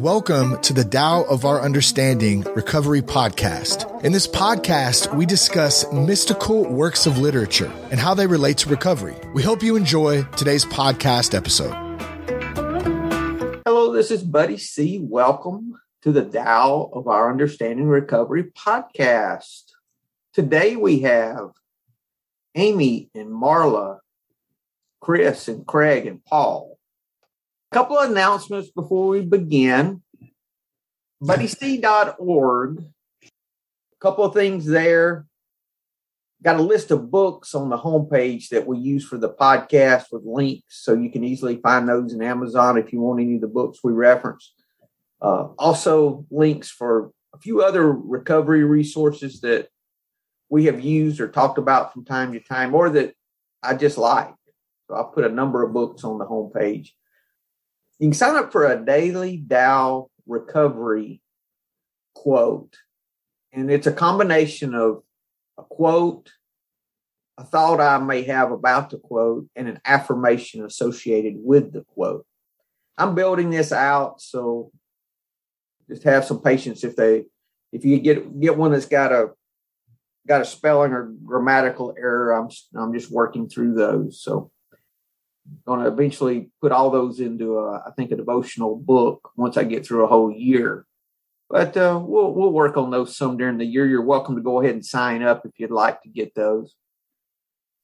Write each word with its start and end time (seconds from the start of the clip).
welcome 0.00 0.58
to 0.62 0.72
the 0.72 0.82
Tao 0.82 1.24
of 1.24 1.44
Our 1.44 1.60
Understanding 1.60 2.40
Recovery 2.54 3.02
Podcast. 3.02 4.02
In 4.02 4.12
this 4.12 4.26
podcast, 4.26 5.14
we 5.14 5.26
discuss 5.26 5.92
mystical 5.92 6.64
works 6.64 7.04
of 7.04 7.18
literature 7.18 7.70
and 7.90 8.00
how 8.00 8.14
they 8.14 8.26
relate 8.26 8.56
to 8.58 8.70
recovery. 8.70 9.14
We 9.34 9.42
hope 9.42 9.62
you 9.62 9.76
enjoy 9.76 10.22
today's 10.38 10.64
podcast 10.64 11.34
episode. 11.34 11.74
Hello, 13.66 13.92
this 13.92 14.10
is 14.10 14.22
Buddy 14.22 14.56
C. 14.56 14.98
Welcome 15.02 15.78
to 16.00 16.12
the 16.12 16.24
Tao 16.24 16.88
of 16.94 17.06
Our 17.06 17.30
Understanding 17.30 17.86
Recovery 17.86 18.44
Podcast. 18.44 19.64
Today 20.32 20.76
we 20.76 21.00
have 21.00 21.50
Amy 22.54 23.10
and 23.14 23.28
Marla, 23.28 23.98
Chris 25.02 25.46
and 25.46 25.66
Craig 25.66 26.06
and 26.06 26.24
Paul. 26.24 26.78
Couple 27.72 27.98
of 27.98 28.10
announcements 28.10 28.68
before 28.68 29.06
we 29.06 29.20
begin. 29.20 30.02
BuddyC.org. 31.22 32.78
A 33.22 34.00
couple 34.00 34.24
of 34.24 34.34
things 34.34 34.66
there. 34.66 35.26
Got 36.42 36.58
a 36.58 36.62
list 36.62 36.90
of 36.90 37.12
books 37.12 37.54
on 37.54 37.68
the 37.68 37.78
homepage 37.78 38.48
that 38.48 38.66
we 38.66 38.78
use 38.78 39.06
for 39.06 39.18
the 39.18 39.28
podcast 39.28 40.06
with 40.10 40.24
links, 40.24 40.82
so 40.82 40.94
you 40.94 41.10
can 41.10 41.22
easily 41.22 41.58
find 41.58 41.88
those 41.88 42.12
in 42.12 42.22
Amazon 42.22 42.76
if 42.76 42.92
you 42.92 43.00
want 43.00 43.20
any 43.20 43.36
of 43.36 43.40
the 43.40 43.46
books 43.46 43.78
we 43.84 43.92
reference. 43.92 44.52
Uh, 45.22 45.48
also, 45.56 46.26
links 46.28 46.70
for 46.70 47.12
a 47.32 47.38
few 47.38 47.62
other 47.62 47.92
recovery 47.92 48.64
resources 48.64 49.42
that 49.42 49.68
we 50.48 50.64
have 50.64 50.80
used 50.80 51.20
or 51.20 51.28
talked 51.28 51.58
about 51.58 51.92
from 51.92 52.04
time 52.04 52.32
to 52.32 52.40
time, 52.40 52.74
or 52.74 52.90
that 52.90 53.14
I 53.62 53.74
just 53.74 53.96
like. 53.96 54.34
So 54.88 54.96
I'll 54.96 55.04
put 55.04 55.24
a 55.24 55.28
number 55.28 55.62
of 55.62 55.72
books 55.72 56.02
on 56.02 56.18
the 56.18 56.26
homepage. 56.26 56.88
You 58.00 58.08
can 58.08 58.14
sign 58.14 58.36
up 58.36 58.50
for 58.50 58.66
a 58.66 58.82
daily 58.82 59.44
Tao 59.46 60.08
recovery 60.26 61.20
quote, 62.14 62.74
and 63.52 63.70
it's 63.70 63.86
a 63.86 63.92
combination 63.92 64.74
of 64.74 65.02
a 65.58 65.62
quote, 65.62 66.30
a 67.36 67.44
thought 67.44 67.78
I 67.78 67.98
may 67.98 68.22
have 68.22 68.52
about 68.52 68.88
the 68.88 68.96
quote, 68.96 69.48
and 69.54 69.68
an 69.68 69.80
affirmation 69.84 70.64
associated 70.64 71.34
with 71.36 71.74
the 71.74 71.84
quote. 71.94 72.24
I'm 72.96 73.14
building 73.14 73.50
this 73.50 73.70
out, 73.70 74.22
so 74.22 74.72
just 75.86 76.04
have 76.04 76.24
some 76.24 76.40
patience 76.40 76.84
if 76.84 76.96
they 76.96 77.24
if 77.70 77.84
you 77.84 78.00
get 78.00 78.40
get 78.40 78.56
one 78.56 78.72
that's 78.72 78.86
got 78.86 79.12
a 79.12 79.28
got 80.26 80.40
a 80.40 80.46
spelling 80.46 80.92
or 80.92 81.12
grammatical 81.22 81.94
error, 81.98 82.32
I'm 82.32 82.48
I'm 82.74 82.94
just 82.94 83.10
working 83.10 83.46
through 83.46 83.74
those. 83.74 84.22
So 84.22 84.50
going 85.66 85.80
to 85.80 85.88
eventually 85.88 86.50
put 86.60 86.72
all 86.72 86.90
those 86.90 87.20
into 87.20 87.58
a, 87.58 87.82
I 87.86 87.90
think 87.96 88.10
a 88.10 88.16
devotional 88.16 88.76
book 88.76 89.30
once 89.36 89.56
I 89.56 89.64
get 89.64 89.86
through 89.86 90.04
a 90.04 90.08
whole 90.08 90.30
year. 90.30 90.86
But 91.48 91.76
uh, 91.76 92.00
we'll 92.00 92.32
we'll 92.32 92.52
work 92.52 92.76
on 92.76 92.90
those 92.90 93.16
some 93.16 93.36
during 93.36 93.58
the 93.58 93.64
year. 93.64 93.84
You're 93.84 94.04
welcome 94.04 94.36
to 94.36 94.42
go 94.42 94.60
ahead 94.60 94.74
and 94.74 94.86
sign 94.86 95.22
up 95.22 95.44
if 95.44 95.52
you'd 95.58 95.72
like 95.72 96.00
to 96.02 96.08
get 96.08 96.34
those. 96.34 96.76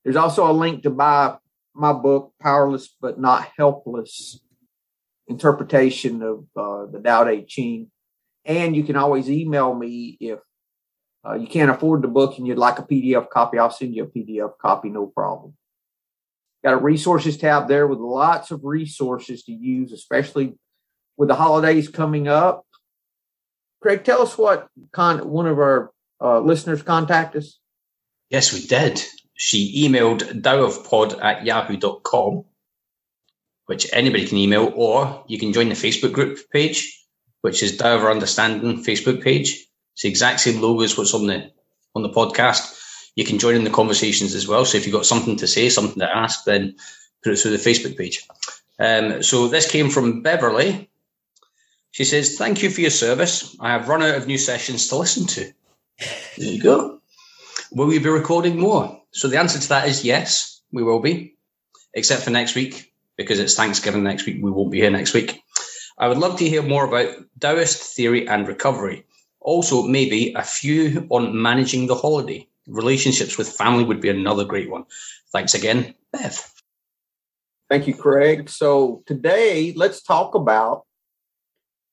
There's 0.05 0.17
also 0.17 0.49
a 0.49 0.53
link 0.53 0.85
to 0.85 0.91
buy 0.91 1.37
my 1.75 1.93
book, 1.93 2.33
Powerless 2.41 2.95
but 3.01 3.19
Not 3.19 3.49
Helpless: 3.57 4.39
Interpretation 5.27 6.23
of 6.23 6.45
uh, 6.57 6.87
the 6.87 7.01
Tao 7.01 7.25
Te 7.25 7.45
Ching. 7.45 7.91
And 8.45 8.77
you 8.77 8.85
can 8.85 8.95
always 8.95 9.29
email 9.29 9.75
me 9.75 10.17
if 10.21 10.39
uh, 11.27 11.35
you 11.35 11.49
can't 11.49 11.71
afford 11.71 12.03
the 12.03 12.09
book 12.09 12.39
and 12.39 12.47
you'd 12.47 12.59
like 12.59 12.79
a 12.79 12.83
PDF 12.83 13.29
copy. 13.31 13.59
I'll 13.59 13.71
send 13.71 13.97
you 13.97 14.05
a 14.05 14.07
PDF 14.07 14.57
copy, 14.59 14.91
no 14.91 15.07
problem. 15.07 15.55
Got 16.67 16.75
a 16.75 16.79
resources 16.79 17.39
tab 17.39 17.69
there 17.69 17.87
with 17.87 18.01
lots 18.01 18.51
of 18.51 18.65
resources 18.65 19.45
to 19.45 19.53
use, 19.53 19.93
especially 19.93 20.59
with 21.17 21.29
the 21.29 21.37
holidays 21.37 21.89
coming 21.89 22.27
up. 22.27 22.67
Craig, 23.81 24.03
tell 24.03 24.21
us 24.21 24.37
what 24.37 24.67
con- 24.91 25.31
one 25.31 25.47
of 25.47 25.61
our 25.61 25.93
uh, 26.21 26.41
listeners 26.41 26.83
contacted 26.83 27.45
us. 27.45 27.61
Yes, 28.31 28.53
we 28.53 28.67
did. 28.67 29.01
She 29.35 29.87
emailed 29.87 30.43
dowofpod 30.43 31.23
at 31.23 31.47
yahoo.com, 31.47 32.45
which 33.67 33.87
anybody 33.93 34.27
can 34.27 34.39
email, 34.39 34.73
or 34.75 35.23
you 35.29 35.39
can 35.39 35.53
join 35.53 35.69
the 35.69 35.77
Facebook 35.77 36.15
group 36.15 36.37
page, 36.53 37.01
which 37.43 37.63
is 37.63 37.77
Tao 37.77 37.95
of 37.95 38.05
Understanding 38.07 38.83
Facebook 38.83 39.23
page. 39.23 39.65
It's 39.93 40.03
the 40.03 40.09
exact 40.09 40.41
same 40.41 40.61
logo 40.61 40.83
as 40.83 40.99
what's 40.99 41.15
on 41.15 41.29
the 41.29 41.53
on 41.95 42.03
the 42.03 42.11
podcast. 42.11 42.77
You 43.17 43.25
can 43.25 43.39
join 43.39 43.57
in 43.57 43.65
the 43.65 43.71
conversations 43.71 44.35
as 44.35 44.47
well. 44.47 44.65
So 44.65 44.79
if 44.79 44.87
you've 44.87 44.95
got 44.95 45.07
something 45.07 45.37
to 45.37 45.47
say, 45.47 45.69
something 45.69 46.01
to 46.01 46.17
ask, 46.17 46.45
then 46.45 46.77
put 47.25 47.33
it 47.33 47.39
through 47.39 47.57
the 47.57 47.57
Facebook 47.57 47.97
page. 47.97 48.27
Um, 48.79 49.23
so 49.23 49.49
this 49.49 49.71
came 49.71 49.91
from 49.91 50.23
Beverly. 50.23 50.89
She 51.91 52.05
says, 52.05 52.37
Thank 52.37 52.63
you 52.63 52.71
for 52.71 52.83
your 52.83 52.91
service. 52.91 53.57
I 53.59 53.73
have 53.73 53.89
run 53.89 54.03
out 54.03 54.17
of 54.17 54.27
new 54.27 54.39
sessions 54.39 54.89
to 54.89 54.97
listen 54.97 55.27
to. 55.29 55.53
There 56.37 56.53
you 56.53 56.63
go. 56.63 57.01
Will 57.73 57.87
we 57.87 57.99
be 57.99 58.11
recording 58.11 58.61
more? 58.61 59.01
So 59.13 59.29
the 59.29 59.39
answer 59.39 59.59
to 59.59 59.69
that 59.71 59.89
is 59.89 60.05
yes, 60.05 60.61
we 60.73 60.83
will 60.83 61.01
be, 61.01 61.37
except 61.95 62.23
for 62.23 62.31
next 62.31 62.55
week, 62.55 62.93
because 63.17 63.41
it's 63.41 63.55
Thanksgiving 63.55 64.05
next 64.05 64.27
week. 64.27 64.43
We 64.43 64.51
won't 64.51 64.71
be 64.71 64.81
here 64.81 64.91
next 64.91 65.15
week. 65.15 65.43
I 65.99 66.09
would 66.09 66.19
love 66.19 66.39
to 66.39 66.49
hear 66.49 66.63
more 66.63 66.85
about 66.85 67.17
Taoist 67.41 67.97
theory 67.97 68.29
and 68.29 68.47
recovery. 68.47 69.07
Also, 69.41 69.83
maybe 69.83 70.35
a 70.35 70.43
few 70.43 71.07
on 71.09 71.41
managing 71.41 71.87
the 71.87 71.95
holiday. 71.95 72.47
Relationships 72.67 73.39
with 73.39 73.49
family 73.49 73.85
would 73.85 74.01
be 74.01 74.09
another 74.09 74.45
great 74.45 74.71
one. 74.71 74.85
Thanks 75.33 75.55
again, 75.55 75.95
Beth. 76.13 76.53
Thank 77.69 77.87
you, 77.87 77.95
Craig. 77.95 78.49
So 78.49 79.03
today, 79.07 79.73
let's 79.77 80.03
talk 80.03 80.35
about 80.35 80.85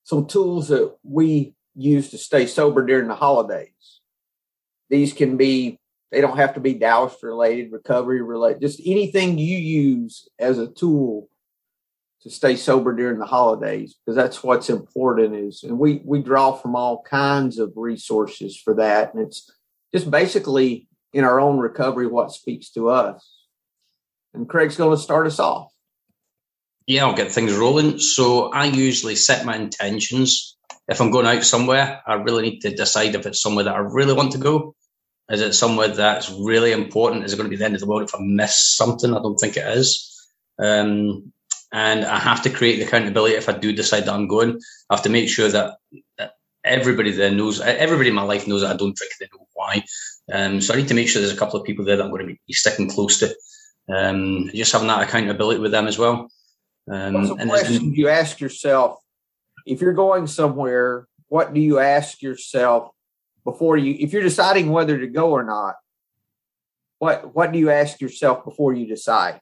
some 0.03 0.27
tools 0.27 0.67
that 0.67 0.95
we 1.03 1.53
use 1.75 2.09
to 2.11 2.17
stay 2.17 2.45
sober 2.45 2.85
during 2.85 3.07
the 3.07 3.15
holidays. 3.15 4.01
These 4.89 5.13
can 5.13 5.37
be, 5.37 5.79
they 6.11 6.21
don't 6.21 6.37
have 6.37 6.53
to 6.55 6.59
be 6.59 6.75
Taoist 6.75 7.23
related, 7.23 7.71
recovery 7.71 8.21
related, 8.21 8.61
just 8.61 8.81
anything 8.85 9.37
you 9.37 9.57
use 9.57 10.27
as 10.37 10.59
a 10.59 10.67
tool 10.67 11.29
to 12.23 12.29
stay 12.29 12.55
sober 12.55 12.95
during 12.95 13.19
the 13.19 13.25
holidays 13.25 13.95
because 13.95 14.15
that's 14.15 14.43
what's 14.43 14.69
important 14.69 15.35
is 15.35 15.63
and 15.63 15.77
we 15.77 16.01
we 16.05 16.21
draw 16.21 16.53
from 16.53 16.73
all 16.73 17.03
kinds 17.03 17.59
of 17.59 17.73
resources 17.75 18.57
for 18.57 18.73
that 18.73 19.13
and 19.13 19.21
it's 19.21 19.51
just 19.93 20.09
basically 20.09 20.87
in 21.13 21.23
our 21.23 21.39
own 21.39 21.59
recovery 21.59 22.07
what 22.07 22.31
speaks 22.31 22.71
to 22.71 22.89
us. 22.89 23.23
And 24.33 24.49
craig's 24.49 24.77
going 24.77 24.95
to 24.95 25.01
start 25.01 25.27
us 25.27 25.39
off. 25.39 25.71
Yeah 26.87 27.05
i'll 27.05 27.15
get 27.15 27.31
things 27.31 27.55
rolling. 27.55 27.99
So 27.99 28.51
i 28.51 28.65
usually 28.65 29.15
set 29.15 29.45
my 29.45 29.55
intentions. 29.55 30.57
If 30.87 30.99
i'm 30.99 31.11
going 31.11 31.27
out 31.27 31.43
somewhere 31.43 32.01
i 32.05 32.15
really 32.15 32.43
need 32.43 32.59
to 32.61 32.75
decide 32.75 33.15
if 33.15 33.25
it's 33.25 33.41
somewhere 33.41 33.65
that 33.65 33.75
i 33.75 33.79
really 33.79 34.13
want 34.13 34.33
to 34.33 34.39
go. 34.39 34.75
Is 35.29 35.39
it 35.39 35.53
somewhere 35.53 35.87
that's 35.87 36.29
really 36.29 36.73
important? 36.73 37.23
Is 37.23 37.33
it 37.33 37.37
going 37.37 37.45
to 37.45 37.49
be 37.49 37.55
the 37.55 37.65
end 37.65 37.75
of 37.75 37.81
the 37.81 37.87
world 37.87 38.03
if 38.03 38.15
i 38.15 38.19
miss 38.19 38.75
something? 38.75 39.13
I 39.13 39.21
don't 39.21 39.37
think 39.37 39.55
it 39.55 39.67
is. 39.77 40.09
Um, 40.59 41.31
and 41.71 42.05
I 42.05 42.19
have 42.19 42.43
to 42.43 42.51
create 42.51 42.77
the 42.77 42.85
accountability 42.85 43.35
if 43.35 43.49
I 43.49 43.53
do 43.53 43.73
decide 43.73 44.05
that 44.05 44.13
I'm 44.13 44.27
going. 44.27 44.59
I 44.89 44.95
have 44.95 45.03
to 45.03 45.09
make 45.09 45.27
sure 45.27 45.49
that, 45.49 45.77
everybody 46.63 47.11
there 47.11 47.31
knows, 47.31 47.61
everybody 47.61 48.09
in 48.09 48.15
my 48.15 48.23
life 48.23 48.47
knows 48.47 48.61
that 48.61 48.73
I 48.73 48.77
don't 48.77 48.95
drink. 48.95 49.13
They 49.19 49.27
know 49.33 49.47
why. 49.53 49.83
Um, 50.31 50.61
so 50.61 50.73
I 50.73 50.77
need 50.77 50.87
to 50.87 50.93
make 50.93 51.07
sure 51.07 51.21
there's 51.21 51.33
a 51.33 51.37
couple 51.37 51.59
of 51.59 51.65
people 51.65 51.85
there 51.85 51.97
that 51.97 52.03
I'm 52.03 52.09
going 52.09 52.27
to 52.27 52.33
be 52.33 52.53
sticking 52.53 52.89
close 52.89 53.19
to. 53.19 53.35
Um, 53.93 54.49
just 54.53 54.71
having 54.71 54.87
that 54.87 55.01
accountability 55.01 55.59
with 55.59 55.71
them 55.71 55.87
as 55.87 55.97
well. 55.97 56.29
Um, 56.89 57.13
What's 57.13 57.31
a 57.31 57.47
question 57.47 57.93
you 57.93 58.09
ask 58.09 58.39
yourself 58.39 58.99
if 59.65 59.81
you're 59.81 59.93
going 59.93 60.27
somewhere? 60.27 61.07
What 61.27 61.53
do 61.53 61.59
you 61.59 61.79
ask 61.79 62.21
yourself 62.21 62.91
before 63.43 63.77
you, 63.77 63.95
if 63.99 64.13
you're 64.13 64.21
deciding 64.21 64.69
whether 64.69 64.97
to 64.97 65.07
go 65.07 65.31
or 65.31 65.43
not? 65.43 65.75
What 66.99 67.35
What 67.35 67.51
do 67.51 67.59
you 67.59 67.71
ask 67.71 67.99
yourself 67.99 68.45
before 68.45 68.73
you 68.73 68.85
decide? 68.85 69.41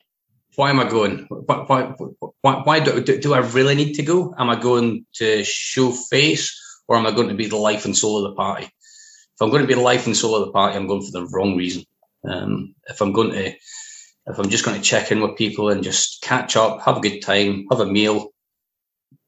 why 0.55 0.69
am 0.69 0.79
I 0.79 0.89
going? 0.89 1.27
Why, 1.29 1.55
why, 1.55 1.95
why, 2.41 2.61
why 2.63 2.79
do, 2.79 3.01
do, 3.01 3.33
I 3.33 3.39
really 3.39 3.75
need 3.75 3.93
to 3.93 4.03
go? 4.03 4.33
Am 4.37 4.49
I 4.49 4.59
going 4.59 5.05
to 5.15 5.43
show 5.43 5.91
face 5.91 6.59
or 6.91 6.97
am 6.97 7.05
I 7.05 7.11
going 7.11 7.29
to 7.29 7.35
be 7.35 7.47
the 7.47 7.55
life 7.55 7.85
and 7.85 7.97
soul 7.97 8.17
of 8.17 8.29
the 8.29 8.35
party? 8.35 8.65
If 8.65 9.41
I'm 9.41 9.49
going 9.49 9.61
to 9.61 9.67
be 9.67 9.75
the 9.75 9.79
life 9.79 10.07
and 10.07 10.17
soul 10.17 10.35
of 10.35 10.45
the 10.45 10.51
party, 10.51 10.75
I'm 10.75 10.87
going 10.87 11.01
for 11.01 11.11
the 11.11 11.25
wrong 11.27 11.55
reason. 11.55 11.85
Um, 12.27 12.75
if 12.85 12.99
I'm 12.99 13.13
going 13.13 13.31
to, 13.31 13.45
if 13.45 14.37
I'm 14.37 14.49
just 14.49 14.65
going 14.65 14.75
to 14.75 14.83
check 14.83 15.09
in 15.09 15.21
with 15.21 15.37
people 15.37 15.69
and 15.69 15.85
just 15.85 16.21
catch 16.21 16.57
up, 16.57 16.81
have 16.81 16.97
a 16.97 16.99
good 16.99 17.21
time, 17.21 17.65
have 17.71 17.79
a 17.79 17.85
meal, 17.85 18.33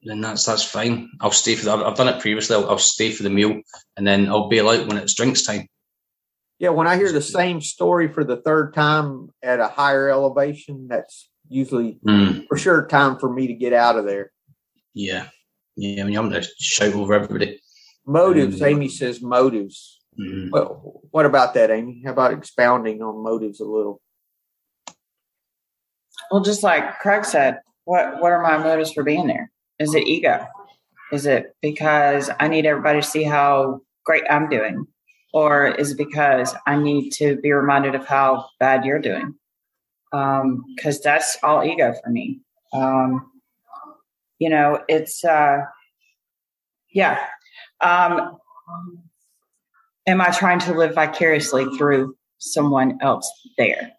then 0.04 0.20
that's 0.20 0.44
that's 0.46 0.66
fine. 0.66 1.10
I'll 1.22 1.32
stay 1.32 1.56
for 1.56 1.64
that. 1.68 1.80
I've 1.80 1.96
done 1.96 2.10
it 2.10 2.20
previously. 2.20 2.58
I'll, 2.58 2.70
I'll 2.70 2.78
stay 2.78 3.12
for 3.12 3.24
the 3.24 3.30
meal 3.30 3.62
and 3.96 4.06
then 4.06 4.28
I'll 4.28 4.50
bail 4.50 4.68
out 4.68 4.86
when 4.86 4.98
it's 4.98 5.14
drinks 5.14 5.44
time. 5.44 5.70
Yeah, 6.60 6.72
when 6.72 6.88
I 6.88 6.98
hear 6.98 7.14
the 7.14 7.22
same 7.22 7.62
story 7.62 8.10
for 8.10 8.26
the 8.26 8.42
third 8.42 8.74
time 8.74 9.30
at 9.42 9.62
a 9.62 9.70
higher 9.70 10.10
elevation, 10.10 10.90
that's 10.90 11.30
usually 11.48 11.98
mm. 12.06 12.46
for 12.50 12.58
sure 12.58 12.88
time 12.88 13.20
for 13.20 13.32
me 13.32 13.48
to 13.48 13.54
get 13.54 13.72
out 13.72 13.98
of 13.98 14.04
there. 14.04 14.34
Yeah. 14.94 15.30
Yeah, 15.76 16.04
I 16.04 16.08
mean, 16.08 16.18
I'm 16.18 16.30
going 16.30 16.42
to 16.42 16.50
shout 16.60 16.94
over 16.94 17.14
everybody. 17.14 17.60
Motives, 18.06 18.62
um, 18.62 18.68
Amy 18.68 18.90
says 18.90 19.22
motives. 19.22 20.00
Mm-hmm. 20.20 20.50
Well, 20.52 21.02
what 21.12 21.26
about 21.26 21.54
that, 21.56 21.72
Amy? 21.72 22.02
How 22.06 22.12
about 22.12 22.34
expounding 22.34 23.02
on 23.02 23.24
motives 23.24 23.60
a 23.60 23.66
little? 23.66 24.02
Well, 26.32 26.44
just 26.44 26.64
like 26.64 27.00
Craig 27.00 27.26
said, 27.26 27.60
what 27.86 28.22
what 28.22 28.32
are 28.32 28.42
my 28.42 28.58
motives 28.58 28.94
for 28.94 29.04
being 29.04 29.28
there? 29.28 29.52
Is 29.80 29.94
it 29.94 30.08
ego? 30.08 30.48
Is 31.12 31.26
it 31.26 31.56
because 31.62 32.30
I 32.40 32.48
need 32.48 32.66
everybody 32.66 33.02
to 33.02 33.08
see 33.08 33.24
how 33.24 33.82
great 34.06 34.24
I'm 34.30 34.50
doing? 34.50 34.88
Or 35.34 35.68
is 35.68 35.92
it 35.92 35.98
because 35.98 36.56
I 36.68 36.76
need 36.76 37.12
to 37.14 37.38
be 37.38 37.52
reminded 37.52 37.96
of 37.96 38.06
how 38.06 38.50
bad 38.60 38.86
you're 38.86 39.00
doing? 39.00 39.36
Because 40.12 40.96
um, 40.96 41.02
that's 41.04 41.38
all 41.42 41.64
ego 41.64 41.94
for 42.04 42.10
me. 42.12 42.40
Um, 42.72 43.32
you 44.44 44.50
know, 44.50 44.84
it's, 44.90 45.24
uh, 45.24 45.60
yeah. 46.92 47.18
Um, 47.80 48.38
am 50.06 50.20
I 50.20 50.32
trying 50.32 50.60
to 50.60 50.74
live 50.74 50.96
vicariously 50.96 51.66
through 51.78 52.18
someone 52.40 52.98
else 53.02 53.32
there? 53.58 53.94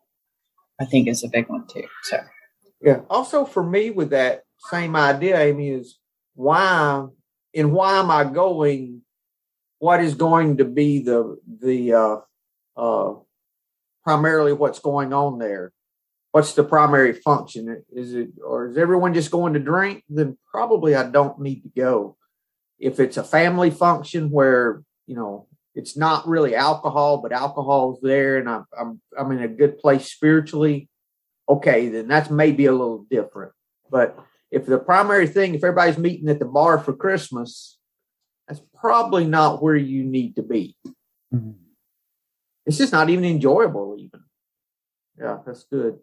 I 0.79 0.85
think 0.85 1.08
is 1.08 1.25
a 1.25 1.29
big 1.29 1.49
one 1.49 1.67
too. 1.67 1.87
So, 2.02 2.20
yeah. 2.82 3.00
Also, 3.08 3.46
for 3.46 3.62
me, 3.62 3.91
with 3.91 4.11
that 4.11 4.43
same 4.70 4.96
idea, 4.96 5.41
Amy, 5.41 5.70
is 5.70 5.99
why 6.35 7.06
and 7.55 7.73
why 7.73 7.99
am 7.99 8.11
I 8.11 8.25
going? 8.25 9.00
What 9.79 10.02
is 10.02 10.14
going 10.14 10.58
to 10.58 10.67
be 10.67 10.99
the 10.99 11.38
the 11.62 11.94
uh, 11.94 12.17
uh, 12.76 13.14
primarily 14.02 14.52
what's 14.52 14.81
going 14.81 15.14
on 15.14 15.38
there? 15.38 15.73
What's 16.35 16.55
the 16.55 16.65
primary 16.65 17.13
function? 17.13 17.85
Is 17.93 18.13
it 18.13 18.31
or 18.45 18.67
is 18.67 18.77
everyone 18.77 19.15
just 19.15 19.31
going 19.31 19.53
to 19.53 19.61
drink? 19.61 20.03
Then 20.09 20.37
probably 20.51 20.97
I 20.97 21.09
don't 21.09 21.39
need 21.39 21.63
to 21.63 21.69
go. 21.69 22.17
If 22.81 22.99
it's 22.99 23.17
a 23.17 23.23
family 23.23 23.71
function 23.71 24.33
where 24.33 24.83
you 25.07 25.15
know 25.15 25.47
it's 25.77 25.97
not 25.97 26.27
really 26.27 26.57
alcohol, 26.57 27.19
but 27.19 27.31
alcohol's 27.31 28.01
there, 28.03 28.39
and 28.39 28.51
I'm 28.51 28.65
I'm 28.77 29.01
I'm 29.17 29.31
in 29.31 29.45
a 29.45 29.47
good 29.47 29.79
place 29.79 30.11
spiritually. 30.11 30.89
Okay, 31.49 31.89
then 31.89 32.09
that's 32.09 32.31
maybe 32.31 32.67
a 32.67 32.73
little 32.73 33.07
different. 33.09 33.53
But 33.89 34.19
if 34.51 34.67
the 34.67 34.79
primary 34.79 35.29
thing, 35.29 35.55
if 35.55 35.63
everybody's 35.63 35.99
meeting 35.99 36.29
at 36.29 36.41
the 36.41 36.47
bar 36.47 36.81
for 36.81 36.95
Christmas, 36.95 37.79
that's 38.49 38.61
probably 38.75 39.25
not 39.25 39.63
where 39.63 39.77
you 39.77 40.03
need 40.03 40.35
to 40.35 40.43
be. 40.43 40.77
Mm-hmm. 41.33 41.53
It's 42.67 42.79
just 42.79 42.93
not 42.93 43.09
even 43.09 43.25
enjoyable, 43.25 43.95
even. 44.01 44.25
Yeah, 45.17 45.39
that's 45.47 45.63
good. 45.63 46.01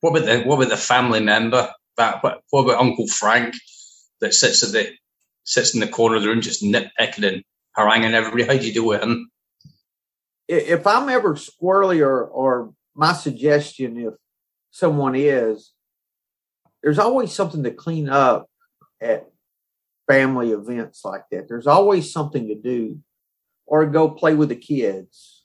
What 0.00 0.10
about 0.10 0.26
the 0.26 0.42
what 0.42 0.56
about 0.56 0.70
the 0.70 0.76
family 0.76 1.20
member? 1.20 1.72
That 1.96 2.22
what, 2.22 2.42
what 2.50 2.64
about 2.64 2.80
Uncle 2.80 3.06
Frank 3.06 3.54
that 4.20 4.34
sits 4.34 4.62
at 4.62 4.72
the 4.72 4.92
sits 5.44 5.74
in 5.74 5.80
the 5.80 5.88
corner 5.88 6.16
of 6.16 6.22
the 6.22 6.28
room 6.28 6.40
just 6.40 6.62
nitpicking 6.62 7.26
and 7.26 7.42
haranguing 7.72 8.14
everybody. 8.14 8.44
How 8.44 8.60
do 8.60 8.66
you 8.66 8.72
do 8.72 8.84
with 8.84 9.02
him? 9.02 9.30
If 10.48 10.86
I'm 10.86 11.08
ever 11.08 11.34
squirrely 11.34 12.04
or 12.04 12.24
or 12.24 12.72
my 12.94 13.12
suggestion, 13.12 13.98
if 13.98 14.14
someone 14.70 15.14
is, 15.14 15.72
there's 16.82 16.98
always 16.98 17.32
something 17.32 17.62
to 17.62 17.70
clean 17.70 18.08
up 18.08 18.48
at 19.00 19.28
family 20.08 20.50
events 20.50 21.04
like 21.04 21.24
that. 21.30 21.48
There's 21.48 21.66
always 21.66 22.12
something 22.12 22.48
to 22.48 22.54
do, 22.54 23.00
or 23.66 23.86
go 23.86 24.10
play 24.10 24.34
with 24.34 24.48
the 24.48 24.56
kids. 24.56 25.44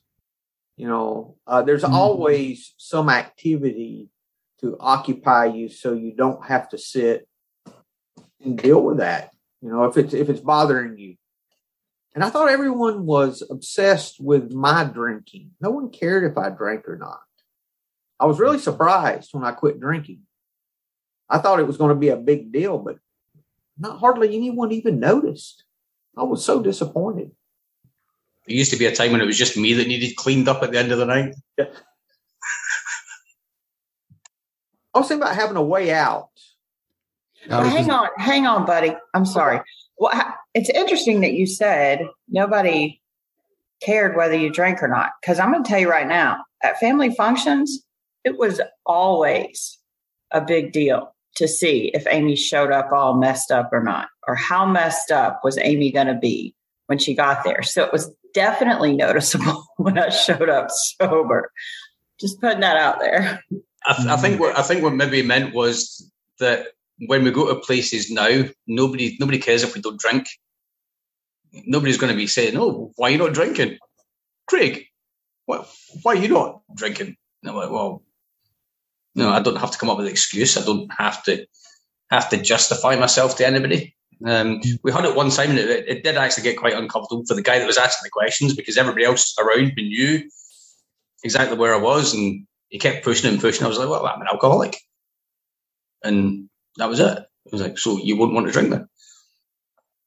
You 0.76 0.88
know, 0.88 1.36
uh, 1.46 1.62
there's 1.62 1.84
mm-hmm. 1.84 1.94
always 1.94 2.74
some 2.76 3.08
activity 3.08 4.10
to 4.60 4.76
occupy 4.80 5.46
you, 5.46 5.68
so 5.68 5.92
you 5.92 6.12
don't 6.12 6.44
have 6.46 6.68
to 6.70 6.78
sit 6.78 7.28
and 8.42 8.58
deal 8.58 8.82
with 8.82 8.98
that. 8.98 9.30
You 9.60 9.70
know, 9.70 9.84
if 9.84 9.96
it's 9.96 10.14
if 10.14 10.28
it's 10.28 10.40
bothering 10.40 10.98
you, 10.98 11.16
and 12.14 12.24
I 12.24 12.30
thought 12.30 12.48
everyone 12.48 13.04
was 13.04 13.42
obsessed 13.48 14.20
with 14.20 14.52
my 14.52 14.84
drinking. 14.84 15.50
No 15.60 15.70
one 15.70 15.90
cared 15.90 16.30
if 16.30 16.38
I 16.38 16.50
drank 16.50 16.88
or 16.88 16.96
not. 16.96 17.20
I 18.18 18.26
was 18.26 18.40
really 18.40 18.58
surprised 18.58 19.30
when 19.32 19.44
I 19.44 19.52
quit 19.52 19.80
drinking. 19.80 20.20
I 21.28 21.38
thought 21.38 21.60
it 21.60 21.66
was 21.66 21.76
going 21.76 21.90
to 21.90 22.00
be 22.00 22.08
a 22.08 22.16
big 22.16 22.52
deal, 22.52 22.78
but 22.78 22.96
not 23.78 23.98
hardly 23.98 24.34
anyone 24.34 24.72
even 24.72 25.00
noticed. 25.00 25.64
I 26.16 26.22
was 26.22 26.44
so 26.44 26.62
disappointed. 26.62 27.32
There 28.46 28.56
used 28.56 28.70
to 28.70 28.78
be 28.78 28.86
a 28.86 28.94
time 28.94 29.12
when 29.12 29.20
it 29.20 29.26
was 29.26 29.36
just 29.36 29.56
me 29.56 29.74
that 29.74 29.88
needed 29.88 30.16
cleaned 30.16 30.48
up 30.48 30.62
at 30.62 30.72
the 30.72 30.78
end 30.78 30.92
of 30.92 30.98
the 30.98 31.04
night. 31.04 31.34
Yeah. 31.58 31.66
I 34.96 35.00
was 35.00 35.08
thinking 35.08 35.22
about 35.22 35.36
having 35.36 35.56
a 35.56 35.62
way 35.62 35.92
out. 35.92 36.30
hang 37.48 37.90
on, 37.90 38.08
hang 38.16 38.46
on, 38.46 38.64
buddy. 38.64 38.96
I'm 39.12 39.26
sorry. 39.26 39.60
Well, 39.98 40.12
it's 40.54 40.70
interesting 40.70 41.20
that 41.20 41.34
you 41.34 41.46
said 41.46 42.08
nobody 42.28 43.00
cared 43.82 44.16
whether 44.16 44.34
you 44.34 44.50
drank 44.50 44.82
or 44.82 44.88
not. 44.88 45.10
Because 45.20 45.38
I'm 45.38 45.52
going 45.52 45.62
to 45.62 45.68
tell 45.68 45.78
you 45.78 45.90
right 45.90 46.06
now, 46.06 46.44
at 46.62 46.80
family 46.80 47.14
functions, 47.14 47.84
it 48.24 48.38
was 48.38 48.60
always 48.86 49.78
a 50.30 50.40
big 50.40 50.72
deal 50.72 51.14
to 51.36 51.46
see 51.46 51.90
if 51.92 52.06
Amy 52.10 52.36
showed 52.36 52.72
up 52.72 52.90
all 52.90 53.18
messed 53.18 53.50
up 53.50 53.68
or 53.72 53.82
not, 53.82 54.08
or 54.26 54.34
how 54.34 54.64
messed 54.64 55.10
up 55.10 55.40
was 55.44 55.58
Amy 55.58 55.92
going 55.92 56.06
to 56.06 56.14
be 56.14 56.54
when 56.86 56.98
she 56.98 57.14
got 57.14 57.44
there. 57.44 57.62
So 57.62 57.84
it 57.84 57.92
was 57.92 58.10
definitely 58.32 58.96
noticeable 58.96 59.66
when 59.76 59.98
I 59.98 60.08
showed 60.08 60.48
up 60.48 60.68
sober. 60.70 61.50
Just 62.18 62.40
putting 62.40 62.60
that 62.60 62.78
out 62.78 62.98
there. 62.98 63.44
I, 63.86 64.14
I 64.14 64.16
think 64.16 64.40
what 64.40 64.58
I 64.58 64.62
think 64.62 64.82
what 64.82 64.94
maybe 64.94 65.22
meant 65.22 65.54
was 65.54 66.10
that 66.40 66.66
when 67.06 67.24
we 67.24 67.30
go 67.30 67.48
to 67.48 67.60
places 67.60 68.10
now, 68.10 68.44
nobody 68.66 69.16
nobody 69.20 69.38
cares 69.38 69.62
if 69.62 69.74
we 69.74 69.80
don't 69.80 70.00
drink. 70.00 70.26
Nobody's 71.52 71.98
going 71.98 72.12
to 72.12 72.16
be 72.16 72.26
saying, 72.26 72.56
"Oh, 72.56 72.92
why 72.96 73.08
are 73.08 73.10
you 73.12 73.18
not 73.18 73.32
drinking, 73.32 73.78
Craig? 74.46 74.86
Why, 75.46 75.64
why 76.02 76.12
are 76.12 76.16
you 76.16 76.28
not 76.28 76.62
drinking?" 76.74 77.16
And 77.42 77.50
I'm 77.50 77.56
like, 77.56 77.70
"Well, 77.70 78.02
no, 79.14 79.30
I 79.30 79.40
don't 79.40 79.56
have 79.56 79.70
to 79.70 79.78
come 79.78 79.88
up 79.88 79.98
with 79.98 80.06
an 80.06 80.12
excuse. 80.12 80.56
I 80.56 80.64
don't 80.64 80.90
have 80.92 81.22
to 81.24 81.46
have 82.10 82.28
to 82.30 82.36
justify 82.38 82.96
myself 82.96 83.36
to 83.36 83.46
anybody." 83.46 83.94
Um, 84.26 84.62
we 84.82 84.92
had 84.92 85.04
it 85.04 85.14
one 85.14 85.30
time, 85.30 85.50
and 85.50 85.58
it, 85.58 85.88
it, 85.88 86.02
did 86.02 86.16
actually 86.16 86.44
get 86.44 86.56
quite 86.56 86.72
uncomfortable 86.72 87.24
for 87.26 87.34
the 87.34 87.42
guy 87.42 87.58
that 87.58 87.66
was 87.66 87.76
asking 87.76 88.04
the 88.04 88.10
questions 88.10 88.56
because 88.56 88.78
everybody 88.78 89.04
else 89.04 89.34
around 89.38 89.74
me 89.76 89.88
knew 89.88 90.30
exactly 91.22 91.58
where 91.58 91.74
I 91.74 91.78
was, 91.78 92.14
and 92.14 92.46
he 92.68 92.78
kept 92.78 93.04
pushing 93.04 93.30
and 93.30 93.40
pushing. 93.40 93.64
I 93.64 93.68
was 93.68 93.78
like, 93.78 93.88
"Well, 93.88 94.06
I'm 94.06 94.20
an 94.20 94.28
alcoholic," 94.28 94.76
and 96.02 96.48
that 96.76 96.88
was 96.88 97.00
it. 97.00 97.18
It 97.46 97.52
was 97.52 97.62
like, 97.62 97.78
so 97.78 97.98
you 97.98 98.16
wouldn't 98.16 98.34
want 98.34 98.46
to 98.46 98.52
drink 98.52 98.70
that. 98.70 98.86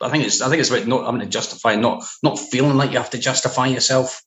I 0.02 0.10
think 0.10 0.26
it's 0.26 0.42
I 0.42 0.50
think 0.50 0.60
it's 0.60 0.70
about 0.70 0.88
not 0.88 1.06
having 1.06 1.22
to 1.22 1.28
justify, 1.28 1.76
not 1.76 2.06
not 2.24 2.40
feeling 2.40 2.78
like 2.78 2.92
you 2.92 2.98
have 2.98 3.10
to 3.12 3.18
justify 3.18 3.68
yourself. 3.68 4.24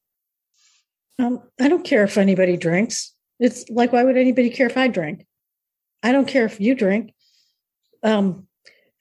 Um, 1.19 1.43
I 1.61 1.69
don't 1.69 1.85
care 1.85 2.05
if 2.05 2.19
anybody 2.19 2.57
drinks. 2.57 3.15
It's 3.39 3.69
like 3.71 3.93
why 3.93 4.05
would 4.05 4.17
anybody 4.17 4.51
care 4.51 4.67
if 4.67 4.77
I 4.77 4.89
drink? 4.89 5.27
I 6.03 6.13
don't 6.13 6.29
care 6.29 6.45
if 6.45 6.61
you 6.61 6.75
drink. 6.75 7.15
Um, 8.03 8.49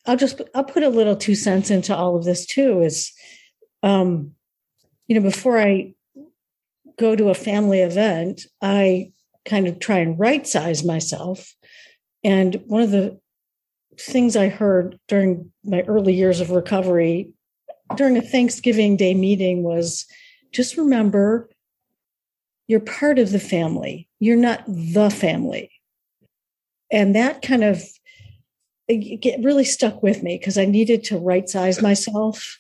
I'll 0.06 0.18
just 0.18 0.42
I'll 0.56 0.64
put 0.64 0.84
a 0.84 0.90
little 0.90 1.16
two 1.16 1.36
cents 1.36 1.72
into 1.72 1.96
all 1.96 2.16
of 2.16 2.24
this 2.24 2.46
too. 2.46 2.82
Is 2.82 3.12
um, 3.84 4.32
you 5.08 5.16
know 5.16 5.22
before 5.22 5.60
I 5.60 5.94
go 6.98 7.16
to 7.16 7.30
a 7.30 7.36
family 7.36 7.82
event, 7.82 8.44
I 8.62 9.12
kind 9.46 9.68
of 9.68 9.80
try 9.80 9.98
and 9.98 10.20
right 10.20 10.46
size 10.46 10.84
myself. 10.84 11.56
And 12.24 12.62
one 12.68 12.82
of 12.82 12.92
the 12.92 13.20
things 14.00 14.36
I 14.36 14.50
heard 14.50 15.00
during 15.08 15.52
my 15.64 15.82
early 15.82 16.14
years 16.14 16.40
of 16.40 16.52
recovery 16.52 17.32
during 17.96 18.18
a 18.18 18.22
Thanksgiving 18.22 18.96
Day 18.96 19.14
meeting 19.14 19.64
was 19.64 20.06
just 20.52 20.78
remember 20.78 21.50
you're 22.68 22.80
part 22.80 23.20
of 23.20 23.32
the 23.32 23.40
family, 23.40 24.08
you're 24.20 24.38
not 24.38 24.64
the 24.68 25.10
family. 25.10 25.72
And 26.90 27.16
that 27.16 27.42
kind 27.42 27.64
of 27.64 27.82
uh, 28.90 28.96
it 28.96 29.44
really 29.44 29.66
stuck 29.66 30.02
with 30.02 30.24
me 30.24 30.38
because 30.38 30.58
I 30.58 30.66
needed 30.66 31.04
to 31.06 31.18
right 31.18 31.48
size 31.48 31.82
myself 31.82 32.60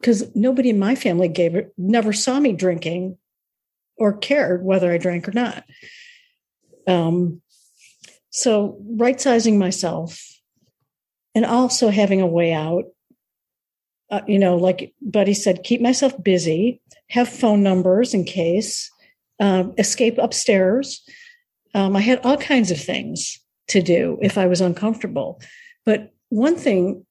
because 0.00 0.34
nobody 0.34 0.70
in 0.70 0.78
my 0.78 0.96
family 0.96 1.28
gave 1.28 1.54
it, 1.54 1.72
never 1.78 2.12
saw 2.12 2.40
me 2.40 2.52
drinking 2.52 3.18
or 3.96 4.12
cared 4.12 4.64
whether 4.64 4.92
I 4.92 4.98
drank 4.98 5.28
or 5.28 5.32
not. 5.32 5.64
Um, 6.86 7.40
so 8.30 8.78
right 8.96 9.20
sizing 9.20 9.58
myself 9.58 10.20
and 11.34 11.44
also 11.44 11.88
having 11.90 12.20
a 12.20 12.26
way 12.26 12.52
out. 12.52 12.84
Uh, 14.10 14.20
you 14.26 14.38
know, 14.38 14.56
like 14.56 14.92
Buddy 15.00 15.34
said, 15.34 15.64
keep 15.64 15.80
myself 15.80 16.12
busy, 16.22 16.80
have 17.08 17.28
phone 17.28 17.62
numbers 17.62 18.12
in 18.12 18.24
case, 18.24 18.90
uh, 19.40 19.64
escape 19.78 20.18
upstairs. 20.18 21.02
Um, 21.74 21.96
I 21.96 22.00
had 22.00 22.20
all 22.24 22.36
kinds 22.36 22.70
of 22.70 22.78
things 22.78 23.38
to 23.68 23.80
do 23.80 24.18
if 24.20 24.36
I 24.36 24.46
was 24.46 24.60
uncomfortable. 24.60 25.40
But 25.86 26.12
one 26.28 26.56
thing 26.56 27.06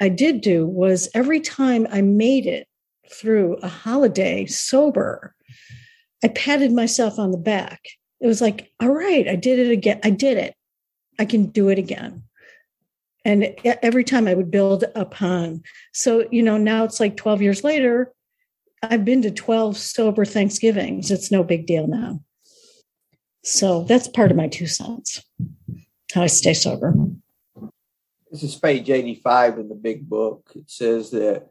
I 0.00 0.08
did 0.08 0.40
do 0.40 0.66
was 0.66 1.08
every 1.14 1.40
time 1.40 1.86
I 1.90 2.00
made 2.02 2.46
it 2.46 2.68
through 3.12 3.56
a 3.56 3.68
holiday 3.68 4.46
sober, 4.46 5.34
I 6.22 6.28
patted 6.28 6.72
myself 6.72 7.18
on 7.18 7.32
the 7.32 7.38
back. 7.38 7.80
It 8.20 8.26
was 8.26 8.40
like, 8.40 8.70
all 8.80 8.90
right, 8.90 9.26
I 9.26 9.36
did 9.36 9.58
it 9.58 9.70
again. 9.70 10.00
I 10.04 10.10
did 10.10 10.36
it. 10.36 10.54
I 11.18 11.24
can 11.24 11.46
do 11.46 11.68
it 11.68 11.78
again 11.78 12.22
and 13.24 13.54
every 13.64 14.04
time 14.04 14.26
I 14.26 14.34
would 14.34 14.50
build 14.50 14.84
upon. 14.94 15.62
So, 15.92 16.26
you 16.30 16.42
know, 16.42 16.56
now 16.56 16.84
it's 16.84 17.00
like 17.00 17.16
12 17.16 17.42
years 17.42 17.64
later, 17.64 18.12
I've 18.82 19.04
been 19.04 19.22
to 19.22 19.30
12 19.30 19.76
sober 19.76 20.24
Thanksgivings. 20.24 21.10
It's 21.10 21.30
no 21.30 21.44
big 21.44 21.66
deal 21.66 21.86
now. 21.86 22.20
So 23.44 23.84
that's 23.84 24.08
part 24.08 24.30
of 24.30 24.36
my 24.36 24.48
two 24.48 24.66
cents, 24.66 25.22
how 26.14 26.22
I 26.22 26.26
stay 26.26 26.54
sober. 26.54 26.94
This 28.30 28.42
is 28.42 28.54
page 28.56 28.88
85 28.88 29.58
in 29.58 29.68
the 29.68 29.74
big 29.74 30.08
book. 30.08 30.52
It 30.54 30.70
says 30.70 31.10
that 31.10 31.50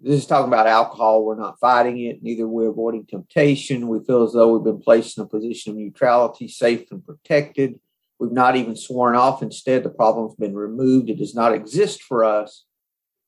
this 0.00 0.20
is 0.20 0.26
talking 0.26 0.48
about 0.48 0.66
alcohol. 0.66 1.24
We're 1.24 1.36
not 1.36 1.58
fighting 1.58 1.98
it, 2.04 2.22
neither 2.22 2.46
we're 2.46 2.70
avoiding 2.70 3.06
temptation. 3.06 3.88
We 3.88 4.04
feel 4.04 4.22
as 4.22 4.32
though 4.32 4.52
we've 4.52 4.64
been 4.64 4.80
placed 4.82 5.18
in 5.18 5.24
a 5.24 5.26
position 5.26 5.72
of 5.72 5.78
neutrality, 5.78 6.46
safe 6.48 6.90
and 6.92 7.04
protected. 7.04 7.80
We've 8.18 8.32
not 8.32 8.56
even 8.56 8.76
sworn 8.76 9.16
off. 9.16 9.42
Instead, 9.42 9.82
the 9.82 9.90
problem's 9.90 10.34
been 10.36 10.54
removed. 10.54 11.10
It 11.10 11.18
does 11.18 11.34
not 11.34 11.52
exist 11.52 12.02
for 12.02 12.24
us. 12.24 12.64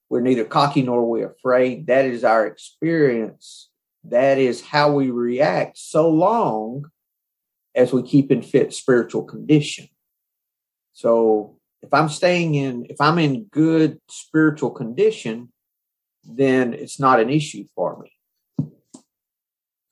We're 0.09 0.21
neither 0.21 0.45
cocky 0.45 0.83
nor 0.83 1.09
we're 1.09 1.31
afraid. 1.31 1.87
That 1.87 2.05
is 2.05 2.25
our 2.25 2.47
experience. 2.47 3.71
That 4.05 4.39
is 4.39 4.61
how 4.61 4.93
we 4.93 5.11
react 5.11 5.79
so 5.79 6.09
long 6.09 6.91
as 7.75 7.93
we 7.93 8.03
keep 8.03 8.31
in 8.33 8.43
fit 8.43 8.73
spiritual 8.73 9.23
condition. 9.23 9.89
So 10.93 11.57
if 11.83 11.95
I'm 11.95 12.09
staying 12.09 12.55
in, 12.57 12.87
if 12.91 13.01
I'm 13.01 13.19
in 13.19 13.45
good 13.45 14.01
spiritual 14.09 14.71
condition, 14.71 15.50
then 16.37 16.75
it's 16.75 17.01
not 17.01 17.21
an 17.21 17.31
issue 17.31 17.65
for 17.75 18.03
me. 18.03 18.13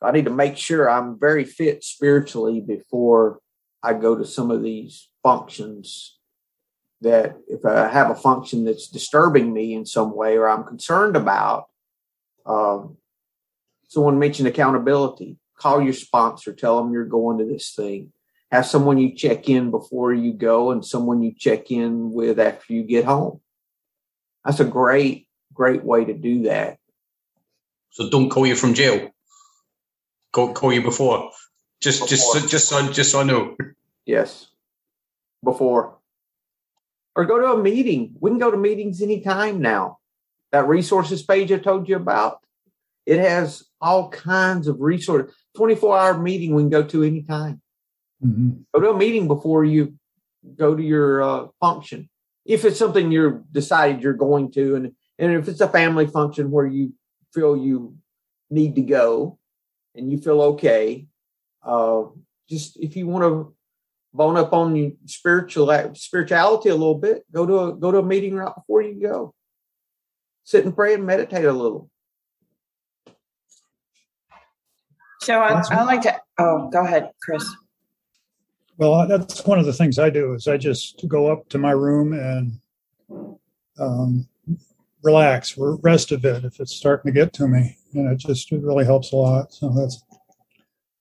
I 0.01 0.13
need 0.13 0.27
to 0.27 0.31
make 0.31 0.57
sure 0.57 0.89
I'm 0.89 1.19
very 1.19 1.45
fit 1.45 1.83
spiritually 1.83 2.61
before 2.61 3.41
I 3.83 3.95
go 3.95 4.17
to 4.17 4.25
some 4.25 4.51
of 4.51 4.63
these 4.63 5.09
functions 5.23 6.19
that 7.01 7.37
if 7.49 7.65
I 7.65 7.89
have 7.89 8.11
a 8.11 8.15
function 8.15 8.65
that's 8.65 8.89
disturbing 8.89 9.53
me 9.53 9.75
in 9.75 9.87
some 9.87 10.15
way 10.15 10.37
or 10.37 10.49
I'm 10.49 10.65
concerned 10.65 11.17
about, 11.17 11.67
um, 12.47 12.97
someone 13.89 14.19
mentioned 14.19 14.49
accountability. 14.49 15.37
Call 15.57 15.83
your 15.83 15.93
sponsor, 15.93 16.53
tell 16.53 16.81
them 16.83 16.93
you're 16.93 17.05
going 17.05 17.39
to 17.39 17.45
this 17.45 17.75
thing. 17.75 18.13
Have 18.51 18.67
someone 18.67 18.99
you 18.99 19.15
check 19.15 19.49
in 19.49 19.71
before 19.71 20.13
you 20.15 20.33
go 20.33 20.71
and 20.71 20.85
someone 20.85 21.23
you 21.23 21.33
check 21.37 21.71
in 21.71 22.13
with 22.13 22.41
after 22.41 22.73
you 22.73 22.83
get 22.83 23.05
home. 23.05 23.41
That's 24.45 24.61
a 24.61 24.65
great 24.65 25.28
great 25.59 25.83
way 25.83 26.05
to 26.05 26.15
do 26.15 26.45
that. 26.45 26.79
So 27.91 28.09
don't 28.09 28.31
call 28.31 28.47
you 28.47 28.55
from 28.55 28.75
jail. 28.75 29.11
Call, 30.33 30.53
call 30.53 30.73
you 30.73 30.83
before. 30.83 31.33
Just 31.81 32.09
before. 32.09 32.09
just 32.09 32.49
just 32.49 32.69
so 32.69 32.93
just 32.93 33.11
so 33.11 33.21
I 33.21 33.25
know. 33.25 33.57
Yes. 34.07 34.47
Before. 35.43 35.99
Or 37.17 37.25
go 37.25 37.39
to 37.41 37.53
a 37.53 37.63
meeting. 37.63 38.15
We 38.21 38.31
can 38.31 38.39
go 38.39 38.51
to 38.51 38.57
meetings 38.57 39.03
anytime 39.03 39.61
now. 39.61 39.99
That 40.53 40.69
resources 40.69 41.23
page 41.23 41.51
I 41.53 41.59
told 41.59 41.89
you 41.89 41.97
about, 41.97 42.41
it 43.05 43.19
has 43.19 43.65
all 43.81 44.09
kinds 44.11 44.69
of 44.69 44.81
resources. 44.81 45.35
24 45.57 45.99
hour 45.99 46.19
meeting 46.19 46.55
we 46.55 46.63
can 46.63 46.71
go 46.71 46.85
to 46.85 47.03
anytime. 47.03 47.61
Mm-hmm. 48.25 48.51
Go 48.73 48.81
to 48.81 48.91
a 48.91 48.97
meeting 48.97 49.27
before 49.27 49.65
you 49.65 49.95
go 50.57 50.75
to 50.77 50.83
your 50.83 51.23
uh, 51.23 51.47
function. 51.61 52.09
If 52.45 52.65
it's 52.65 52.79
something 52.79 53.11
you're 53.11 53.43
decided 53.53 54.03
you're 54.03 54.15
going 54.15 54.53
to, 54.53 54.77
and 54.77 54.93
and 55.19 55.33
if 55.33 55.49
it's 55.49 55.61
a 55.61 55.69
family 55.69 56.07
function 56.07 56.51
where 56.51 56.67
you 56.67 56.93
feel 57.35 57.57
you 57.57 57.97
need 58.51 58.75
to 58.77 58.83
go 58.83 59.39
and 59.95 60.11
you 60.11 60.19
feel 60.19 60.41
okay, 60.41 61.07
uh, 61.63 62.05
just 62.49 62.79
if 62.79 62.97
you 62.97 63.07
want 63.07 63.25
to 63.25 63.55
bone 64.15 64.37
up 64.37 64.53
on 64.53 64.75
your 64.77 64.93
spiritual 65.07 65.93
spirituality 65.95 66.69
a 66.69 66.75
little 66.75 66.99
bit, 66.99 67.25
go 67.33 67.45
to 67.45 67.59
a 67.61 67.73
go 67.75 67.91
to 67.91 67.99
a 67.99 68.03
meeting 68.03 68.35
right 68.35 68.55
before 68.55 68.83
you 68.83 69.01
go. 69.01 69.35
Sit 70.45 70.65
and 70.65 70.75
pray 70.75 70.95
and 70.95 71.05
meditate 71.05 71.45
a 71.45 71.53
little. 71.53 71.91
So 75.21 75.39
I, 75.39 75.63
I 75.71 75.85
like 75.85 76.03
to. 76.03 76.19
Oh, 76.39 76.71
go 76.71 76.85
ahead, 76.85 77.11
Chris. 77.23 77.45
Well, 78.79 79.07
that's 79.09 79.45
one 79.45 79.59
of 79.59 79.67
the 79.67 79.73
things 79.73 79.99
I 79.99 80.09
do 80.09 80.35
is 80.35 80.47
I 80.47 80.57
just 80.57 81.05
go 81.09 81.31
up 81.31 81.49
to 81.49 81.59
my 81.59 81.73
room 81.73 82.13
and 82.13 82.61
um, 83.79 84.29
relax, 85.09 85.55
rest 85.59 86.13
a 86.13 86.19
bit 86.19 86.45
if 86.45 86.61
it's 86.61 86.75
starting 86.75 87.13
to 87.13 87.19
get 87.19 87.33
to 87.35 87.49
me. 87.49 87.77
And 87.95 88.13
it 88.13 88.19
just 88.19 88.53
it 88.53 88.63
really 88.63 88.85
helps 88.85 89.13
a 89.13 89.17
lot. 89.17 89.53
So 89.53 89.71
that's 89.71 90.03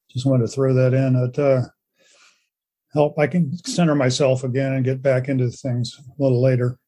just 0.10 0.26
wanted 0.26 0.48
to 0.48 0.52
throw 0.52 0.74
that 0.74 0.94
in. 0.94 1.16
It 1.16 1.38
uh, 1.38 1.64
help 2.94 3.20
I 3.20 3.28
can 3.28 3.58
center 3.66 3.96
myself 3.96 4.44
again 4.44 4.74
and 4.74 4.86
get 4.86 5.02
back 5.02 5.28
into 5.28 5.50
things 5.50 6.00
a 6.00 6.24
little 6.24 6.42
later. 6.42 6.80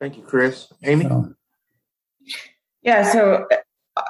Thank 0.00 0.16
you, 0.16 0.22
Chris. 0.22 0.72
Amy. 0.82 1.06
Uh, 1.06 1.22
yeah. 2.82 3.12
So 3.12 3.46
uh, 3.96 4.02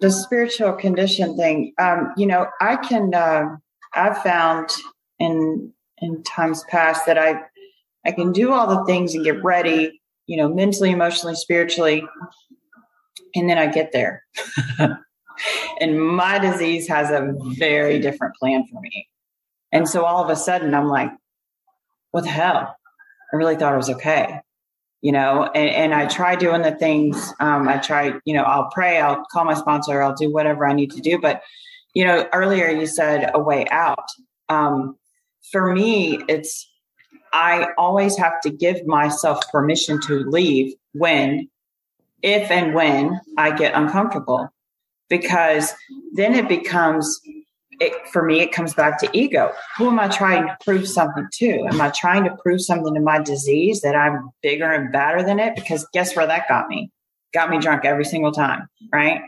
the 0.00 0.10
spiritual 0.10 0.72
condition 0.72 1.36
thing, 1.36 1.74
um, 1.78 2.12
you 2.16 2.26
know, 2.26 2.46
I 2.60 2.76
can. 2.76 3.14
Uh, 3.14 3.56
I've 3.94 4.22
found 4.22 4.70
in 5.18 5.70
in 5.98 6.22
times 6.22 6.64
past 6.70 7.04
that 7.06 7.18
I 7.18 7.42
I 8.06 8.12
can 8.12 8.32
do 8.32 8.52
all 8.52 8.66
the 8.66 8.84
things 8.84 9.14
and 9.14 9.24
get 9.24 9.44
ready 9.44 10.01
you 10.32 10.38
know, 10.38 10.48
mentally, 10.48 10.90
emotionally, 10.90 11.34
spiritually. 11.34 12.02
And 13.34 13.50
then 13.50 13.58
I 13.58 13.66
get 13.66 13.92
there. 13.92 14.24
and 15.78 16.00
my 16.00 16.38
disease 16.38 16.88
has 16.88 17.10
a 17.10 17.34
very 17.58 17.98
different 17.98 18.34
plan 18.36 18.64
for 18.72 18.80
me. 18.80 19.08
And 19.72 19.86
so 19.86 20.06
all 20.06 20.24
of 20.24 20.30
a 20.30 20.36
sudden 20.36 20.74
I'm 20.74 20.88
like, 20.88 21.10
what 22.12 22.24
the 22.24 22.30
hell? 22.30 22.74
I 23.30 23.36
really 23.36 23.56
thought 23.56 23.74
it 23.74 23.76
was 23.76 23.90
okay. 23.90 24.40
You 25.02 25.12
know, 25.12 25.50
and, 25.54 25.68
and 25.68 25.94
I 25.94 26.06
try 26.06 26.34
doing 26.34 26.62
the 26.62 26.76
things. 26.76 27.34
Um, 27.38 27.68
I 27.68 27.76
try, 27.76 28.14
you 28.24 28.32
know, 28.32 28.44
I'll 28.44 28.70
pray, 28.70 29.00
I'll 29.00 29.26
call 29.30 29.44
my 29.44 29.52
sponsor, 29.52 30.00
I'll 30.00 30.14
do 30.14 30.32
whatever 30.32 30.66
I 30.66 30.72
need 30.72 30.92
to 30.92 31.02
do. 31.02 31.18
But, 31.18 31.42
you 31.92 32.06
know, 32.06 32.26
earlier 32.32 32.70
you 32.70 32.86
said 32.86 33.30
a 33.34 33.38
way 33.38 33.66
out. 33.70 34.08
Um, 34.48 34.96
for 35.50 35.74
me, 35.74 36.20
it's 36.26 36.71
I 37.32 37.68
always 37.78 38.16
have 38.18 38.40
to 38.42 38.50
give 38.50 38.86
myself 38.86 39.40
permission 39.50 40.00
to 40.02 40.24
leave 40.24 40.74
when, 40.92 41.48
if 42.22 42.50
and 42.50 42.74
when 42.74 43.20
I 43.38 43.52
get 43.52 43.74
uncomfortable, 43.74 44.48
because 45.08 45.74
then 46.12 46.34
it 46.34 46.48
becomes, 46.48 47.20
it, 47.80 47.92
for 48.08 48.22
me, 48.24 48.40
it 48.40 48.52
comes 48.52 48.74
back 48.74 48.98
to 49.00 49.10
ego. 49.12 49.52
Who 49.78 49.88
am 49.88 49.98
I 49.98 50.08
trying 50.08 50.46
to 50.46 50.56
prove 50.62 50.86
something 50.86 51.26
to? 51.32 51.66
Am 51.72 51.80
I 51.80 51.90
trying 51.90 52.24
to 52.24 52.36
prove 52.36 52.60
something 52.60 52.94
to 52.94 53.00
my 53.00 53.18
disease 53.22 53.80
that 53.80 53.96
I'm 53.96 54.30
bigger 54.42 54.70
and 54.70 54.92
badder 54.92 55.22
than 55.22 55.40
it? 55.40 55.54
Because 55.54 55.86
guess 55.92 56.14
where 56.14 56.26
that 56.26 56.48
got 56.48 56.68
me? 56.68 56.90
Got 57.32 57.50
me 57.50 57.58
drunk 57.58 57.84
every 57.84 58.04
single 58.04 58.32
time, 58.32 58.68
right? 58.92 59.22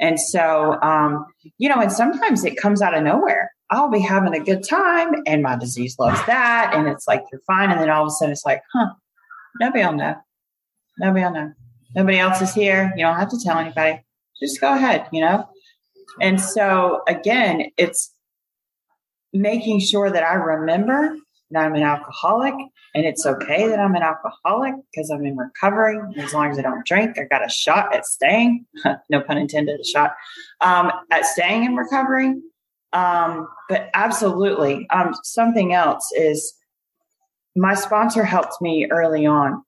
And 0.00 0.18
so, 0.20 0.80
um, 0.80 1.26
you 1.58 1.68
know, 1.68 1.80
and 1.80 1.90
sometimes 1.90 2.44
it 2.44 2.56
comes 2.56 2.80
out 2.82 2.96
of 2.96 3.02
nowhere. 3.02 3.50
I'll 3.70 3.90
be 3.90 4.00
having 4.00 4.34
a 4.34 4.42
good 4.42 4.66
time 4.66 5.14
and 5.26 5.42
my 5.42 5.56
disease 5.56 5.98
loves 5.98 6.24
that. 6.26 6.72
And 6.74 6.88
it's 6.88 7.06
like, 7.06 7.24
you're 7.30 7.42
fine. 7.46 7.70
And 7.70 7.80
then 7.80 7.90
all 7.90 8.04
of 8.04 8.08
a 8.08 8.10
sudden 8.10 8.32
it's 8.32 8.46
like, 8.46 8.62
huh, 8.72 8.92
nobody 9.60 9.84
will 9.84 9.92
know. 9.92 10.16
Nobody 10.98 11.24
will 11.24 11.32
know. 11.32 11.52
Nobody 11.94 12.18
else 12.18 12.40
is 12.40 12.54
here. 12.54 12.92
You 12.96 13.04
don't 13.04 13.16
have 13.16 13.30
to 13.30 13.40
tell 13.42 13.58
anybody. 13.58 14.02
Just 14.40 14.60
go 14.60 14.74
ahead, 14.74 15.06
you 15.12 15.20
know? 15.20 15.48
And 16.20 16.40
so 16.40 17.02
again, 17.06 17.70
it's 17.76 18.12
making 19.32 19.80
sure 19.80 20.10
that 20.10 20.22
I 20.22 20.34
remember 20.34 21.16
that 21.50 21.64
I'm 21.64 21.74
an 21.74 21.82
alcoholic 21.82 22.54
and 22.94 23.04
it's 23.04 23.26
okay 23.26 23.68
that 23.68 23.78
I'm 23.78 23.94
an 23.94 24.02
alcoholic 24.02 24.74
because 24.90 25.10
I'm 25.10 25.24
in 25.24 25.36
recovery. 25.36 25.98
As 26.16 26.32
long 26.32 26.50
as 26.50 26.58
I 26.58 26.62
don't 26.62 26.86
drink, 26.86 27.18
I 27.18 27.24
got 27.24 27.44
a 27.44 27.48
shot 27.50 27.94
at 27.94 28.06
staying, 28.06 28.66
no 29.10 29.20
pun 29.20 29.38
intended, 29.38 29.80
a 29.80 29.84
shot 29.84 30.14
um, 30.60 30.90
at 31.10 31.24
staying 31.26 31.64
in 31.64 31.76
recovery. 31.76 32.34
Um, 32.92 33.48
but 33.68 33.90
absolutely, 33.94 34.86
um, 34.90 35.14
something 35.22 35.72
else 35.74 36.10
is 36.12 36.54
my 37.54 37.74
sponsor 37.74 38.24
helped 38.24 38.62
me 38.62 38.86
early 38.90 39.26
on 39.26 39.62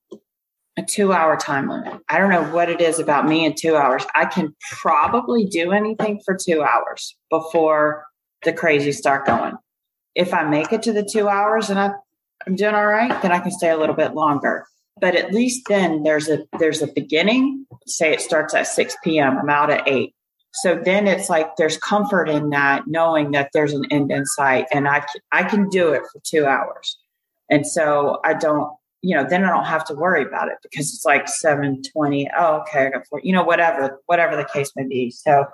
a 0.79 0.83
two 0.83 1.13
hour 1.13 1.37
time 1.37 1.69
limit. 1.69 2.01
I 2.09 2.19
don't 2.19 2.31
know 2.31 2.45
what 2.45 2.71
it 2.71 2.81
is 2.81 2.99
about 2.99 3.27
me 3.27 3.45
in 3.45 3.55
two 3.55 3.77
hours. 3.77 4.05
I 4.15 4.25
can 4.25 4.55
probably 4.71 5.45
do 5.45 5.73
anything 5.73 6.21
for 6.25 6.37
two 6.37 6.63
hours 6.63 7.17
before 7.31 8.05
the 8.45 8.53
crazy 8.53 8.93
start 8.93 9.27
going. 9.27 9.55
If 10.15 10.33
I 10.33 10.45
make 10.45 10.73
it 10.73 10.83
to 10.85 10.93
the 10.93 11.09
two 11.11 11.29
hours 11.29 11.71
and 11.71 11.79
I, 11.79 11.91
I'm 12.47 12.57
doing 12.57 12.75
all 12.75 12.87
right, 12.87 13.21
then 13.23 13.33
I 13.33 13.41
can 13.41 13.51
stay 13.51 13.71
a 13.71 13.77
little 13.77 13.95
bit 13.95 14.15
longer. 14.15 14.67
But 15.01 15.15
at 15.15 15.33
least 15.33 15.63
then 15.69 16.03
there's 16.03 16.29
a 16.29 16.45
there's 16.59 16.83
a 16.83 16.87
beginning. 16.87 17.67
Say 17.87 18.13
it 18.13 18.21
starts 18.21 18.55
at 18.55 18.67
6 18.67 18.97
p.m. 19.05 19.39
I'm 19.39 19.49
out 19.49 19.71
at 19.71 19.89
eight. 19.89 20.15
So 20.53 20.81
then 20.85 21.07
it's 21.07 21.31
like 21.31 21.57
there's 21.57 21.79
comfort 21.79 22.29
in 22.29 22.51
that, 22.51 22.83
knowing 22.87 23.31
that 23.33 23.51
there's 23.55 23.73
an 23.73 23.85
end 23.91 24.11
in 24.11 24.27
sight, 24.27 24.67
and 24.73 24.89
I 24.89 25.05
I 25.33 25.45
can 25.45 25.69
do 25.69 25.93
it 25.93 26.03
for 26.13 26.21
two 26.25 26.45
hours, 26.47 26.99
and 27.49 27.67
so 27.67 28.21
I 28.25 28.35
don't, 28.35 28.73
you 29.03 29.17
know, 29.17 29.25
then 29.29 29.45
I 29.45 29.51
don't 29.51 29.67
have 29.67 29.85
to 29.87 29.95
worry 29.95 30.23
about 30.23 30.49
it 30.49 30.59
because 30.63 30.93
it's 30.93 31.05
like 31.05 31.29
seven 31.29 31.83
twenty. 31.93 32.29
Oh, 32.37 32.63
okay, 32.63 32.87
I 32.87 32.91
got 32.91 33.07
four, 33.07 33.21
you 33.23 33.33
know, 33.33 33.45
whatever, 33.45 34.01
whatever 34.07 34.37
the 34.37 34.45
case 34.45 34.73
may 34.75 34.85
be. 34.85 35.11
So, 35.11 35.45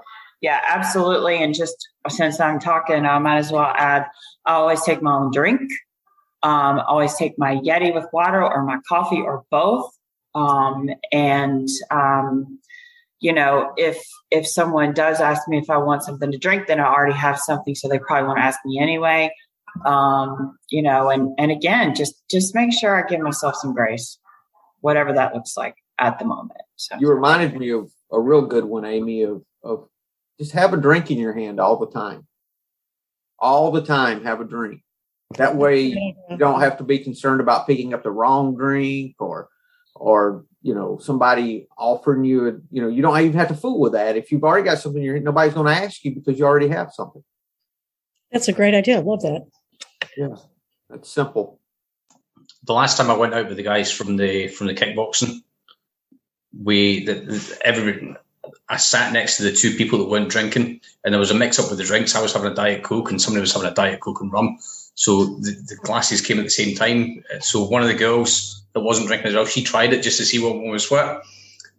yeah, 0.41 0.61
absolutely. 0.67 1.43
And 1.43 1.55
just 1.55 1.77
since 2.09 2.41
I'm 2.41 2.59
talking, 2.59 3.05
I 3.05 3.19
might 3.19 3.39
as 3.39 3.53
well 3.53 3.73
add: 3.77 4.07
I 4.47 4.55
always 4.55 4.83
take 4.83 5.03
my 5.03 5.13
own 5.13 5.31
drink. 5.31 5.61
Um, 6.43 6.79
always 6.81 7.15
take 7.17 7.39
my 7.39 7.57
Yeti 7.57 7.93
with 7.93 8.07
water 8.13 8.43
or 8.43 8.63
my 8.63 8.79
coffee 8.89 9.21
or 9.21 9.45
both. 9.51 9.91
Um, 10.35 10.91
and 11.13 11.69
um, 11.91 12.61
you 13.21 13.33
know, 13.33 13.73
if 13.77 13.99
if 14.31 14.47
someone 14.47 14.93
does 14.93 15.21
ask 15.21 15.49
me 15.49 15.59
if 15.59 15.71
I 15.71 15.79
want 15.79 16.03
something 16.03 16.31
to 16.31 16.39
drink, 16.39 16.67
then 16.67 16.81
I 16.81 16.87
already 16.87 17.15
have 17.15 17.39
something, 17.39 17.75
so 17.75 17.89
they 17.89 17.99
probably 17.99 18.27
want 18.27 18.39
to 18.39 18.45
ask 18.45 18.59
me 18.65 18.79
anyway. 18.79 19.31
Um, 19.85 20.59
you 20.71 20.83
know, 20.83 21.09
and 21.11 21.35
and 21.39 21.51
again, 21.51 21.95
just 21.95 22.15
just 22.31 22.55
make 22.55 22.73
sure 22.73 23.03
I 23.03 23.09
give 23.09 23.21
myself 23.21 23.57
some 23.57 23.75
grace, 23.75 24.19
whatever 24.81 25.13
that 25.15 25.35
looks 25.35 25.57
like 25.57 25.75
at 25.99 26.19
the 26.19 26.25
moment. 26.25 26.61
So 26.77 26.97
you 26.99 27.09
reminded 27.09 27.59
me 27.59 27.71
of 27.71 27.91
a 28.13 28.21
real 28.21 28.43
good 28.43 28.65
one, 28.65 28.85
Amy, 28.85 29.23
of 29.23 29.43
of 29.63 29.89
just 30.39 30.53
have 30.53 30.75
a 30.75 30.79
drink 30.79 31.11
in 31.11 31.19
your 31.19 31.33
hand 31.33 31.59
all 31.59 31.79
the 31.79 31.91
time. 31.91 32.27
All 33.39 33.71
the 33.71 33.83
time, 33.83 34.25
have 34.25 34.41
a 34.41 34.45
drink. 34.45 34.83
That 35.37 35.57
way 35.57 36.15
you 36.31 36.37
don't 36.37 36.61
have 36.61 36.79
to 36.79 36.85
be 36.85 36.99
concerned 36.99 37.41
about 37.41 37.67
picking 37.67 37.93
up 37.95 38.03
the 38.03 38.11
wrong 38.11 38.55
drink 38.55 39.17
or 39.19 39.49
or 39.95 40.45
you 40.67 40.75
know 40.75 40.99
somebody 40.99 41.69
offering 41.79 42.25
you 42.25 42.49
a, 42.49 42.53
you 42.73 42.83
know 42.83 42.89
you 42.89 43.01
don't 43.01 43.19
even 43.21 43.39
have 43.39 43.49
to 43.49 43.55
fool 43.55 43.79
with 43.79 43.93
that 43.93 44.17
if 44.17 44.33
you've 44.33 44.43
already 44.43 44.65
got 44.65 44.79
something 44.79 45.01
you're 45.01 45.21
nobody's 45.21 45.55
going 45.55 45.73
to 45.73 45.83
ask 45.85 46.05
you 46.05 46.13
because 46.13 46.39
you 46.39 46.45
already 46.45 46.67
have 46.69 46.93
something 46.93 47.23
that's 48.33 48.49
a 48.49 48.53
great 48.53 48.75
idea 48.75 48.99
I 48.99 49.01
love 49.01 49.23
that 49.23 49.47
yeah 50.17 50.35
that's 50.91 51.09
simple 51.09 51.61
the 52.65 52.73
last 52.73 52.97
time 52.97 53.11
i 53.11 53.17
went 53.17 53.33
out 53.33 53.47
with 53.47 53.57
the 53.57 53.63
guys 53.63 53.93
from 53.93 54.17
the 54.17 54.49
from 54.49 54.67
the 54.67 54.75
kickboxing 54.75 55.43
we 56.61 57.05
the, 57.05 57.15
the, 57.15 57.59
every 57.65 58.17
I 58.69 58.77
sat 58.77 59.13
next 59.13 59.37
to 59.37 59.45
the 59.45 59.53
two 59.53 59.77
people 59.77 59.99
that 59.99 60.09
weren't 60.09 60.29
drinking, 60.29 60.81
and 61.05 61.13
there 61.13 61.21
was 61.21 61.31
a 61.31 61.35
mix 61.35 61.59
up 61.59 61.69
with 61.69 61.79
the 61.79 61.85
drinks. 61.85 62.15
I 62.15 62.23
was 62.23 62.33
having 62.33 62.51
a 62.51 62.55
diet 62.55 62.83
coke, 62.83 63.11
and 63.11 63.21
somebody 63.21 63.41
was 63.41 63.53
having 63.53 63.69
a 63.69 63.75
diet 63.75 64.01
coke 64.01 64.21
and 64.21 64.33
rum. 64.33 64.59
So 64.95 65.25
the, 65.25 65.53
the 65.69 65.77
glasses 65.83 66.21
came 66.21 66.39
at 66.39 66.45
the 66.45 66.51
same 66.51 66.75
time. 66.77 67.23
So 67.41 67.65
one 67.65 67.83
of 67.83 67.89
the 67.89 67.95
girls 67.95 68.65
that 68.77 68.83
wasn't 68.83 69.07
drinking 69.07 69.29
as 69.29 69.35
well, 69.35 69.47
she 69.47 69.65
tried 69.65 69.95
it 69.95 70.03
just 70.03 70.19
to 70.19 70.27
see 70.27 70.39
what 70.39 70.61
was 70.61 70.91
what. 70.91 71.23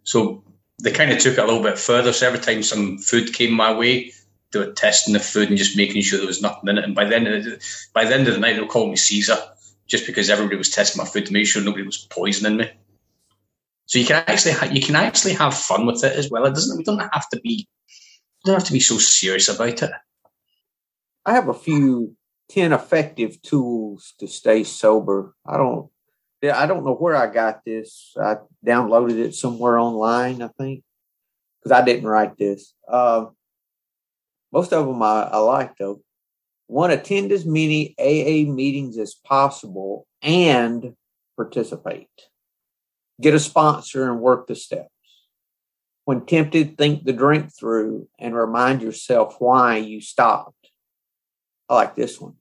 So 0.02 0.42
they 0.82 0.90
kind 0.90 1.12
of 1.12 1.20
took 1.20 1.34
it 1.34 1.38
a 1.38 1.44
little 1.44 1.62
bit 1.62 1.78
further. 1.78 2.12
So 2.12 2.26
every 2.26 2.40
time 2.40 2.64
some 2.64 2.98
food 2.98 3.32
came 3.32 3.52
my 3.52 3.72
way, 3.72 4.12
they 4.50 4.58
were 4.58 4.72
testing 4.72 5.14
the 5.14 5.20
food 5.20 5.48
and 5.48 5.56
just 5.56 5.76
making 5.76 6.02
sure 6.02 6.18
there 6.18 6.26
was 6.26 6.42
nothing 6.42 6.68
in 6.68 6.76
it. 6.76 6.82
And 6.82 6.96
by 6.96 7.04
the 7.04 7.14
end 7.14 7.28
of 7.28 7.44
the, 7.44 7.64
by 7.92 8.04
the 8.04 8.16
end 8.16 8.26
of 8.26 8.34
the 8.34 8.40
night, 8.40 8.54
they 8.54 8.62
were 8.62 8.66
calling 8.66 8.90
me 8.90 8.96
Caesar, 8.96 9.36
just 9.86 10.06
because 10.06 10.28
everybody 10.28 10.56
was 10.56 10.70
testing 10.70 10.98
my 10.98 11.08
food 11.08 11.26
to 11.26 11.32
make 11.32 11.46
sure 11.46 11.62
nobody 11.62 11.84
was 11.84 11.98
poisoning 11.98 12.56
me. 12.56 12.68
So 13.86 14.00
you 14.00 14.04
can 14.04 14.24
actually 14.26 14.54
ha- 14.54 14.70
you 14.72 14.82
can 14.82 14.96
actually 14.96 15.34
have 15.34 15.54
fun 15.56 15.86
with 15.86 16.02
it 16.02 16.16
as 16.16 16.28
well. 16.28 16.46
It 16.46 16.54
doesn't. 16.54 16.78
We 16.78 16.82
don't 16.82 16.98
have 16.98 17.28
to 17.28 17.40
be. 17.40 17.68
don't 18.44 18.56
have 18.56 18.66
to 18.66 18.72
be 18.72 18.80
so 18.80 18.98
serious 18.98 19.48
about 19.48 19.84
it. 19.84 19.90
I 21.24 21.34
have 21.34 21.48
a 21.48 21.54
few 21.54 22.16
ten 22.48 22.72
effective 22.72 23.40
tools 23.40 24.14
to 24.18 24.26
stay 24.26 24.64
sober. 24.64 25.36
I 25.46 25.58
don't. 25.58 25.90
I 26.42 26.66
don't 26.66 26.84
know 26.84 26.94
where 26.94 27.16
I 27.16 27.26
got 27.26 27.64
this. 27.64 28.12
I 28.20 28.36
downloaded 28.64 29.18
it 29.18 29.34
somewhere 29.34 29.78
online, 29.78 30.42
I 30.42 30.48
think, 30.58 30.84
because 31.58 31.72
I 31.72 31.84
didn't 31.84 32.06
write 32.06 32.36
this. 32.36 32.74
Uh, 32.86 33.26
most 34.52 34.72
of 34.72 34.86
them 34.86 35.02
I, 35.02 35.22
I 35.24 35.38
like 35.38 35.76
though. 35.76 36.00
One, 36.68 36.90
attend 36.90 37.32
as 37.32 37.46
many 37.46 37.94
AA 37.98 38.50
meetings 38.50 38.98
as 38.98 39.14
possible 39.14 40.06
and 40.22 40.94
participate 41.36 42.08
get 43.20 43.34
a 43.34 43.40
sponsor 43.40 44.10
and 44.10 44.20
work 44.20 44.46
the 44.46 44.54
steps. 44.54 44.88
When 46.04 46.24
tempted, 46.24 46.78
think 46.78 47.04
the 47.04 47.12
drink 47.12 47.50
through 47.54 48.08
and 48.18 48.34
remind 48.34 48.80
yourself 48.80 49.36
why 49.40 49.76
you 49.76 50.00
stopped. 50.00 50.70
I 51.68 51.74
like 51.74 51.94
this 51.94 52.18
one. 52.18 52.34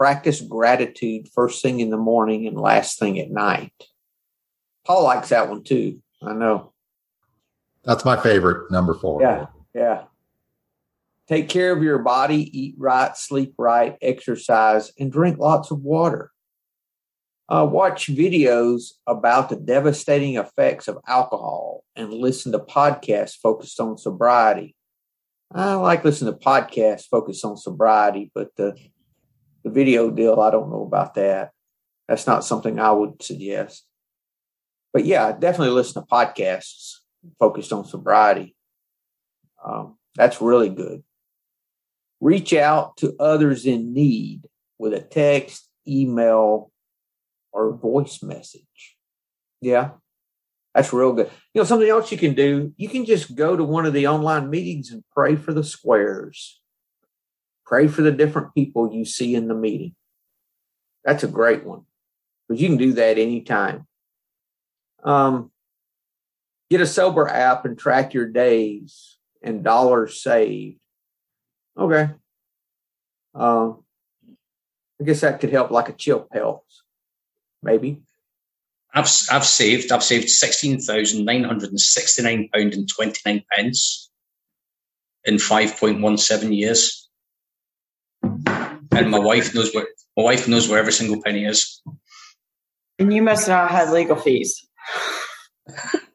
Practice 0.00 0.40
gratitude 0.40 1.28
first 1.28 1.62
thing 1.62 1.80
in 1.80 1.90
the 1.90 1.98
morning 1.98 2.46
and 2.46 2.58
last 2.58 2.98
thing 2.98 3.18
at 3.18 3.30
night. 3.30 3.72
Paul 4.86 5.04
likes 5.04 5.28
that 5.28 5.50
one 5.50 5.62
too. 5.62 6.00
I 6.22 6.32
know. 6.32 6.72
That's 7.84 8.04
my 8.04 8.16
favorite, 8.16 8.70
number 8.70 8.94
four. 8.94 9.20
Yeah, 9.20 9.46
yeah. 9.74 10.04
Take 11.28 11.50
care 11.50 11.72
of 11.72 11.82
your 11.82 11.98
body, 11.98 12.58
eat 12.58 12.74
right, 12.78 13.14
sleep 13.14 13.54
right, 13.58 13.96
exercise, 14.00 14.90
and 14.98 15.12
drink 15.12 15.38
lots 15.38 15.70
of 15.70 15.80
water 15.80 16.32
uh, 17.50 17.66
watch 17.70 18.06
videos 18.06 18.92
about 19.06 19.48
the 19.48 19.56
devastating 19.56 20.36
effects 20.36 20.86
of 20.86 20.98
alcohol 21.06 21.82
and 21.96 22.14
listen 22.14 22.52
to 22.52 22.60
podcasts 22.60 23.34
focused 23.34 23.80
on 23.80 23.98
sobriety. 23.98 24.76
I 25.52 25.74
like 25.74 26.04
listening 26.04 26.32
to 26.32 26.38
podcasts 26.38 27.06
focused 27.06 27.44
on 27.44 27.56
sobriety, 27.56 28.30
but 28.34 28.54
the 28.56 28.76
the 29.64 29.70
video 29.70 30.10
deal, 30.10 30.40
I 30.40 30.50
don't 30.50 30.70
know 30.70 30.84
about 30.84 31.14
that. 31.14 31.52
That's 32.08 32.26
not 32.26 32.44
something 32.44 32.78
I 32.78 32.90
would 32.90 33.22
suggest. 33.22 33.84
But 34.92 35.04
yeah, 35.04 35.32
definitely 35.32 35.74
listen 35.74 36.02
to 36.02 36.08
podcasts 36.08 36.96
focused 37.38 37.72
on 37.72 37.84
sobriety. 37.84 38.56
Um, 39.64 39.96
that's 40.16 40.40
really 40.40 40.70
good. 40.70 41.02
Reach 42.20 42.52
out 42.52 42.96
to 42.98 43.14
others 43.20 43.66
in 43.66 43.94
need 43.94 44.46
with 44.78 44.92
a 44.92 45.00
text, 45.00 45.68
email, 45.86 46.72
or 47.52 47.76
voice 47.76 48.22
message. 48.22 48.96
Yeah, 49.60 49.90
that's 50.74 50.92
real 50.92 51.12
good. 51.12 51.30
You 51.54 51.60
know, 51.60 51.64
something 51.64 51.88
else 51.88 52.12
you 52.12 52.18
can 52.18 52.34
do, 52.34 52.72
you 52.76 52.88
can 52.88 53.04
just 53.04 53.34
go 53.34 53.56
to 53.56 53.64
one 53.64 53.86
of 53.86 53.92
the 53.92 54.06
online 54.06 54.50
meetings 54.50 54.90
and 54.90 55.04
pray 55.12 55.36
for 55.36 55.52
the 55.52 55.64
squares. 55.64 56.59
Pray 57.70 57.86
for 57.88 58.02
the 58.02 58.12
different 58.12 58.54
people 58.54 58.92
you 58.92 59.06
see 59.06 59.34
in 59.34 59.48
the 59.48 59.54
meeting. 59.54 59.94
That's 61.04 61.24
a 61.24 61.28
great 61.28 61.64
one 61.64 61.86
because 62.46 62.60
you 62.60 62.68
can 62.68 62.76
do 62.76 62.92
that 62.94 63.16
anytime. 63.16 63.86
Um, 65.02 65.50
get 66.68 66.82
a 66.82 66.86
sober 66.86 67.26
app 67.26 67.64
and 67.64 67.78
track 67.78 68.12
your 68.12 68.26
days 68.26 69.16
and 69.42 69.64
dollars 69.64 70.22
saved. 70.22 70.78
Okay. 71.78 72.10
Um, 73.34 73.84
I 75.00 75.04
guess 75.04 75.22
that 75.22 75.40
could 75.40 75.50
help 75.50 75.70
like 75.70 75.88
a 75.88 75.94
chill 75.94 76.28
helps 76.30 76.82
maybe. 77.62 78.02
I've 78.92 79.08
I've 79.30 79.46
saved 79.46 79.92
I've 79.92 80.02
saved 80.02 80.28
sixteen 80.28 80.80
thousand 80.80 81.24
nine 81.24 81.44
hundred 81.44 81.70
and 81.70 81.80
sixty 81.80 82.22
nine 82.22 82.48
pound 82.52 82.74
and 82.74 82.88
twenty 82.88 83.20
nine 83.24 83.44
pence 83.52 84.10
in 85.24 85.38
five 85.38 85.76
point 85.76 86.00
one 86.00 86.18
seven 86.18 86.52
years, 86.52 86.99
and 88.92 89.10
my 89.10 89.18
wife 89.18 89.54
knows 89.54 89.74
where 89.74 89.86
my 90.16 90.22
wife 90.22 90.48
knows 90.48 90.68
where 90.68 90.78
every 90.78 90.92
single 90.92 91.22
penny 91.22 91.44
is. 91.44 91.82
And 92.98 93.12
you 93.12 93.22
must 93.22 93.48
not 93.48 93.70
have 93.70 93.90
legal 93.90 94.16
fees. 94.16 94.66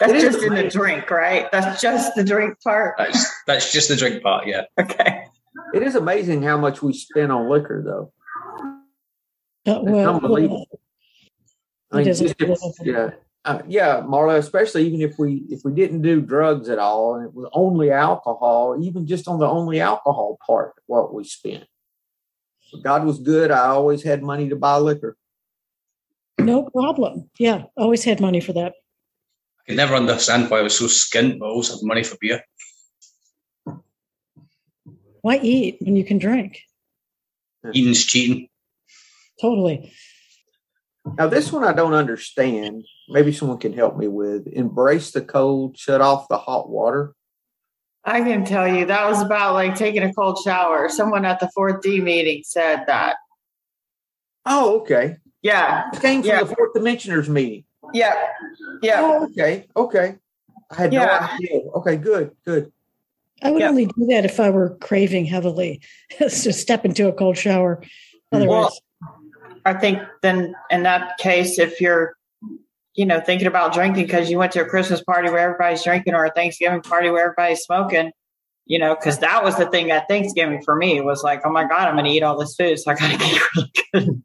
That's 0.00 0.12
just 0.12 0.42
in 0.42 0.54
the 0.54 0.68
drink, 0.68 1.10
right? 1.10 1.50
That's 1.50 1.80
just 1.80 2.14
the 2.14 2.22
drink 2.22 2.60
part. 2.62 2.94
That's 2.98 3.42
that's 3.46 3.72
just 3.72 3.88
the 3.88 3.96
drink 3.96 4.22
part, 4.22 4.46
yeah. 4.46 4.62
Okay. 4.80 5.24
It 5.74 5.82
is 5.82 5.96
amazing 5.96 6.42
how 6.42 6.56
much 6.56 6.82
we 6.82 6.92
spend 6.92 7.32
on 7.32 7.50
liquor, 7.50 7.82
though. 7.84 8.12
Uh, 9.66 9.80
well, 9.82 10.14
unbelievable. 10.14 10.66
I 11.90 11.98
mean, 11.98 12.08
if, 12.08 12.34
yeah, 12.82 13.10
uh, 13.48 13.62
yeah, 13.66 14.02
Marla. 14.02 14.36
Especially 14.36 14.86
even 14.86 15.00
if 15.00 15.18
we 15.18 15.42
if 15.48 15.60
we 15.64 15.72
didn't 15.72 16.02
do 16.02 16.20
drugs 16.20 16.68
at 16.68 16.78
all 16.78 17.14
and 17.14 17.24
it 17.24 17.34
was 17.34 17.48
only 17.54 17.90
alcohol, 17.90 18.76
even 18.80 19.06
just 19.06 19.26
on 19.26 19.38
the 19.38 19.48
only 19.48 19.80
alcohol 19.80 20.38
part, 20.46 20.74
what 20.86 21.14
we 21.14 21.24
spent. 21.24 21.64
God 22.82 23.04
was 23.04 23.18
good. 23.18 23.50
I 23.50 23.68
always 23.68 24.02
had 24.02 24.22
money 24.22 24.50
to 24.50 24.56
buy 24.56 24.76
liquor. 24.76 25.16
No 26.38 26.64
problem. 26.64 27.30
Yeah, 27.38 27.64
always 27.74 28.04
had 28.04 28.20
money 28.20 28.40
for 28.40 28.52
that. 28.52 28.74
I 29.60 29.62
could 29.66 29.76
never 29.76 29.94
understand 29.94 30.50
why 30.50 30.58
I 30.58 30.62
was 30.62 30.76
so 30.78 30.84
skint, 30.84 31.38
but 31.38 31.46
always 31.46 31.70
had 31.70 31.78
money 31.82 32.04
for 32.04 32.18
beer. 32.20 32.42
Why 35.22 35.40
eat 35.42 35.78
when 35.80 35.96
you 35.96 36.04
can 36.04 36.18
drink? 36.18 36.60
Eating's 37.72 38.04
cheating. 38.04 38.48
Totally. 39.40 39.92
Now, 41.16 41.28
this 41.28 41.50
one 41.50 41.64
I 41.64 41.72
don't 41.72 41.94
understand. 41.94 42.84
Maybe 43.08 43.32
someone 43.32 43.58
can 43.58 43.72
help 43.72 43.96
me 43.96 44.06
with. 44.08 44.46
Embrace 44.48 45.10
the 45.12 45.22
cold, 45.22 45.78
shut 45.78 46.00
off 46.00 46.28
the 46.28 46.38
hot 46.38 46.68
water. 46.68 47.14
I 48.04 48.20
can 48.20 48.44
tell 48.44 48.66
you 48.66 48.86
that 48.86 49.08
was 49.08 49.20
about 49.22 49.54
like 49.54 49.74
taking 49.74 50.02
a 50.02 50.12
cold 50.12 50.38
shower. 50.44 50.88
Someone 50.88 51.24
at 51.24 51.40
the 51.40 51.50
4D 51.56 52.02
meeting 52.02 52.42
said 52.44 52.84
that. 52.86 53.16
Oh, 54.46 54.80
okay. 54.80 55.16
Yeah. 55.42 55.90
It 55.92 56.00
came 56.00 56.22
from 56.22 56.28
yeah. 56.28 56.42
the 56.42 56.54
fourth 56.54 56.74
dimensioners 56.74 57.28
meeting. 57.28 57.64
Yeah. 57.92 58.14
Yeah. 58.82 59.00
Oh, 59.02 59.24
okay. 59.26 59.66
Okay. 59.76 60.16
I 60.70 60.74
had 60.74 60.92
yeah. 60.92 61.04
no 61.06 61.34
idea. 61.34 61.60
Okay, 61.76 61.96
good, 61.96 62.30
good. 62.44 62.72
I 63.42 63.50
would 63.50 63.62
only 63.62 63.86
do 63.86 64.06
that 64.06 64.24
if 64.24 64.40
I 64.40 64.50
were 64.50 64.76
craving 64.80 65.24
heavily. 65.24 65.80
it's 66.10 66.44
just 66.44 66.60
step 66.60 66.84
into 66.84 67.08
a 67.08 67.12
cold 67.12 67.36
shower. 67.36 67.82
Hmm. 68.32 68.36
Otherwise, 68.36 68.80
well, 69.02 69.20
I 69.64 69.74
think 69.74 70.00
then 70.22 70.54
in 70.70 70.82
that 70.84 71.18
case, 71.18 71.58
if 71.58 71.80
you're, 71.80 72.14
you 72.98 73.06
know, 73.06 73.20
thinking 73.20 73.46
about 73.46 73.72
drinking 73.72 74.06
because 74.06 74.28
you 74.28 74.38
went 74.38 74.50
to 74.50 74.60
a 74.60 74.64
Christmas 74.64 75.00
party 75.04 75.30
where 75.30 75.38
everybody's 75.38 75.84
drinking 75.84 76.14
or 76.14 76.24
a 76.24 76.32
Thanksgiving 76.32 76.82
party 76.82 77.08
where 77.10 77.26
everybody's 77.26 77.60
smoking, 77.60 78.10
you 78.66 78.76
know, 78.76 78.96
because 78.96 79.20
that 79.20 79.44
was 79.44 79.56
the 79.56 79.66
thing 79.66 79.92
at 79.92 80.08
Thanksgiving 80.08 80.60
for 80.64 80.74
me 80.74 81.00
was 81.00 81.22
like, 81.22 81.42
oh 81.44 81.50
my 81.50 81.62
God, 81.62 81.86
I'm 81.86 81.94
going 81.94 82.06
to 82.06 82.10
eat 82.10 82.24
all 82.24 82.36
this 82.36 82.56
food. 82.56 82.76
So 82.76 82.90
I 82.90 82.94
got 82.94 83.12
to 83.12 83.18
get 83.18 83.42
really 83.54 83.70
good 83.92 84.22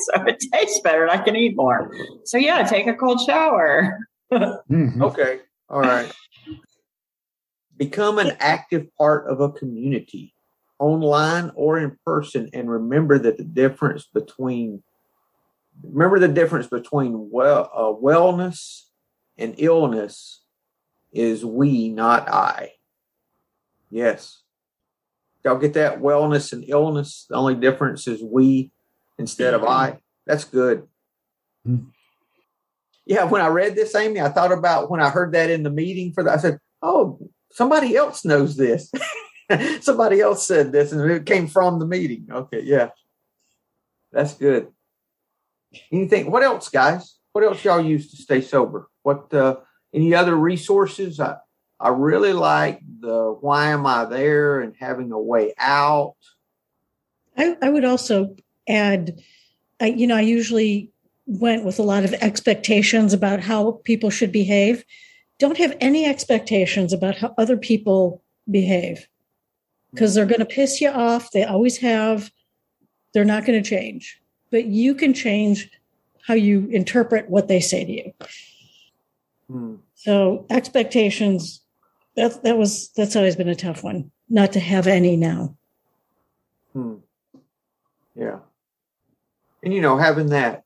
so 0.00 0.24
it 0.26 0.44
tastes 0.52 0.80
better 0.80 1.02
and 1.04 1.10
I 1.12 1.22
can 1.22 1.36
eat 1.36 1.54
more. 1.54 1.94
So 2.24 2.36
yeah, 2.36 2.64
take 2.64 2.88
a 2.88 2.94
cold 2.94 3.20
shower. 3.20 3.96
mm-hmm. 4.32 5.00
Okay. 5.04 5.38
All 5.68 5.80
right. 5.80 6.12
Become 7.76 8.18
an 8.18 8.36
active 8.40 8.88
part 8.98 9.28
of 9.28 9.40
a 9.40 9.52
community. 9.52 10.34
online 10.80 11.52
or 11.54 11.78
in 11.78 11.96
person, 12.04 12.50
and 12.52 12.68
remember 12.68 13.20
that 13.20 13.36
the 13.36 13.44
difference 13.44 14.08
between 14.12 14.82
remember 15.82 16.18
the 16.18 16.28
difference 16.28 16.66
between 16.66 17.30
well 17.30 17.70
uh, 17.74 17.92
wellness 18.02 18.84
and 19.38 19.54
illness 19.58 20.42
is 21.12 21.44
we, 21.44 21.88
not 21.88 22.28
I. 22.28 22.72
Yes. 23.90 24.42
Y'all 25.44 25.58
get 25.58 25.74
that? 25.74 26.00
Wellness 26.00 26.52
and 26.52 26.64
illness. 26.68 27.26
The 27.28 27.36
only 27.36 27.54
difference 27.54 28.06
is 28.06 28.22
we 28.22 28.70
instead 29.18 29.54
of 29.54 29.64
I. 29.64 29.98
That's 30.26 30.44
good. 30.44 30.86
Yeah, 33.06 33.24
when 33.24 33.42
I 33.42 33.48
read 33.48 33.74
this, 33.74 33.94
Amy, 33.94 34.20
I 34.20 34.28
thought 34.28 34.52
about 34.52 34.90
when 34.90 35.00
I 35.00 35.10
heard 35.10 35.32
that 35.32 35.50
in 35.50 35.62
the 35.62 35.70
meeting 35.70 36.12
for 36.12 36.22
that. 36.22 36.38
I 36.38 36.40
said, 36.40 36.58
"Oh, 36.82 37.18
somebody 37.50 37.96
else 37.96 38.24
knows 38.24 38.56
this. 38.56 38.92
somebody 39.80 40.20
else 40.20 40.46
said 40.46 40.72
this, 40.72 40.92
and 40.92 41.10
it 41.10 41.26
came 41.26 41.48
from 41.48 41.80
the 41.80 41.86
meeting." 41.86 42.28
Okay, 42.30 42.62
yeah, 42.62 42.90
that's 44.12 44.34
good. 44.34 44.68
Anything? 45.92 46.30
What 46.30 46.42
else, 46.42 46.68
guys? 46.68 47.16
What 47.32 47.44
else 47.44 47.64
y'all 47.64 47.80
use 47.80 48.10
to 48.10 48.16
stay 48.16 48.40
sober? 48.40 48.88
What? 49.02 49.32
uh 49.32 49.56
Any 49.92 50.14
other 50.14 50.36
resources? 50.36 51.20
I 51.20 51.36
I 51.78 51.88
really 51.88 52.32
like 52.32 52.80
the 53.00 53.36
"Why 53.40 53.68
am 53.68 53.86
I 53.86 54.04
there?" 54.04 54.60
and 54.60 54.74
having 54.78 55.12
a 55.12 55.20
way 55.20 55.54
out. 55.58 56.16
I, 57.36 57.56
I 57.62 57.70
would 57.70 57.84
also 57.84 58.36
add, 58.68 59.20
I, 59.80 59.86
you 59.86 60.06
know, 60.06 60.16
I 60.16 60.20
usually 60.20 60.90
went 61.26 61.64
with 61.64 61.78
a 61.78 61.82
lot 61.82 62.04
of 62.04 62.12
expectations 62.14 63.12
about 63.12 63.40
how 63.40 63.80
people 63.84 64.10
should 64.10 64.32
behave. 64.32 64.84
Don't 65.38 65.56
have 65.56 65.76
any 65.80 66.04
expectations 66.04 66.92
about 66.92 67.16
how 67.16 67.34
other 67.38 67.56
people 67.56 68.22
behave 68.50 69.08
because 69.90 70.14
they're 70.14 70.26
going 70.26 70.40
to 70.40 70.44
piss 70.44 70.80
you 70.80 70.90
off. 70.90 71.30
They 71.30 71.44
always 71.44 71.78
have. 71.78 72.30
They're 73.14 73.24
not 73.24 73.44
going 73.44 73.60
to 73.60 73.68
change, 73.68 74.20
but 74.50 74.66
you 74.66 74.94
can 74.94 75.14
change 75.14 75.70
how 76.26 76.34
you 76.34 76.68
interpret 76.70 77.28
what 77.30 77.48
they 77.48 77.60
say 77.60 77.84
to 77.84 77.92
you. 77.92 78.12
Hmm. 79.48 79.74
So 79.94 80.46
expectations 80.50 81.62
that 82.16 82.42
that 82.42 82.58
was 82.58 82.90
that's 82.90 83.16
always 83.16 83.36
been 83.36 83.48
a 83.48 83.54
tough 83.54 83.82
one. 83.82 84.10
Not 84.28 84.52
to 84.52 84.60
have 84.60 84.86
any 84.86 85.16
now. 85.16 85.56
Hmm. 86.72 86.96
Yeah. 88.14 88.38
And 89.62 89.74
you 89.74 89.80
know, 89.80 89.96
having 89.96 90.28
that 90.28 90.64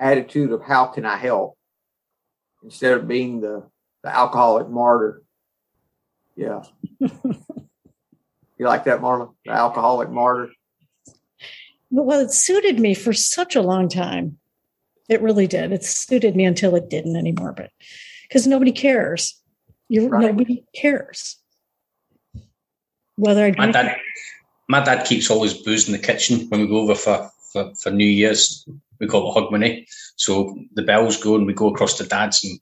attitude 0.00 0.52
of 0.52 0.62
how 0.62 0.86
can 0.86 1.04
I 1.04 1.16
help 1.16 1.56
instead 2.62 2.92
of 2.92 3.08
being 3.08 3.40
the, 3.40 3.68
the 4.02 4.14
alcoholic 4.14 4.68
martyr. 4.68 5.22
Yeah. 6.36 6.62
you 7.00 7.10
like 8.60 8.84
that, 8.84 9.00
Marla? 9.00 9.34
The 9.44 9.52
alcoholic 9.52 10.10
martyr? 10.10 10.50
Well, 11.90 12.20
it 12.20 12.32
suited 12.32 12.78
me 12.78 12.94
for 12.94 13.12
such 13.12 13.56
a 13.56 13.62
long 13.62 13.88
time. 13.88 14.38
It 15.08 15.22
really 15.22 15.46
did. 15.46 15.72
It 15.72 15.84
suited 15.84 16.36
me 16.36 16.44
until 16.44 16.74
it 16.76 16.90
didn't 16.90 17.16
anymore, 17.16 17.52
but 17.52 17.70
because 18.22 18.46
nobody 18.46 18.72
cares. 18.72 19.40
You 19.88 20.08
right. 20.08 20.26
nobody 20.26 20.64
cares. 20.74 21.36
Whether 23.16 23.46
I 23.46 23.54
my 23.56 23.72
dad, 23.72 23.96
my 24.68 24.84
dad 24.84 25.06
keeps 25.06 25.30
all 25.30 25.42
his 25.42 25.54
booze 25.54 25.88
in 25.88 25.92
the 25.92 25.98
kitchen 25.98 26.46
when 26.50 26.60
we 26.60 26.66
go 26.66 26.80
over 26.80 26.94
for, 26.94 27.30
for, 27.52 27.74
for 27.74 27.90
New 27.90 28.04
Year's 28.04 28.68
we 29.00 29.06
call 29.06 29.30
it 29.30 29.34
Hogmanay. 29.34 29.86
So 30.16 30.58
the 30.74 30.82
bells 30.82 31.16
go 31.16 31.36
and 31.36 31.46
we 31.46 31.52
go 31.52 31.68
across 31.68 31.94
to 31.94 32.04
dad's 32.04 32.44
and 32.44 32.58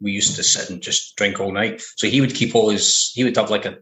we 0.00 0.12
used 0.12 0.36
to 0.36 0.42
sit 0.42 0.70
and 0.70 0.82
just 0.82 1.16
drink 1.16 1.40
all 1.40 1.52
night. 1.52 1.82
So 1.96 2.06
he 2.06 2.20
would 2.20 2.34
keep 2.34 2.54
all 2.54 2.70
his, 2.70 3.12
he 3.14 3.24
would 3.24 3.36
have 3.36 3.50
like 3.50 3.66
a, 3.66 3.78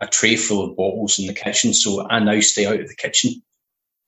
a 0.00 0.06
tray 0.06 0.36
full 0.36 0.64
of 0.64 0.76
bottles 0.76 1.18
in 1.18 1.26
the 1.26 1.34
kitchen. 1.34 1.74
So 1.74 2.06
I 2.08 2.18
now 2.20 2.40
stay 2.40 2.66
out 2.66 2.80
of 2.80 2.88
the 2.88 2.96
kitchen. 2.96 3.42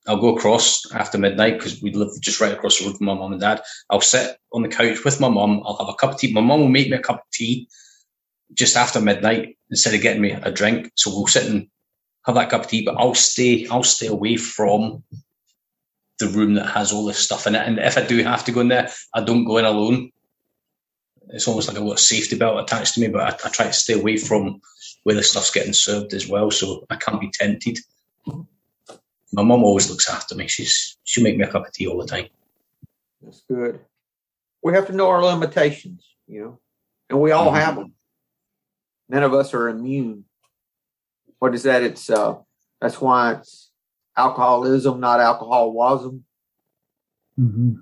I'll 0.09 0.21
go 0.21 0.35
across 0.35 0.91
after 0.93 1.19
midnight 1.19 1.59
because 1.59 1.83
we 1.83 1.93
live 1.93 2.09
just 2.21 2.41
right 2.41 2.53
across 2.53 2.79
the 2.79 2.87
road 2.87 2.97
from 2.97 3.07
my 3.07 3.15
mum 3.15 3.33
and 3.33 3.41
dad. 3.41 3.61
I'll 3.91 4.01
sit 4.01 4.39
on 4.53 4.63
the 4.63 4.69
couch 4.69 5.05
with 5.05 5.21
my 5.21 5.29
mum. 5.29 5.63
I'll 5.65 5.77
have 5.77 5.89
a 5.89 5.95
cup 5.95 6.13
of 6.13 6.19
tea. 6.19 6.33
My 6.33 6.41
mum 6.41 6.61
will 6.61 6.69
make 6.69 6.89
me 6.89 6.97
a 6.97 7.03
cup 7.03 7.17
of 7.17 7.31
tea 7.31 7.69
just 8.55 8.77
after 8.77 9.01
midnight 9.01 9.59
instead 9.71 9.95
of 9.95 10.01
getting 10.01 10.23
me 10.23 10.33
a 10.33 10.51
drink. 10.51 10.91
So 10.95 11.11
we'll 11.11 11.27
sit 11.27 11.47
and 11.47 11.69
have 12.25 12.37
that 12.37 12.51
cup 12.51 12.63
of 12.63 12.69
tea, 12.69 12.85
but 12.85 12.97
I'll 12.97 13.15
stay, 13.15 13.67
I'll 13.69 13.83
stay 13.83 14.07
away 14.07 14.37
from 14.37 15.03
the 16.19 16.29
room 16.29 16.55
that 16.55 16.67
has 16.67 16.91
all 16.91 17.05
this 17.05 17.19
stuff 17.19 17.47
in 17.47 17.55
it. 17.55 17.67
And 17.67 17.79
if 17.79 17.99
I 17.99 18.05
do 18.05 18.23
have 18.23 18.45
to 18.47 18.53
go 18.53 18.61
in 18.61 18.69
there, 18.69 18.91
I 19.15 19.23
don't 19.23 19.45
go 19.45 19.59
in 19.59 19.65
alone. 19.65 20.11
It's 21.29 21.47
almost 21.47 21.69
like 21.69 21.77
a 21.77 21.81
little 21.81 21.97
safety 21.99 22.37
belt 22.37 22.61
attached 22.61 22.95
to 22.95 23.01
me, 23.01 23.09
but 23.09 23.21
I, 23.21 23.47
I 23.47 23.51
try 23.51 23.67
to 23.67 23.73
stay 23.73 23.93
away 23.93 24.17
from 24.17 24.61
where 25.05 25.15
the 25.15 25.23
stuff's 25.23 25.51
getting 25.51 25.75
served 25.75 26.15
as 26.15 26.27
well, 26.27 26.51
so 26.51 26.87
I 26.89 26.97
can't 26.97 27.21
be 27.21 27.31
tempted. 27.31 27.79
My 29.33 29.43
mum 29.43 29.63
always 29.63 29.91
looks 29.91 30.09
after 30.09 30.35
me. 30.35 30.49
She's 30.49 30.97
she'll 31.05 31.25
make 31.25 31.37
me 31.37 31.45
a 31.45 31.51
cup 31.51 31.67
of 31.67 31.73
tea 31.73 31.87
all 31.87 31.99
the 31.99 32.07
time. 32.07 32.29
That's 33.23 33.43
good. 33.43 33.81
We 34.63 34.73
have 34.75 34.87
to 34.87 34.93
know 34.93 35.09
our 35.09 35.23
limitations, 35.23 36.07
you 36.27 36.41
know, 36.43 36.61
and 37.11 37.21
we 37.21 37.31
all 37.31 37.47
mm-hmm. 37.47 37.57
have 37.57 37.77
them. 37.77 37.95
None 39.09 39.23
of 39.23 39.35
us 39.35 39.55
are 39.55 39.69
immune. 39.69 40.25
What 41.39 41.55
is 41.55 41.63
that? 41.65 41.83
It's 41.83 42.09
uh, 42.11 42.37
that's 42.81 43.01
why 43.01 43.33
it's 43.33 43.71
alcoholism, 44.17 45.01
not 45.01 45.21
alcoholism. 45.21 46.25
Mm-hmm. 47.39 47.75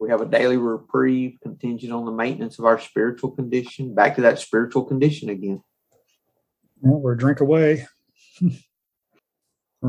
We 0.00 0.10
have 0.10 0.20
a 0.20 0.26
daily 0.26 0.56
reprieve 0.56 1.38
contingent 1.42 1.92
on 1.92 2.04
the 2.04 2.12
maintenance 2.12 2.58
of 2.58 2.64
our 2.64 2.78
spiritual 2.78 3.30
condition. 3.30 3.94
Back 3.94 4.16
to 4.16 4.22
that 4.22 4.38
spiritual 4.38 4.84
condition 4.84 5.30
again. 5.30 5.62
Well, 6.80 7.00
we're 7.00 7.14
a 7.14 7.18
drink 7.18 7.40
away. 7.40 7.86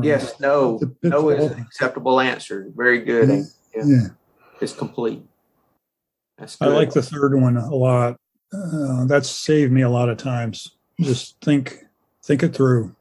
yes, 0.02 0.38
no, 0.40 0.80
no 1.02 1.30
is 1.30 1.52
an 1.52 1.60
acceptable 1.60 2.20
answer. 2.20 2.70
Very 2.74 3.00
good. 3.00 3.46
Yeah. 3.74 3.82
yeah. 3.84 4.06
It's 4.60 4.72
complete. 4.72 5.22
I 6.60 6.66
like 6.66 6.92
the 6.92 7.02
third 7.02 7.34
one 7.34 7.56
a 7.56 7.74
lot. 7.74 8.16
Uh, 8.52 9.04
that's 9.06 9.28
saved 9.28 9.72
me 9.72 9.82
a 9.82 9.90
lot 9.90 10.08
of 10.08 10.18
times. 10.18 10.76
Just 11.00 11.40
think, 11.40 11.84
think 12.22 12.42
it 12.42 12.54
through 12.54 12.94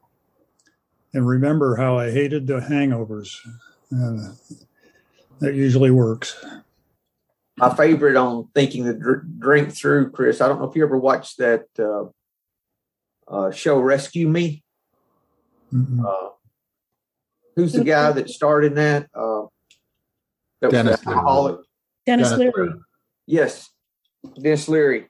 and 1.15 1.25
remember 1.25 1.77
how 1.77 1.97
I 1.97 2.12
hated 2.12 2.45
the 2.45 2.60
hangovers. 2.60 3.38
And 3.89 4.38
that 5.39 5.55
usually 5.55 5.89
works. 5.89 6.43
My 7.58 7.73
favorite 7.73 8.17
on 8.17 8.49
thinking 8.53 8.84
the 8.84 8.93
dr- 8.93 9.39
drink 9.39 9.73
through, 9.73 10.12
Chris. 10.12 10.41
I 10.41 10.49
don't 10.49 10.60
know 10.60 10.69
if 10.69 10.75
you 10.75 10.84
ever 10.84 10.97
watched 10.97 11.38
that 11.38 11.67
uh, 11.79 12.05
uh, 13.34 13.51
show 13.51 13.79
Rescue 13.79 14.27
Me. 14.27 14.62
Mm-hmm. 15.73 16.05
Who's 17.56 17.74
the 17.74 17.84
guy 17.84 18.12
that 18.12 18.30
starred 18.30 18.65
in 18.65 18.76
that? 18.76 19.08
Uh, 19.13 19.44
that 20.62 20.72
Denis 20.72 21.08
alcoholic. 21.08 21.60
Denis, 22.06 22.30
Denis 22.30 22.39
Leary. 22.56 22.70
Yes, 23.26 23.70
Denis 24.41 24.68
Leary. 24.68 25.08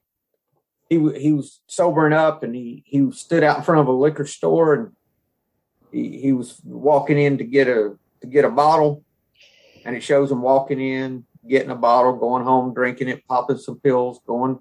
He 0.90 0.96
he 1.20 1.32
was 1.32 1.62
sobering 1.68 2.14
up, 2.14 2.44
and 2.44 2.56
he 2.56 2.84
he 2.86 3.12
stood 3.12 3.44
out 3.44 3.58
in 3.58 3.64
front 3.64 3.82
of 3.82 3.88
a 3.88 3.92
liquor 3.92 4.26
store 4.26 4.74
and 4.74 4.92
he, 5.92 6.20
he 6.20 6.34
was 6.34 6.60
walking 6.64 7.18
in 7.18 7.38
to 7.38 7.44
get 7.44 7.68
a 7.68 7.98
to 8.22 8.28
get 8.28 8.46
a 8.46 8.50
bottle, 8.50 9.04
and 9.84 9.96
it 9.96 10.02
shows 10.02 10.32
him 10.32 10.42
walking 10.42 10.80
in, 10.80 11.26
getting 11.48 11.72
a 11.72 11.76
bottle, 11.76 12.14
going 12.14 12.44
home, 12.44 12.74
drinking 12.74 13.08
it, 13.08 13.28
popping 13.28 13.58
some 13.58 13.80
pills, 13.80 14.20
going 14.28 14.60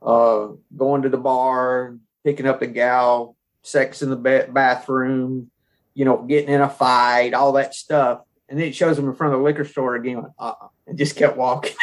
uh, 0.00 0.48
going 0.76 1.02
to 1.02 1.08
the 1.08 1.18
bar, 1.18 1.98
picking 2.24 2.46
up 2.46 2.60
the 2.60 2.66
gal, 2.66 3.36
sex 3.62 4.00
in 4.00 4.10
the 4.10 4.16
ba- 4.16 4.48
bathroom, 4.50 5.50
you 5.96 6.04
know, 6.04 6.18
getting 6.18 6.50
in 6.50 6.60
a 6.60 6.68
fight, 6.68 7.32
all 7.32 7.52
that 7.52 7.74
stuff. 7.74 8.20
And 8.48 8.60
then 8.60 8.68
it 8.68 8.76
shows 8.76 8.98
him 8.98 9.08
in 9.08 9.14
front 9.14 9.32
of 9.32 9.40
the 9.40 9.44
liquor 9.44 9.64
store 9.64 9.96
again, 9.96 10.26
uh-uh, 10.38 10.68
and 10.86 10.96
just 10.96 11.16
kept 11.16 11.36
walking. 11.36 11.74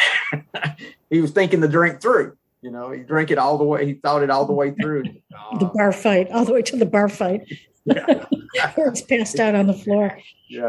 he 1.10 1.20
was 1.20 1.32
thinking 1.32 1.60
the 1.60 1.68
drink 1.68 2.00
through. 2.00 2.36
You 2.62 2.70
know, 2.70 2.92
he 2.92 3.02
drank 3.02 3.32
it 3.32 3.38
all 3.38 3.58
the 3.58 3.64
way. 3.64 3.84
He 3.84 3.94
thought 3.94 4.22
it 4.22 4.30
all 4.30 4.46
the 4.46 4.52
way 4.52 4.70
through. 4.70 5.02
the 5.58 5.70
bar 5.74 5.92
fight, 5.92 6.30
all 6.30 6.44
the 6.44 6.54
way 6.54 6.62
to 6.62 6.76
the 6.76 6.86
bar 6.86 7.08
fight. 7.08 7.42
Yeah. 7.84 8.24
Where 8.76 8.88
it's 8.88 9.02
passed 9.02 9.38
out 9.40 9.56
on 9.56 9.66
the 9.66 9.74
floor. 9.74 10.16
Yeah. 10.48 10.68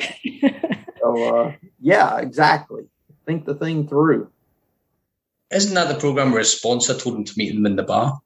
So, 0.99 1.23
uh, 1.23 1.53
yeah, 1.79 2.17
exactly. 2.17 2.85
Think 3.27 3.45
the 3.45 3.53
thing 3.53 3.87
through. 3.87 4.31
Isn't 5.51 5.75
that 5.75 5.87
the 5.87 5.99
program 5.99 6.31
where 6.31 6.39
his 6.39 6.51
sponsor 6.51 6.97
told 6.97 7.15
him 7.15 7.23
to 7.23 7.33
meet 7.37 7.53
him 7.53 7.67
in 7.67 7.75
the 7.75 7.83
bar? 7.83 8.19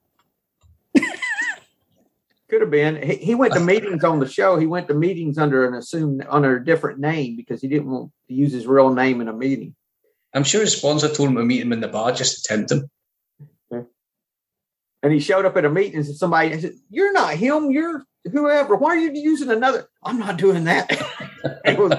Could 2.49 2.62
have 2.62 2.71
been. 2.71 3.01
He, 3.01 3.15
he 3.15 3.35
went 3.35 3.53
to 3.53 3.59
meetings 3.73 4.03
on 4.03 4.19
the 4.19 4.27
show. 4.27 4.57
He 4.57 4.65
went 4.65 4.88
to 4.88 4.93
meetings 4.93 5.38
under 5.38 5.67
an 5.67 5.75
assumed 5.75 6.25
under 6.29 6.57
a 6.57 6.65
different 6.65 6.99
name 6.99 7.35
because 7.35 7.62
he 7.62 7.67
didn't 7.67 7.89
want 7.89 8.12
to 8.27 8.33
use 8.33 8.51
his 8.51 8.65
real 8.65 8.93
name 8.93 9.21
in 9.21 9.27
a 9.27 9.33
meeting. 9.33 9.75
I'm 10.33 10.43
sure 10.43 10.62
his 10.62 10.77
sponsor 10.77 11.07
told 11.07 11.29
him 11.29 11.35
to 11.35 11.43
meet 11.43 11.62
him 11.62 11.73
in 11.73 11.79
the 11.79 11.88
bar 11.88 12.12
just 12.12 12.43
to 12.43 12.43
tempt 12.43 12.71
him. 12.71 12.89
And 15.01 15.13
he 15.13 15.19
showed 15.19 15.45
up 15.45 15.55
at 15.55 15.63
a 15.63 15.69
meeting 15.69 15.95
and 15.95 16.05
somebody 16.05 16.59
said, 16.59 16.73
You're 16.89 17.13
not 17.13 17.35
him, 17.35 17.71
you're 17.71 18.03
whoever. 18.31 18.75
Why 18.75 18.89
are 18.89 18.97
you 18.97 19.12
using 19.13 19.49
another? 19.49 19.88
I'm 20.03 20.19
not 20.19 20.38
doing 20.38 20.65
that. 20.65 20.89
was, 21.65 21.93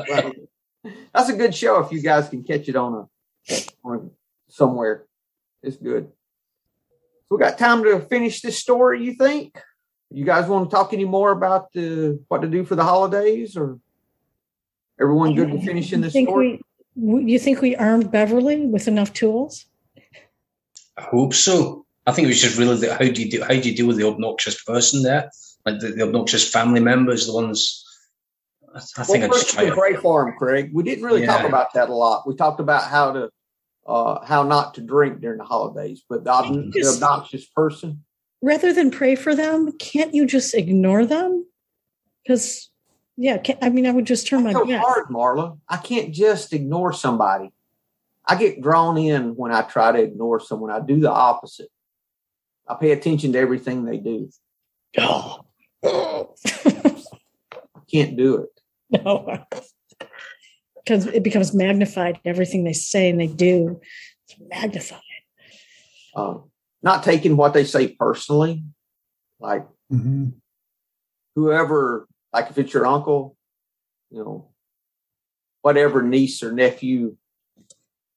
that's 1.12 1.28
a 1.28 1.36
good 1.36 1.54
show 1.54 1.80
if 1.80 1.92
you 1.92 2.02
guys 2.02 2.28
can 2.28 2.44
catch 2.44 2.68
it 2.68 2.76
on 2.76 3.08
a 3.48 3.56
on 3.84 4.10
somewhere. 4.48 5.06
It's 5.62 5.76
good. 5.76 6.10
So 7.28 7.36
we 7.36 7.38
got 7.38 7.58
time 7.58 7.84
to 7.84 8.00
finish 8.00 8.42
this 8.42 8.58
story, 8.58 9.04
you 9.04 9.14
think? 9.14 9.58
You 10.10 10.24
guys 10.24 10.48
want 10.48 10.68
to 10.68 10.74
talk 10.74 10.92
any 10.92 11.04
more 11.04 11.30
about 11.32 11.72
the 11.72 12.20
what 12.28 12.42
to 12.42 12.48
do 12.48 12.64
for 12.64 12.74
the 12.74 12.84
holidays, 12.84 13.56
or 13.56 13.78
everyone 15.00 15.34
good 15.34 15.50
to 15.52 15.60
finish 15.60 15.92
in 15.92 16.00
this 16.00 16.12
story? 16.12 16.60
We, 16.96 17.32
you 17.32 17.38
think 17.38 17.60
we 17.60 17.76
armed 17.76 18.10
Beverly 18.10 18.66
with 18.66 18.88
enough 18.88 19.12
tools? 19.12 19.66
I 20.96 21.02
hope 21.02 21.34
so. 21.34 21.86
I 22.06 22.12
think 22.12 22.26
it 22.26 22.28
was 22.28 22.40
just 22.40 22.58
really 22.58 22.76
the, 22.76 22.92
how 22.92 22.98
do 22.98 23.22
you 23.22 23.30
do 23.30 23.42
how 23.42 23.48
do 23.48 23.68
you 23.68 23.76
deal 23.76 23.86
with 23.86 23.96
the 23.96 24.06
obnoxious 24.06 24.62
person 24.62 25.02
there, 25.02 25.30
like 25.64 25.78
the, 25.78 25.90
the 25.90 26.02
obnoxious 26.02 26.48
family 26.48 26.80
members, 26.80 27.26
the 27.26 27.34
ones. 27.34 27.86
I, 28.74 28.78
I 28.98 29.04
think 29.04 29.22
well, 29.22 29.38
I 29.38 29.42
just 29.42 29.50
try 29.50 29.70
pray 29.70 29.96
for 29.96 30.26
him, 30.26 30.34
Craig. 30.36 30.70
We 30.72 30.82
didn't 30.82 31.04
really 31.04 31.22
yeah. 31.22 31.36
talk 31.36 31.48
about 31.48 31.72
that 31.74 31.88
a 31.88 31.94
lot. 31.94 32.26
We 32.26 32.34
talked 32.34 32.60
about 32.60 32.84
how 32.84 33.12
to 33.12 33.30
uh, 33.86 34.24
how 34.24 34.42
not 34.42 34.74
to 34.74 34.80
drink 34.80 35.20
during 35.20 35.38
the 35.38 35.44
holidays, 35.44 36.02
but 36.08 36.24
the, 36.24 36.70
the 36.72 36.86
obnoxious 36.94 37.46
person. 37.46 38.04
Rather 38.42 38.72
than 38.72 38.90
pray 38.90 39.14
for 39.14 39.34
them, 39.34 39.72
can't 39.78 40.14
you 40.14 40.26
just 40.26 40.54
ignore 40.54 41.04
them? 41.04 41.46
Because 42.22 42.70
yeah, 43.16 43.42
I 43.60 43.68
mean, 43.68 43.86
I 43.86 43.90
would 43.90 44.06
just 44.06 44.26
turn 44.26 44.44
That's 44.44 44.54
my 44.54 44.66
so 44.66 44.78
hard, 44.78 45.08
Marla. 45.08 45.58
I 45.68 45.76
can't 45.76 46.10
just 46.14 46.54
ignore 46.54 46.94
somebody. 46.94 47.52
I 48.26 48.36
get 48.36 48.62
drawn 48.62 48.96
in 48.96 49.36
when 49.36 49.52
I 49.52 49.60
try 49.60 49.92
to 49.92 49.98
ignore 50.00 50.40
someone. 50.40 50.70
I 50.70 50.80
do 50.80 51.00
the 51.00 51.10
opposite. 51.10 51.68
I 52.66 52.76
pay 52.76 52.92
attention 52.92 53.32
to 53.32 53.38
everything 53.38 53.84
they 53.84 53.98
do. 53.98 54.30
Oh. 54.98 55.40
I 55.84 57.80
can't 57.90 58.16
do 58.16 58.38
it. 58.38 58.48
No. 59.04 59.44
Because 60.84 61.06
it 61.06 61.22
becomes 61.22 61.54
magnified. 61.54 62.18
Everything 62.24 62.64
they 62.64 62.72
say 62.72 63.08
and 63.08 63.20
they 63.20 63.28
do, 63.28 63.80
it's 64.26 64.40
magnified. 64.40 65.00
Um, 66.16 66.49
not 66.82 67.02
taking 67.02 67.36
what 67.36 67.52
they 67.52 67.64
say 67.64 67.88
personally. 67.88 68.64
Like 69.38 69.66
mm-hmm. 69.92 70.28
whoever, 71.34 72.06
like 72.32 72.50
if 72.50 72.58
it's 72.58 72.74
your 72.74 72.86
uncle, 72.86 73.36
you 74.10 74.18
know, 74.18 74.48
whatever 75.62 76.02
niece 76.02 76.42
or 76.42 76.52
nephew 76.52 77.16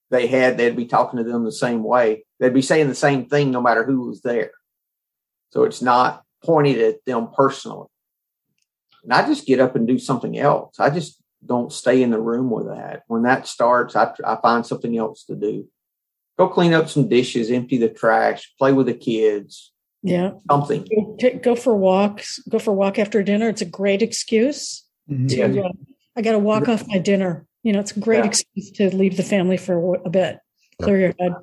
they 0.09 0.27
had, 0.27 0.57
they'd 0.57 0.75
be 0.75 0.85
talking 0.85 1.17
to 1.17 1.23
them 1.23 1.43
the 1.43 1.51
same 1.51 1.83
way. 1.83 2.25
They'd 2.39 2.53
be 2.53 2.61
saying 2.61 2.87
the 2.87 2.95
same 2.95 3.25
thing 3.25 3.51
no 3.51 3.61
matter 3.61 3.83
who 3.83 4.07
was 4.07 4.21
there. 4.21 4.51
So 5.51 5.63
it's 5.63 5.81
not 5.81 6.23
pointed 6.43 6.79
at 6.79 7.05
them 7.05 7.29
personally. 7.35 7.87
And 9.03 9.13
I 9.13 9.25
just 9.25 9.45
get 9.45 9.59
up 9.59 9.75
and 9.75 9.87
do 9.87 9.99
something 9.99 10.37
else. 10.37 10.79
I 10.79 10.89
just 10.89 11.21
don't 11.45 11.71
stay 11.71 12.01
in 12.01 12.11
the 12.11 12.21
room 12.21 12.49
with 12.49 12.67
that. 12.67 13.03
When 13.07 13.23
that 13.23 13.47
starts, 13.47 13.95
I, 13.95 14.13
I 14.25 14.37
find 14.37 14.65
something 14.65 14.97
else 14.97 15.25
to 15.25 15.35
do. 15.35 15.67
Go 16.37 16.47
clean 16.47 16.73
up 16.73 16.89
some 16.89 17.07
dishes, 17.07 17.51
empty 17.51 17.77
the 17.77 17.89
trash, 17.89 18.51
play 18.57 18.73
with 18.73 18.87
the 18.87 18.93
kids. 18.93 19.71
Yeah. 20.01 20.31
Something. 20.49 20.87
Go 21.41 21.55
for 21.55 21.75
walks. 21.75 22.39
Go 22.49 22.59
for 22.59 22.71
a 22.71 22.73
walk 22.73 22.99
after 22.99 23.23
dinner. 23.23 23.49
It's 23.49 23.61
a 23.61 23.65
great 23.65 24.01
excuse. 24.01 24.83
Mm-hmm. 25.09 25.27
To, 25.27 25.35
yeah. 25.35 25.61
uh, 25.61 25.71
I 26.15 26.21
got 26.21 26.33
to 26.33 26.39
walk 26.39 26.67
off 26.67 26.87
my 26.87 26.97
dinner. 26.97 27.45
You 27.63 27.71
know, 27.71 27.79
it's 27.79 27.95
a 27.95 27.99
great 27.99 28.19
yeah. 28.19 28.25
excuse 28.25 28.71
to 28.71 28.93
leave 28.95 29.15
the 29.15 29.23
family 29.23 29.57
for 29.57 29.95
a 30.03 30.09
bit. 30.09 30.39
Clear 30.81 30.99
your 30.99 31.13
head. 31.19 31.33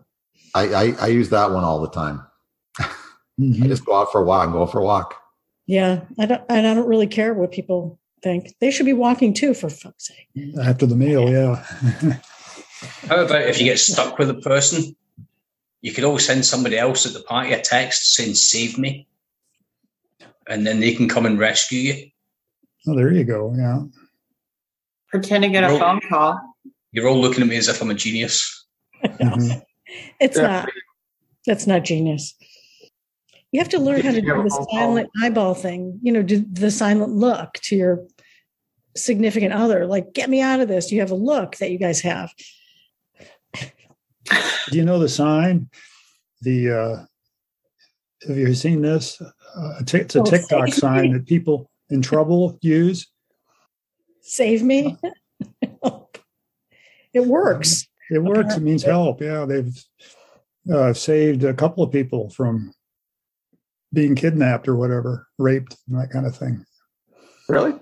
I, 0.55 0.75
I, 0.75 0.95
I 1.01 1.07
use 1.07 1.31
that 1.31 1.51
one 1.51 1.65
all 1.65 1.81
the 1.81 1.91
time. 1.91 2.23
mm-hmm. 2.79 3.63
I 3.63 3.67
just 3.67 3.85
go 3.85 3.97
out 3.99 4.13
for 4.13 4.21
a 4.21 4.25
walk 4.25 4.45
and 4.45 4.53
go 4.53 4.67
for 4.67 4.81
a 4.81 4.85
walk. 4.85 5.15
Yeah, 5.67 6.01
I 6.19 6.27
don't. 6.27 6.43
I 6.51 6.63
don't 6.63 6.89
really 6.89 7.07
care 7.07 7.33
what 7.33 7.53
people 7.53 8.01
think. 8.23 8.55
They 8.61 8.73
should 8.73 8.87
be 8.87 8.93
walking 8.93 9.33
too, 9.33 9.55
for 9.55 9.71
fuck's 9.71 10.09
sake. 10.09 10.57
After 10.61 10.85
the 10.85 10.97
meal, 10.97 11.31
yeah. 11.31 11.65
How 12.81 13.25
about 13.25 13.43
if 13.43 13.59
you 13.59 13.65
get 13.65 13.79
stuck 13.79 14.19
with 14.19 14.31
a 14.31 14.35
person, 14.35 14.97
you 15.83 15.93
could 15.93 16.05
always 16.05 16.27
send 16.27 16.45
somebody 16.45 16.79
else 16.79 17.07
at 17.07 17.13
the 17.13 17.21
party 17.21 17.53
a 17.53 17.61
text 17.61 18.15
saying 18.15 18.35
"Save 18.35 18.79
me," 18.79 19.07
and 20.49 20.67
then 20.67 20.81
they 20.81 20.95
can 20.95 21.09
come 21.09 21.27
and 21.27 21.39
rescue 21.39 21.79
you. 21.79 22.11
Oh, 22.87 22.95
there 22.95 23.13
you 23.13 23.25
go. 23.25 23.55
Yeah. 23.57 23.83
Pretend 25.09 25.45
to 25.45 25.51
get 25.51 25.65
a 25.65 25.79
phone 25.79 26.01
call. 26.09 26.41
You're 26.93 27.09
all 27.09 27.21
looking 27.21 27.43
at 27.43 27.49
me 27.49 27.57
as 27.57 27.69
if 27.69 27.81
I'm 27.83 27.91
a 27.91 27.95
genius. 27.95 28.67
mm-hmm. 29.05 29.59
It's 30.21 30.37
yeah. 30.37 30.43
not. 30.43 30.69
That's 31.47 31.67
not 31.67 31.83
genius. 31.83 32.37
You 33.51 33.59
have 33.59 33.71
to 33.71 33.81
learn 33.81 34.03
how 34.03 34.13
to 34.13 34.21
do 34.21 34.43
the 34.43 34.67
silent 34.71 35.11
eyeball 35.21 35.55
thing. 35.55 35.99
You 36.01 36.13
know, 36.13 36.23
do 36.23 36.45
the 36.49 36.71
silent 36.71 37.13
look 37.13 37.55
to 37.65 37.75
your 37.75 38.07
significant 38.97 39.53
other. 39.53 39.87
Like, 39.87 40.13
get 40.13 40.31
me 40.31 40.41
out 40.41 40.61
of 40.61 40.69
this. 40.69 40.93
You 40.93 41.01
have 41.01 41.11
a 41.11 41.17
look 41.17 41.57
that 41.57 41.73
you 41.73 41.79
guys 41.79 42.03
have. 42.03 42.33
Do 44.71 44.79
you 44.79 44.85
know 44.85 44.99
the 44.99 45.09
sign? 45.09 45.69
The 46.43 46.71
uh, 46.71 47.05
have 48.27 48.37
you 48.37 48.55
seen 48.55 48.83
this? 48.83 49.21
Uh, 49.21 49.75
it's 49.81 50.17
a 50.17 50.21
oh, 50.21 50.25
TikTok 50.25 50.69
sign 50.73 51.13
that 51.13 51.27
people 51.27 51.71
in 51.91 52.03
trouble 52.03 52.59
use 52.63 53.07
save 54.31 54.63
me. 54.63 54.97
it 57.13 57.27
works. 57.27 57.87
It 58.11 58.23
works. 58.23 58.57
It 58.57 58.63
means 58.63 58.83
help. 58.83 59.21
Yeah, 59.21 59.45
they've 59.45 59.85
uh, 60.73 60.93
saved 60.93 61.45
a 61.45 61.55
couple 61.55 61.83
of 61.83 61.93
people 61.93 62.31
from 62.31 62.73
being 63.93 64.15
kidnapped 64.15 64.69
or 64.69 64.77
whatever, 64.77 65.27
raped, 65.39 65.77
and 65.89 66.01
that 66.01 66.11
kind 66.11 66.27
of 66.27 66.37
thing. 66.37 66.65
Really? 67.49 67.73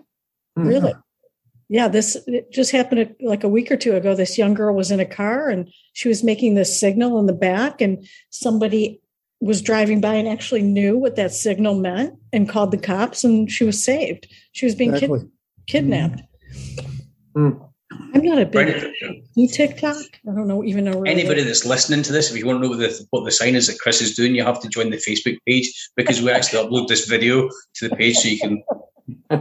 Hmm. 0.57 0.67
Really? 0.67 0.91
Yeah, 0.91 1.01
this 1.89 2.17
just 2.51 2.73
happened 2.73 3.15
like 3.21 3.45
a 3.45 3.49
week 3.49 3.71
or 3.71 3.77
two 3.77 3.95
ago. 3.95 4.15
This 4.15 4.39
young 4.39 4.55
girl 4.55 4.75
was 4.75 4.91
in 4.91 5.01
a 5.01 5.07
car 5.07 5.49
and 5.49 5.71
she 5.93 6.09
was 6.09 6.25
making 6.25 6.55
this 6.55 6.79
signal 6.79 7.19
in 7.19 7.27
the 7.27 7.33
back, 7.33 7.81
and 7.81 8.07
somebody 8.31 9.01
was 9.41 9.63
driving 9.63 10.01
by 10.01 10.15
and 10.15 10.29
actually 10.29 10.63
knew 10.63 10.99
what 10.99 11.17
that 11.17 11.33
signal 11.33 11.75
meant 11.75 12.15
and 12.33 12.49
called 12.49 12.71
the 12.71 12.79
cops, 12.79 13.23
and 13.25 13.51
she 13.51 13.65
was 13.65 13.83
saved. 13.83 14.27
She 14.53 14.67
was 14.67 14.75
being 14.75 14.95
exactly. 14.95 15.21
kid- 15.21 15.31
kidnapped. 15.67 16.23
Mm. 17.37 17.65
I'm 18.15 18.23
not 18.23 18.39
a 18.39 18.47
big 18.47 18.69
right. 18.69 19.49
TikTok. 19.53 19.97
I 19.97 20.35
don't 20.35 20.47
know 20.47 20.65
even 20.65 20.85
know. 20.85 21.03
Anybody 21.03 21.43
that's 21.43 21.65
listening 21.65 22.03
to 22.03 22.13
this, 22.13 22.31
if 22.31 22.37
you 22.37 22.47
want 22.47 22.59
to 22.59 22.63
know 22.63 22.71
what 22.71 22.79
the, 22.79 23.07
what 23.11 23.25
the 23.25 23.31
sign 23.31 23.55
is 23.55 23.67
that 23.67 23.79
Chris 23.79 24.03
is 24.03 24.15
doing, 24.15 24.35
you 24.35 24.45
have 24.45 24.61
to 24.61 24.69
join 24.69 24.91
the 24.91 24.97
Facebook 24.97 25.39
page 25.47 25.73
because 25.97 26.21
we 26.21 26.31
actually 26.31 26.63
upload 26.63 26.89
this 26.89 27.07
video 27.07 27.49
to 27.77 27.89
the 27.89 27.97
page 27.97 28.17
so 28.17 28.29
you 28.29 28.39
can, 28.39 28.63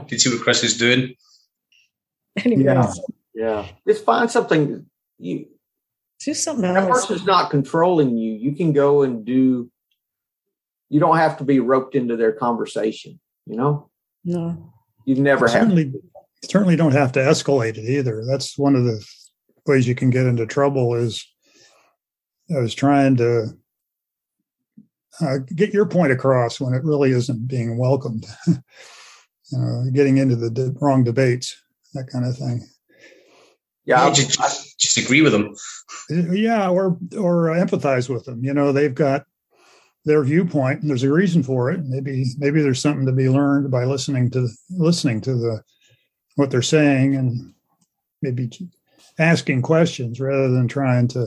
can 0.08 0.20
see 0.20 0.30
what 0.30 0.42
Chris 0.42 0.64
is 0.64 0.78
doing. 0.78 1.14
Anyways. 2.46 2.66
Yeah, 2.66 2.94
yeah. 3.34 3.68
Just 3.88 4.06
find 4.06 4.30
something 4.30 4.86
you 5.18 5.48
do 6.20 6.34
something 6.34 6.66
else. 6.66 6.86
That 6.86 6.92
person's 6.92 7.26
not 7.26 7.50
controlling 7.50 8.18
you. 8.18 8.34
You 8.34 8.56
can 8.56 8.74
go 8.74 9.04
and 9.04 9.26
do. 9.26 9.70
You 10.90 11.00
don't 11.00 11.18
have 11.18 11.38
to 11.38 11.44
be 11.44 11.60
roped 11.60 11.96
into 11.96 12.16
their 12.16 12.32
conversation. 12.32 13.20
You 13.46 13.58
know. 13.58 13.90
No. 14.24 14.74
You've 15.06 15.20
never 15.20 15.48
had 15.48 15.94
certainly 16.44 16.76
don't 16.76 16.92
have 16.92 17.12
to 17.14 17.20
escalate 17.20 17.78
it 17.78 17.90
either. 17.90 18.24
That's 18.26 18.58
one 18.58 18.76
of 18.76 18.84
the 18.84 19.06
ways 19.66 19.88
you 19.88 19.96
can 19.96 20.10
get 20.10 20.26
into 20.26 20.46
trouble. 20.46 20.96
Is 20.96 21.26
I 22.56 22.60
was 22.60 22.74
trying 22.74 23.16
to 23.18 23.58
uh, 25.22 25.38
get 25.56 25.74
your 25.74 25.86
point 25.86 26.12
across 26.12 26.60
when 26.60 26.74
it 26.74 26.84
really 26.84 27.12
isn't 27.12 27.48
being 27.48 27.78
welcomed. 27.78 28.26
you 28.48 28.58
know, 29.54 29.86
getting 29.94 30.18
into 30.18 30.36
the 30.36 30.50
de- 30.50 30.74
wrong 30.82 31.04
debates, 31.04 31.56
that 31.98 32.12
kind 32.12 32.26
of 32.26 32.38
thing. 32.38 32.68
Yeah, 33.86 34.12
just, 34.12 34.78
just 34.80 34.98
agree 34.98 35.22
with 35.22 35.32
them. 35.32 35.56
Yeah, 36.10 36.70
or 36.70 36.98
or 37.18 37.48
empathize 37.48 38.10
with 38.10 38.26
them. 38.26 38.44
You 38.44 38.54
know, 38.54 38.74
they've 38.74 38.94
got 38.94 39.26
their 40.04 40.24
viewpoint, 40.24 40.82
and 40.82 40.90
there's 40.90 41.04
a 41.04 41.12
reason 41.12 41.42
for 41.42 41.72
it. 41.72 41.84
Maybe 41.86 42.26
maybe 42.38 42.62
there's 42.62 42.82
something 42.82 43.06
to 43.06 43.14
be 43.14 43.30
learned 43.30 43.72
by 43.72 43.86
listening 43.86 44.30
to 44.32 44.50
listening 44.70 45.22
to 45.22 45.36
the 45.36 45.62
what 46.36 46.52
they're 46.52 46.62
saying 46.62 47.16
and 47.16 47.54
maybe 48.22 48.50
asking 49.20 49.62
questions 49.62 50.20
rather 50.20 50.50
than 50.50 50.68
trying 50.68 51.08
to 51.10 51.26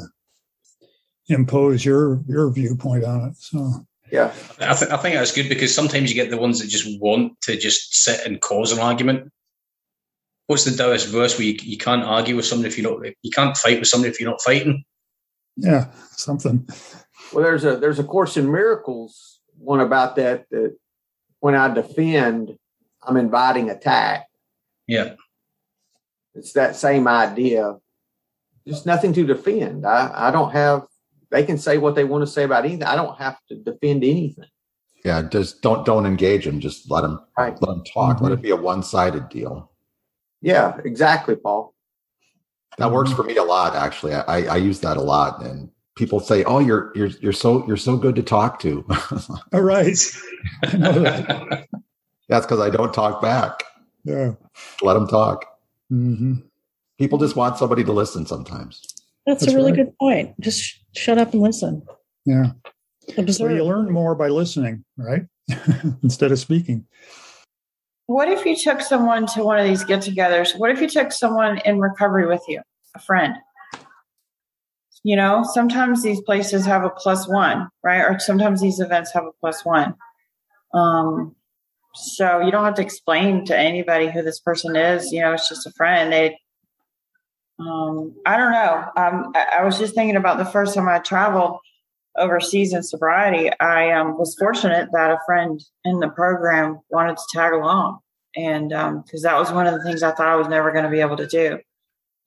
impose 1.28 1.84
your 1.84 2.20
your 2.28 2.50
viewpoint 2.50 3.04
on 3.04 3.28
it. 3.28 3.36
So 3.38 3.86
yeah, 4.10 4.32
I, 4.60 4.74
th- 4.74 4.90
I 4.90 4.96
think 4.96 5.14
that's 5.14 5.32
good 5.32 5.48
because 5.48 5.74
sometimes 5.74 6.10
you 6.10 6.14
get 6.14 6.30
the 6.30 6.36
ones 6.36 6.60
that 6.60 6.68
just 6.68 7.00
want 7.00 7.40
to 7.42 7.56
just 7.56 7.94
sit 7.94 8.26
and 8.26 8.40
cause 8.40 8.72
an 8.72 8.80
argument. 8.80 9.32
What's 10.50 10.64
the 10.64 10.76
Taoist 10.76 11.06
verse 11.06 11.38
where 11.38 11.46
you, 11.46 11.56
you 11.62 11.78
can't 11.78 12.02
argue 12.02 12.34
with 12.34 12.44
somebody 12.44 12.70
if 12.70 12.76
you 12.76 12.82
don't 12.82 13.06
you 13.22 13.30
can't 13.30 13.56
fight 13.56 13.78
with 13.78 13.86
somebody 13.86 14.10
if 14.10 14.18
you're 14.18 14.28
not 14.28 14.42
fighting? 14.42 14.82
Yeah, 15.56 15.92
something. 16.10 16.68
Well, 17.32 17.44
there's 17.44 17.64
a 17.64 17.76
there's 17.76 18.00
a 18.00 18.04
course 18.04 18.36
in 18.36 18.50
miracles 18.50 19.38
one 19.58 19.78
about 19.78 20.16
that 20.16 20.46
that 20.50 20.76
when 21.38 21.54
I 21.54 21.72
defend, 21.72 22.58
I'm 23.00 23.16
inviting 23.16 23.70
attack. 23.70 24.26
Yeah. 24.88 25.14
It's 26.34 26.54
that 26.54 26.74
same 26.74 27.06
idea. 27.06 27.76
There's 28.66 28.84
nothing 28.84 29.12
to 29.12 29.24
defend. 29.24 29.86
I, 29.86 30.10
I 30.12 30.30
don't 30.32 30.50
have, 30.50 30.82
they 31.30 31.44
can 31.44 31.58
say 31.58 31.78
what 31.78 31.94
they 31.94 32.02
want 32.02 32.22
to 32.22 32.26
say 32.26 32.42
about 32.42 32.64
anything. 32.64 32.82
I 32.82 32.96
don't 32.96 33.16
have 33.18 33.38
to 33.50 33.54
defend 33.54 34.02
anything. 34.02 34.48
Yeah, 35.04 35.22
just 35.22 35.62
don't 35.62 35.86
don't 35.86 36.06
engage 36.06 36.44
them. 36.44 36.58
Just 36.58 36.90
let 36.90 37.02
them 37.02 37.20
right. 37.38 37.52
let 37.52 37.68
them 37.68 37.84
talk. 37.84 38.16
Mm-hmm. 38.16 38.24
Let 38.24 38.32
it 38.32 38.42
be 38.42 38.50
a 38.50 38.56
one 38.56 38.82
sided 38.82 39.28
deal. 39.28 39.69
Yeah, 40.42 40.78
exactly, 40.84 41.36
Paul. 41.36 41.74
That 42.78 42.92
works 42.92 43.12
for 43.12 43.22
me 43.24 43.36
a 43.36 43.42
lot. 43.42 43.74
Actually, 43.74 44.14
I, 44.14 44.42
I 44.42 44.56
use 44.56 44.80
that 44.80 44.96
a 44.96 45.02
lot, 45.02 45.42
and 45.42 45.70
people 45.96 46.20
say, 46.20 46.44
"Oh, 46.44 46.60
you're 46.60 46.92
you're 46.94 47.08
you're 47.20 47.32
so 47.32 47.66
you're 47.66 47.76
so 47.76 47.96
good 47.96 48.16
to 48.16 48.22
talk 48.22 48.60
to." 48.60 48.86
All 49.52 49.60
right. 49.60 49.96
That's 52.28 52.46
because 52.46 52.60
I 52.60 52.70
don't 52.70 52.94
talk 52.94 53.20
back. 53.20 53.64
Yeah. 54.04 54.32
Let 54.82 54.94
them 54.94 55.08
talk. 55.08 55.44
Mm-hmm. 55.92 56.34
People 56.98 57.18
just 57.18 57.36
want 57.36 57.58
somebody 57.58 57.82
to 57.84 57.92
listen 57.92 58.24
sometimes. 58.24 58.82
That's, 59.26 59.40
That's 59.40 59.52
a 59.52 59.56
really 59.56 59.72
right. 59.72 59.84
good 59.84 59.98
point. 59.98 60.40
Just 60.40 60.60
sh- 60.62 60.76
shut 60.94 61.18
up 61.18 61.32
and 61.32 61.42
listen. 61.42 61.82
Yeah. 62.24 62.52
Observe. 63.18 63.52
you 63.52 63.64
learn 63.64 63.90
more 63.90 64.14
by 64.14 64.28
listening, 64.28 64.84
right? 64.96 65.22
Instead 66.02 66.30
of 66.32 66.38
speaking. 66.38 66.86
What 68.10 68.28
if 68.28 68.44
you 68.44 68.56
took 68.56 68.80
someone 68.80 69.26
to 69.34 69.44
one 69.44 69.60
of 69.60 69.64
these 69.64 69.84
get 69.84 70.00
togethers? 70.00 70.58
What 70.58 70.72
if 70.72 70.80
you 70.80 70.88
took 70.88 71.12
someone 71.12 71.58
in 71.58 71.78
recovery 71.78 72.26
with 72.26 72.42
you, 72.48 72.60
a 72.96 72.98
friend? 72.98 73.36
You 75.04 75.14
know, 75.14 75.44
sometimes 75.44 76.02
these 76.02 76.20
places 76.20 76.66
have 76.66 76.82
a 76.82 76.90
plus 76.90 77.28
one, 77.28 77.68
right? 77.84 78.00
Or 78.00 78.18
sometimes 78.18 78.60
these 78.60 78.80
events 78.80 79.12
have 79.12 79.22
a 79.22 79.32
plus 79.38 79.64
one. 79.64 79.94
Um, 80.74 81.36
so 81.94 82.40
you 82.40 82.50
don't 82.50 82.64
have 82.64 82.74
to 82.74 82.82
explain 82.82 83.44
to 83.44 83.56
anybody 83.56 84.10
who 84.10 84.22
this 84.22 84.40
person 84.40 84.74
is. 84.74 85.12
You 85.12 85.20
know, 85.20 85.32
it's 85.32 85.48
just 85.48 85.68
a 85.68 85.72
friend. 85.76 86.12
They, 86.12 86.36
um, 87.60 88.16
I 88.26 88.36
don't 88.36 88.50
know. 88.50 88.86
Um, 88.96 89.32
I, 89.36 89.58
I 89.60 89.64
was 89.64 89.78
just 89.78 89.94
thinking 89.94 90.16
about 90.16 90.38
the 90.38 90.44
first 90.44 90.74
time 90.74 90.88
I 90.88 90.98
traveled 90.98 91.60
overseas 92.16 92.72
in 92.72 92.82
sobriety. 92.82 93.50
I 93.60 93.92
um, 93.92 94.18
was 94.18 94.36
fortunate 94.38 94.88
that 94.92 95.10
a 95.10 95.18
friend 95.26 95.62
in 95.84 96.00
the 96.00 96.08
program 96.08 96.80
wanted 96.90 97.16
to 97.16 97.22
tag 97.32 97.52
along, 97.52 98.00
and 98.36 98.70
because 98.70 99.24
um, 99.24 99.30
that 99.30 99.38
was 99.38 99.52
one 99.52 99.66
of 99.66 99.74
the 99.74 99.82
things 99.82 100.02
I 100.02 100.12
thought 100.12 100.28
I 100.28 100.36
was 100.36 100.48
never 100.48 100.72
going 100.72 100.84
to 100.84 100.90
be 100.90 101.00
able 101.00 101.16
to 101.16 101.26
do 101.26 101.58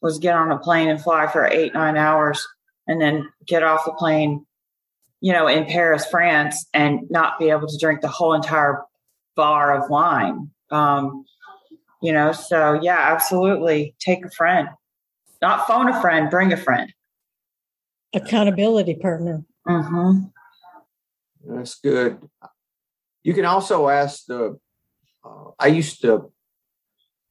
was 0.02 0.20
get 0.20 0.36
on 0.36 0.52
a 0.52 0.60
plane 0.60 0.90
and 0.90 1.02
fly 1.02 1.28
for 1.28 1.48
eight 1.48 1.74
nine 1.74 1.98
hours, 1.98 2.46
and 2.88 3.02
then 3.02 3.30
get 3.48 3.64
off 3.64 3.86
the 3.86 3.94
plane, 3.94 4.46
you 5.22 5.32
know, 5.32 5.48
in 5.48 5.66
Paris, 5.66 6.06
France, 6.06 6.66
and 6.74 7.02
not 7.10 7.40
be 7.40 7.50
able 7.50 7.68
to 7.68 7.78
drink 7.78 8.02
the 8.02 8.08
whole 8.08 8.34
entire 8.34 8.84
bar 9.36 9.76
of 9.76 9.90
wine. 9.90 10.50
Um, 10.72 11.26
you 12.02 12.12
know, 12.12 12.32
so 12.34 12.80
yeah, 12.82 12.98
absolutely. 13.00 13.96
Take 14.00 14.26
a 14.26 14.30
friend, 14.30 14.68
not 15.42 15.68
phone 15.68 15.88
a 15.88 16.02
friend, 16.02 16.30
bring 16.30 16.52
a 16.52 16.58
friend. 16.58 16.94
Accountability 18.14 18.96
partner. 18.96 19.44
Mm-hmm. 19.68 20.20
That's 21.46 21.76
good. 21.76 22.20
You 23.24 23.34
can 23.34 23.46
also 23.46 23.90
ask 23.90 24.26
the. 24.26 24.60
Uh, 25.24 25.52
I 25.58 25.68
used 25.68 26.02
to 26.02 26.32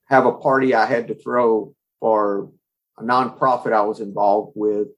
have 0.06 0.24
a 0.26 0.32
party 0.32 0.74
I 0.74 0.86
had 0.86 1.08
to 1.08 1.14
throw 1.14 1.74
for 2.00 2.50
a 2.98 3.02
nonprofit 3.02 3.72
I 3.72 3.82
was 3.82 4.00
involved 4.00 4.52
with 4.54 4.88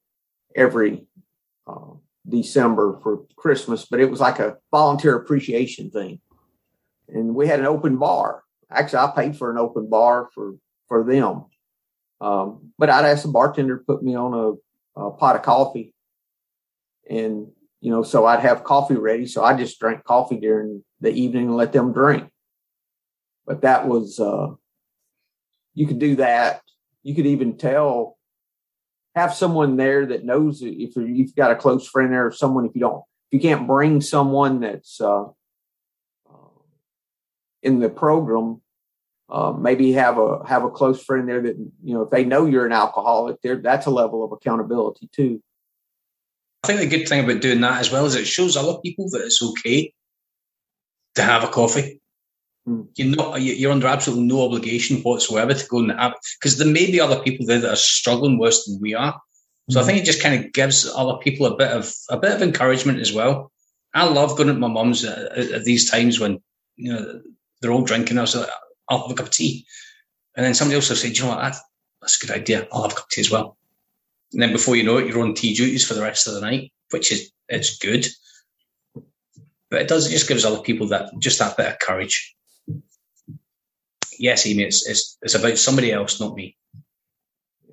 every 0.55 1.07
uh, 1.67 1.95
December 2.29 2.99
for 3.03 3.25
Christmas, 3.37 3.85
but 3.85 4.01
it 4.01 4.11
was 4.11 4.21
like 4.21 4.39
a 4.39 4.57
volunteer 4.71 5.17
appreciation 5.17 5.91
thing 5.91 6.21
and 7.09 7.35
we 7.35 7.47
had 7.47 7.61
an 7.61 7.67
open 7.67 7.97
bar. 7.97 8.43
Actually, 8.71 8.99
I 9.01 9.13
paid 9.15 9.37
for 9.37 9.51
an 9.51 9.59
open 9.59 9.89
bar 9.89 10.29
for 10.35 10.55
for 10.89 11.05
them. 11.05 11.47
Um, 12.21 12.73
but 12.79 12.91
I'd 12.91 13.05
ask 13.05 13.23
the 13.23 13.29
bartender 13.29 13.79
to 13.79 13.85
put 13.85 14.03
me 14.03 14.15
on 14.15 14.35
a, 14.97 15.01
a, 15.01 15.11
pot 15.11 15.37
of 15.37 15.43
coffee, 15.43 15.94
and 17.09 17.49
you 17.81 17.91
know, 17.91 18.03
so 18.03 18.25
I'd 18.25 18.41
have 18.41 18.65
coffee 18.65 18.95
ready. 18.95 19.27
So 19.27 19.45
I 19.45 19.55
just 19.55 19.79
drank 19.79 20.05
coffee 20.05 20.39
during 20.39 20.83
the 21.01 21.13
evening 21.13 21.49
and 21.49 21.57
let 21.57 21.73
them 21.73 21.93
drink. 21.93 22.31
But 23.47 23.61
that 23.61 23.87
was 23.87 24.19
uh, 24.19 24.55
you 25.75 25.87
could 25.87 25.99
do 25.99 26.17
that. 26.17 26.63
You 27.03 27.15
could 27.15 27.27
even 27.27 27.59
tell 27.59 28.17
have 29.15 29.35
someone 29.35 29.77
there 29.77 30.07
that 30.07 30.25
knows 30.25 30.63
if 30.63 30.97
you've 30.97 31.35
got 31.35 31.51
a 31.51 31.57
close 31.57 31.87
friend 31.87 32.13
there 32.13 32.27
or 32.27 32.33
someone 32.33 32.65
if 32.67 32.73
you 32.75 32.81
don't 32.81 33.03
if 33.31 33.35
you 33.35 33.41
can't 33.41 33.67
bring 33.67 34.01
someone 34.01 34.61
that's 34.61 35.01
uh, 35.01 35.25
in 37.63 37.81
the 37.81 37.89
program, 37.89 38.61
uh, 39.31 39.53
maybe 39.53 39.93
have 39.93 40.19
a 40.19 40.47
have 40.47 40.65
a 40.65 40.71
close 40.71 41.03
friend 41.03 41.29
there 41.29 41.43
that 41.43 41.57
you 41.83 41.95
know 41.95 42.03
if 42.03 42.11
they 42.11 42.25
know 42.25 42.45
you're 42.47 42.67
an 42.67 42.73
alcoholic, 42.73 43.41
there 43.43 43.57
that's 43.57 43.87
a 43.87 43.91
level 43.91 44.23
of 44.23 44.33
accountability 44.33 45.09
too. 45.13 45.43
I 46.65 46.67
think 46.67 46.81
the 46.81 46.97
good 46.97 47.07
thing 47.07 47.23
about 47.23 47.43
doing 47.43 47.61
that 47.61 47.81
as 47.81 47.93
well 47.93 48.07
is 48.07 48.15
it 48.15 48.27
shows 48.27 48.57
other 48.57 48.79
people 48.79 49.11
that 49.11 49.21
it's 49.21 49.43
okay 49.43 49.93
to 51.15 51.23
have 51.23 51.45
a 51.45 51.49
coffee. 51.49 52.01
Mm. 52.67 52.89
You're 52.95 53.17
not 53.17 53.43
you're 53.43 53.71
under 53.71 53.87
absolutely 53.87 54.25
no 54.25 54.47
obligation 54.47 55.03
whatsoever 55.03 55.53
to 55.53 55.67
go 55.67 55.81
and 55.81 55.93
have 55.93 56.15
because 56.41 56.57
there 56.57 56.67
may 56.67 56.91
be 56.91 57.01
other 57.01 57.21
people 57.21 57.45
there 57.45 57.61
that 57.61 57.71
are 57.71 57.77
struggling 57.77 58.39
worse 58.39 58.65
than 58.65 58.81
we 58.81 58.95
are. 58.95 59.21
So 59.69 59.79
mm. 59.79 59.81
I 59.81 59.83
hmm. 59.83 59.87
think 59.89 60.03
it 60.03 60.07
just 60.07 60.23
kind 60.23 60.43
of 60.43 60.53
gives 60.55 60.91
other 60.97 61.19
people 61.19 61.47
a 61.47 61.57
bit 61.57 61.71
of 61.71 61.93
a 62.09 62.17
bit 62.17 62.33
of 62.33 62.41
encouragement 62.41 63.01
as 63.01 63.13
well. 63.13 63.53
I 63.93 64.09
love 64.09 64.39
going 64.39 64.49
to 64.49 64.55
my 64.55 64.69
mum's 64.69 65.05
at, 65.05 65.19
at 65.37 65.65
these 65.65 65.91
times 65.91 66.19
when 66.19 66.43
you 66.77 66.95
know 66.95 67.21
they're 67.61 67.73
all 67.73 67.85
drinking. 67.85 68.17
I 68.17 68.23
was 68.23 68.35
like, 68.35 68.49
I'll 68.89 69.03
have 69.03 69.11
a 69.11 69.15
cup 69.15 69.27
of 69.27 69.33
tea. 69.33 69.67
And 70.35 70.47
then 70.47 70.55
somebody 70.55 70.77
else 70.77 70.89
will 70.89 70.97
say, 70.97 71.11
"Do 71.11 71.17
you 71.17 71.23
know 71.25 71.37
what, 71.37 71.43
that, 71.43 71.57
that's 72.01 72.23
a 72.23 72.27
good 72.27 72.35
idea. 72.35 72.67
I'll 72.73 72.83
have 72.83 72.93
a 72.93 72.95
cup 72.95 73.05
of 73.05 73.11
tea 73.11 73.21
as 73.21 73.31
well. 73.31 73.59
And 74.33 74.43
then 74.43 74.53
before 74.53 74.77
you 74.77 74.83
know 74.83 74.99
it, 74.99 75.07
you're 75.07 75.23
on 75.23 75.35
tea 75.35 75.55
duties 75.55 75.87
for 75.87 75.95
the 75.95 76.03
rest 76.03 76.27
of 76.27 76.35
the 76.35 76.41
night, 76.41 76.73
which 76.91 77.13
is, 77.13 77.31
it's 77.49 77.79
good. 77.79 78.07
But 79.71 79.83
it 79.83 79.89
does, 79.89 80.07
it 80.07 80.11
just 80.11 80.29
gives 80.29 80.45
other 80.45 80.61
people 80.61 80.89
that, 80.89 81.11
just 81.19 81.39
that 81.39 81.57
bit 81.57 81.67
of 81.67 81.79
courage. 81.79 82.35
Yes, 84.19 84.47
Amy, 84.47 84.65
it's, 84.65 84.89
it's, 84.89 85.19
it's 85.23 85.35
about 85.35 85.59
somebody 85.59 85.93
else, 85.93 86.21
not 86.21 86.35
me. 86.35 86.57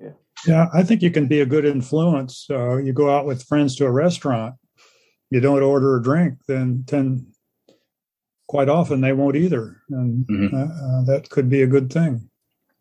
Yeah. 0.00 0.10
Yeah, 0.46 0.66
I 0.74 0.82
think 0.82 1.02
you 1.02 1.10
can 1.10 1.26
be 1.26 1.40
a 1.40 1.46
good 1.46 1.64
influence. 1.64 2.46
Uh, 2.50 2.76
you 2.76 2.92
go 2.92 3.10
out 3.10 3.26
with 3.26 3.44
friends 3.44 3.76
to 3.76 3.86
a 3.86 3.90
restaurant, 3.90 4.54
you 5.30 5.40
don't 5.40 5.62
order 5.62 5.96
a 5.96 6.02
drink, 6.02 6.38
then 6.48 6.84
10, 6.86 7.32
quite 8.52 8.68
often 8.68 9.00
they 9.00 9.14
won't 9.14 9.34
either, 9.34 9.80
and 9.88 10.26
mm-hmm. 10.26 10.54
uh, 10.54 10.60
uh, 10.60 11.04
that 11.04 11.30
could 11.30 11.48
be 11.48 11.62
a 11.62 11.66
good 11.66 11.90
thing. 11.90 12.28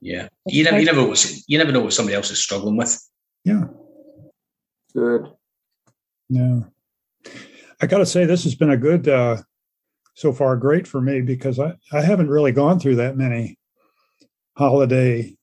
Yeah, 0.01 0.27
you 0.47 0.65
never, 0.65 0.79
you 0.79 0.85
never, 0.85 1.13
you 1.47 1.57
never 1.57 1.71
know 1.71 1.79
what 1.79 1.93
somebody 1.93 2.15
else 2.15 2.29
is 2.29 2.43
struggling 2.43 2.75
with. 2.75 2.99
Yeah, 3.43 3.65
good. 4.93 5.31
Yeah, 6.29 6.61
I 7.81 7.87
got 7.87 7.99
to 7.99 8.05
say 8.05 8.25
this 8.25 8.43
has 8.43 8.55
been 8.55 8.71
a 8.71 8.77
good, 8.77 9.07
uh, 9.07 9.37
so 10.13 10.31
far, 10.31 10.55
great 10.55 10.87
for 10.87 11.01
me 11.01 11.21
because 11.21 11.59
I 11.59 11.73
I 11.91 12.01
haven't 12.01 12.29
really 12.29 12.51
gone 12.51 12.79
through 12.79 12.97
that 12.97 13.17
many 13.17 13.57
holiday 14.57 15.35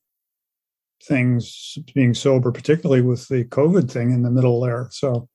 things 1.02 1.78
being 1.94 2.14
sober, 2.14 2.52
particularly 2.52 3.02
with 3.02 3.26
the 3.28 3.44
COVID 3.44 3.90
thing 3.90 4.10
in 4.10 4.22
the 4.22 4.30
middle 4.30 4.60
there. 4.60 4.88
So 4.90 5.28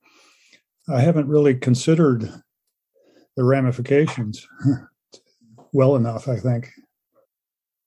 I 0.90 1.02
haven't 1.02 1.28
really 1.28 1.56
considered 1.56 2.30
the 3.36 3.44
ramifications 3.44 4.46
well 5.74 5.96
enough, 5.96 6.28
I 6.28 6.38
think. 6.38 6.72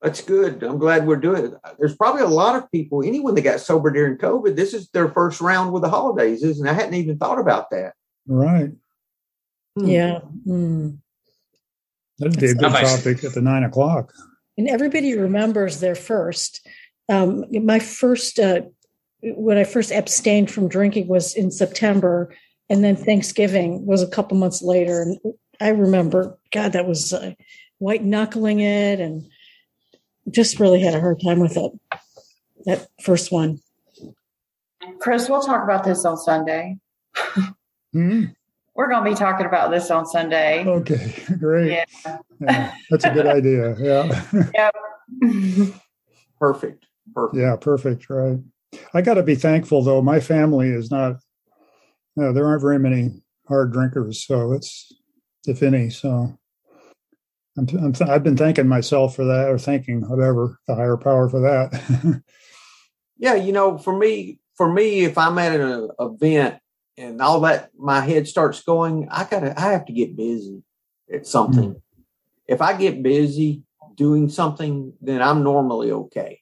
That's 0.07 0.23
good. 0.23 0.63
I'm 0.63 0.79
glad 0.79 1.05
we're 1.05 1.17
doing 1.17 1.47
it. 1.47 1.55
There's 1.81 1.97
probably 1.97 2.23
a 2.23 2.29
lot 2.29 2.55
of 2.55 2.71
people, 2.71 3.03
anyone 3.05 3.35
that 3.35 3.41
got 3.41 3.59
sober 3.59 3.91
during 3.91 4.17
COVID, 4.19 4.55
this 4.55 4.73
is 4.73 4.89
their 4.91 5.09
first 5.09 5.41
round 5.41 5.73
with 5.73 5.83
the 5.83 5.91
holidays, 5.91 6.45
isn't 6.45 6.65
it? 6.65 6.71
I 6.71 6.75
hadn't 6.75 6.95
even 6.95 7.19
thought 7.19 7.41
about 7.41 7.71
that. 7.71 7.95
Right. 8.29 8.71
Hmm. 9.77 9.85
Yeah. 9.85 10.21
Mm. 10.47 10.99
That'd 12.21 12.39
be 12.39 12.51
a 12.51 12.55
good 12.55 12.71
topic 12.71 13.25
at 13.25 13.35
the 13.35 13.41
nine 13.41 13.65
o'clock. 13.65 14.13
And 14.57 14.69
everybody 14.69 15.19
remembers 15.19 15.81
their 15.81 15.97
first. 15.97 16.65
Um, 17.09 17.45
my 17.51 17.81
first, 17.81 18.39
uh, 18.39 18.61
when 19.25 19.59
I 19.59 19.65
first 19.65 19.91
abstained 19.91 20.53
from 20.53 20.69
drinking 20.69 21.09
was 21.09 21.35
in 21.35 21.51
September 21.51 22.33
and 22.71 22.85
then 22.85 22.95
Thanksgiving 22.95 23.85
was 23.85 24.05
a 24.05 24.09
couple 24.09 24.39
months 24.39 24.63
later, 24.63 25.03
and 25.03 25.19
I 25.61 25.71
remember, 25.71 26.39
God, 26.53 26.75
that 26.75 26.87
was 26.87 27.13
uh, 27.13 27.33
white 27.79 28.05
knuckling 28.05 28.61
it, 28.61 29.01
and 29.01 29.29
just 30.31 30.61
really 30.61 30.81
had 30.81 30.95
a 30.95 31.01
hard 31.01 31.21
time 31.21 31.41
with 31.41 31.57
it. 31.57 31.73
That 32.65 32.89
first 33.03 33.31
one. 33.31 33.61
Chris, 34.99 35.29
we'll 35.29 35.43
talk 35.43 35.63
about 35.63 35.85
this 35.85 36.05
on 36.05 36.17
Sunday. 36.17 36.79
Mm-hmm. 37.95 38.25
We're 38.75 38.89
going 38.89 39.05
to 39.05 39.11
be 39.11 39.17
talking 39.17 39.47
about 39.47 39.71
this 39.71 39.91
on 39.91 40.07
Sunday. 40.07 40.65
Okay, 40.67 41.15
great. 41.39 41.73
Yeah. 41.73 42.19
yeah 42.41 42.75
that's 42.91 43.05
a 43.05 43.11
good 43.11 43.27
idea. 43.27 43.75
Yeah. 43.79 44.25
yep. 44.55 44.75
perfect. 46.39 46.87
Perfect. 47.15 47.41
Yeah, 47.41 47.57
perfect. 47.57 48.11
Right. 48.11 48.39
I 48.93 49.01
got 49.01 49.15
to 49.15 49.23
be 49.23 49.35
thankful 49.35 49.83
though. 49.83 50.03
My 50.03 50.21
family 50.21 50.69
is 50.69 50.91
not 50.91 51.17
no, 52.17 52.33
there 52.33 52.47
aren't 52.47 52.63
very 52.63 52.79
many 52.79 53.23
hard 53.47 53.73
drinkers, 53.73 54.25
so 54.25 54.53
it's 54.53 54.93
if 55.47 55.63
any. 55.63 55.91
So 55.91 56.39
I'm, 57.57 57.67
th- 57.67 58.09
I've 58.09 58.23
been 58.23 58.37
thanking 58.37 58.69
myself 58.69 59.17
for 59.17 59.25
that, 59.25 59.49
or 59.49 59.59
thanking 59.59 60.03
whatever 60.09 60.59
the 60.67 60.75
higher 60.75 60.97
power 60.97 61.29
for 61.29 61.41
that. 61.41 62.23
yeah, 63.19 63.35
you 63.35 63.53
know, 63.53 63.79
for 63.79 63.97
me, 63.97 64.41
for 64.57 64.71
me, 64.71 65.05
if 65.05 65.17
I'm 65.17 65.39
at 65.39 65.59
an 65.59 65.91
event 65.99 66.59
and 66.99 67.21
all 67.21 67.41
that, 67.41 67.71
my 67.79 68.01
head 68.01 68.29
starts 68.29 68.63
going. 68.63 69.09
I 69.11 69.25
gotta, 69.25 69.59
I 69.59 69.73
have 69.73 69.87
to 69.87 69.93
get 69.93 70.17
busy 70.17 70.63
at 71.13 71.27
something. 71.27 71.71
Mm-hmm. 71.71 72.01
If 72.47 72.61
I 72.61 72.77
get 72.77 73.03
busy 73.03 73.63
doing 73.95 74.29
something, 74.29 74.93
then 75.01 75.23
I'm 75.23 75.43
normally 75.43 75.91
okay. 75.91 76.41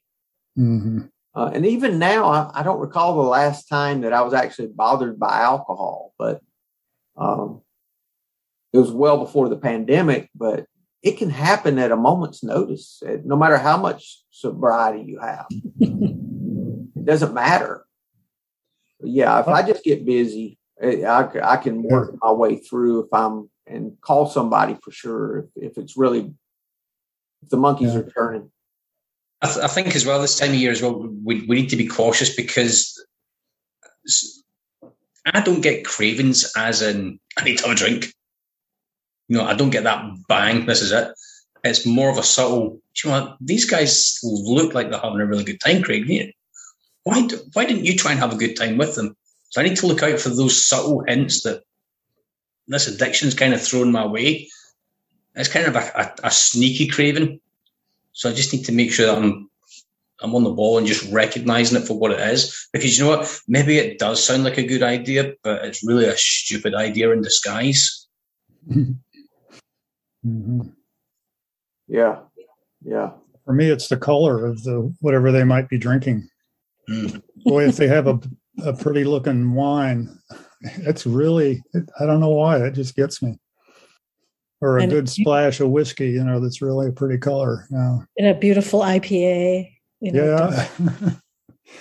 Mm-hmm. 0.59 1.03
Uh, 1.35 1.51
and 1.53 1.67
even 1.67 1.99
now, 1.99 2.27
I, 2.27 2.61
I, 2.61 2.63
don't 2.63 2.79
recall 2.79 3.17
the 3.17 3.29
last 3.29 3.67
time 3.69 4.03
that 4.03 4.13
I 4.13 4.23
was 4.23 4.35
actually 4.35 4.69
bothered 4.69 5.19
by 5.19 5.41
alcohol, 5.41 6.13
but 6.17 6.41
um, 7.17 7.63
it 8.73 8.79
was 8.79 8.93
well 8.93 9.19
before 9.19 9.49
the 9.49 9.57
pandemic. 9.57 10.31
But 10.37 10.67
it 11.05 11.19
can 11.19 11.29
happen 11.29 11.79
at 11.79 11.93
a 11.93 11.97
moment's 11.97 12.43
notice, 12.43 13.03
no 13.25 13.37
matter 13.37 13.59
how 13.59 13.77
much 13.77 14.23
sobriety 14.31 15.05
you 15.07 15.21
have. 15.21 15.47
it 15.79 17.05
doesn't 17.05 17.35
matter. 17.35 17.85
Yeah, 19.03 19.39
if 19.39 19.47
I 19.47 19.63
just 19.63 19.85
get 19.85 20.07
busy, 20.07 20.59
eh, 20.81 21.05
I, 21.05 21.29
I 21.43 21.57
can 21.59 21.83
work 21.83 22.15
my 22.23 22.33
way 22.33 22.57
through 22.57 23.05
if 23.05 23.13
I'm 23.13 23.51
and 23.67 23.93
call 24.01 24.27
somebody 24.27 24.79
for 24.83 24.91
sure 24.91 25.39
if, 25.39 25.73
if 25.73 25.79
it's 25.79 25.97
really 25.97 26.33
if 27.43 27.51
the 27.51 27.59
monkeys 27.59 27.93
yeah. 27.93 28.01
are 28.01 28.11
turning. 28.11 28.51
I, 29.43 29.47
th- 29.47 29.65
I, 29.65 29.69
think 29.69 29.95
as 29.95 30.07
well 30.07 30.21
this 30.21 30.39
time 30.39 30.51
of 30.51 30.55
year 30.55 30.71
as 30.71 30.81
well 30.81 31.07
we, 31.23 31.45
we 31.47 31.57
need 31.57 31.69
to 31.71 31.77
be 31.77 31.87
cautious 31.87 32.35
because 32.35 33.03
I 35.27 35.41
don't 35.41 35.61
get 35.61 35.85
cravings 35.85 36.51
as 36.57 36.81
in 36.83 37.19
I 37.39 37.45
need 37.45 37.59
to 37.59 37.69
have 37.69 37.77
a 37.77 37.79
drink. 37.79 38.15
You 39.29 39.39
know, 39.39 39.45
I 39.45 39.55
don't 39.55 39.71
get 39.71 39.85
that 39.85 40.05
bang. 40.29 40.67
This 40.67 40.83
is 40.83 40.93
it. 40.93 41.09
It's 41.63 41.87
more 41.87 42.11
of 42.11 42.19
a 42.19 42.23
subtle. 42.23 42.81
You 43.03 43.11
know, 43.11 43.37
these 43.41 43.65
guys 43.65 44.19
look 44.23 44.75
like 44.75 44.91
they're 44.91 45.01
having 45.01 45.21
a 45.21 45.27
really 45.27 45.45
good 45.45 45.61
time, 45.61 45.83
Craig. 45.83 46.35
Why? 47.05 47.27
Do, 47.27 47.39
why 47.53 47.65
didn't 47.65 47.87
you 47.87 47.97
try 47.97 48.13
and 48.13 48.21
have 48.21 48.33
a 48.33 48.37
good 48.37 48.55
time 48.55 48.77
with 48.77 48.95
them? 48.95 49.17
So 49.49 49.61
I 49.61 49.65
need 49.65 49.77
to 49.79 49.87
look 49.87 50.03
out 50.03 50.21
for 50.21 50.29
those 50.29 50.67
subtle 50.67 51.05
hints 51.07 51.43
that 51.43 51.63
this 52.67 52.87
addiction's 52.87 53.35
kind 53.35 53.55
of 53.55 53.63
thrown 53.63 53.93
my 53.93 54.07
way. 54.07 54.49
It's 55.35 55.49
kind 55.49 55.67
of 55.67 55.77
a, 55.77 55.91
a, 55.95 56.27
a 56.29 56.31
sneaky 56.31 56.89
craving. 56.89 57.41
So 58.13 58.31
I 58.31 58.35
just 58.35 58.53
need 58.53 58.67
to 58.67 58.73
make 58.73 58.93
sure 58.93 59.07
that 59.07 59.19
I'm 59.19 59.51
I'm 60.21 60.35
on 60.35 60.45
the 60.45 60.51
ball 60.51 60.79
and 60.79 60.87
just 60.87 61.11
recognizing 61.13 61.81
it 61.81 61.87
for 61.87 61.99
what 61.99 62.13
it 62.13 62.21
is. 62.21 62.69
Because 62.73 62.97
you 62.97 63.05
know 63.05 63.11
what? 63.11 63.41
Maybe 63.49 63.79
it 63.79 63.99
does 63.99 64.25
sound 64.25 64.45
like 64.45 64.59
a 64.59 64.67
good 64.67 64.83
idea, 64.83 65.35
but 65.43 65.65
it's 65.65 65.85
really 65.85 66.07
a 66.07 66.17
stupid 66.17 66.75
idea 66.75 67.11
in 67.11 67.23
disguise. 67.23 68.07
Mm-hmm. 70.27 70.69
Yeah. 71.89 72.19
Yeah. 72.85 73.11
For 73.45 73.53
me, 73.53 73.69
it's 73.69 73.89
the 73.89 73.97
color 73.97 74.47
of 74.47 74.63
the 74.65 74.95
whatever 75.01 75.31
they 75.31 75.45
might 75.45 75.69
be 75.69 75.79
drinking. 75.79 76.29
Mm. 76.89 77.23
Boy, 77.45 77.69
if 77.69 77.77
they 77.77 77.89
have 77.89 78.07
a, 78.07 78.21
a 78.65 78.73
pretty 78.73 79.05
looking 79.05 79.53
wine, 79.55 80.19
it's 80.63 81.07
really, 81.07 81.63
I 82.01 82.07
don't 82.07 82.21
know 82.21 82.31
why, 82.31 82.65
it 82.65 82.73
just 82.73 82.97
gets 82.97 83.23
me. 83.23 83.39
Or 84.61 84.79
a 84.79 84.83
and 84.83 84.91
good 84.91 85.09
splash 85.11 85.61
of 85.61 85.71
whiskey, 85.71 86.11
you 86.11 86.25
know, 86.25 86.41
that's 86.41 86.63
really 86.63 86.89
a 86.89 86.93
pretty 86.93 87.19
color. 87.19 87.67
Yeah. 87.71 87.99
And 88.17 88.29
a 88.29 88.35
beautiful 88.35 88.81
IPA. 88.81 89.71
You 90.01 90.13
know, 90.13 90.51
yeah. 90.51 91.11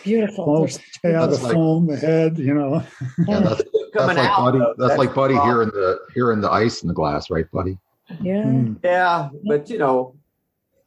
Beautiful. 0.03 0.61
Well, 0.61 0.69
yeah, 1.03 1.25
the 1.25 1.37
like, 1.37 1.53
foam, 1.53 1.87
the 1.87 1.97
head, 1.97 2.37
you 2.37 2.53
know. 2.53 2.83
Yeah, 3.27 3.39
that's, 3.41 3.61
that's 3.93 4.07
like 4.07 4.17
out, 4.17 4.37
Buddy. 4.39 4.59
That's, 4.59 4.73
that's, 4.77 4.97
like 4.97 5.13
Buddy 5.13 5.35
here 5.35 5.61
in 5.61 5.69
the 5.69 5.99
here 6.13 6.31
in 6.31 6.41
the 6.41 6.49
ice 6.49 6.81
in 6.81 6.87
the 6.87 6.93
glass, 6.93 7.29
right, 7.29 7.49
Buddy? 7.51 7.77
Yeah. 8.21 8.43
Mm. 8.43 8.79
Yeah, 8.83 9.29
but 9.45 9.69
you 9.69 9.77
know, 9.77 10.15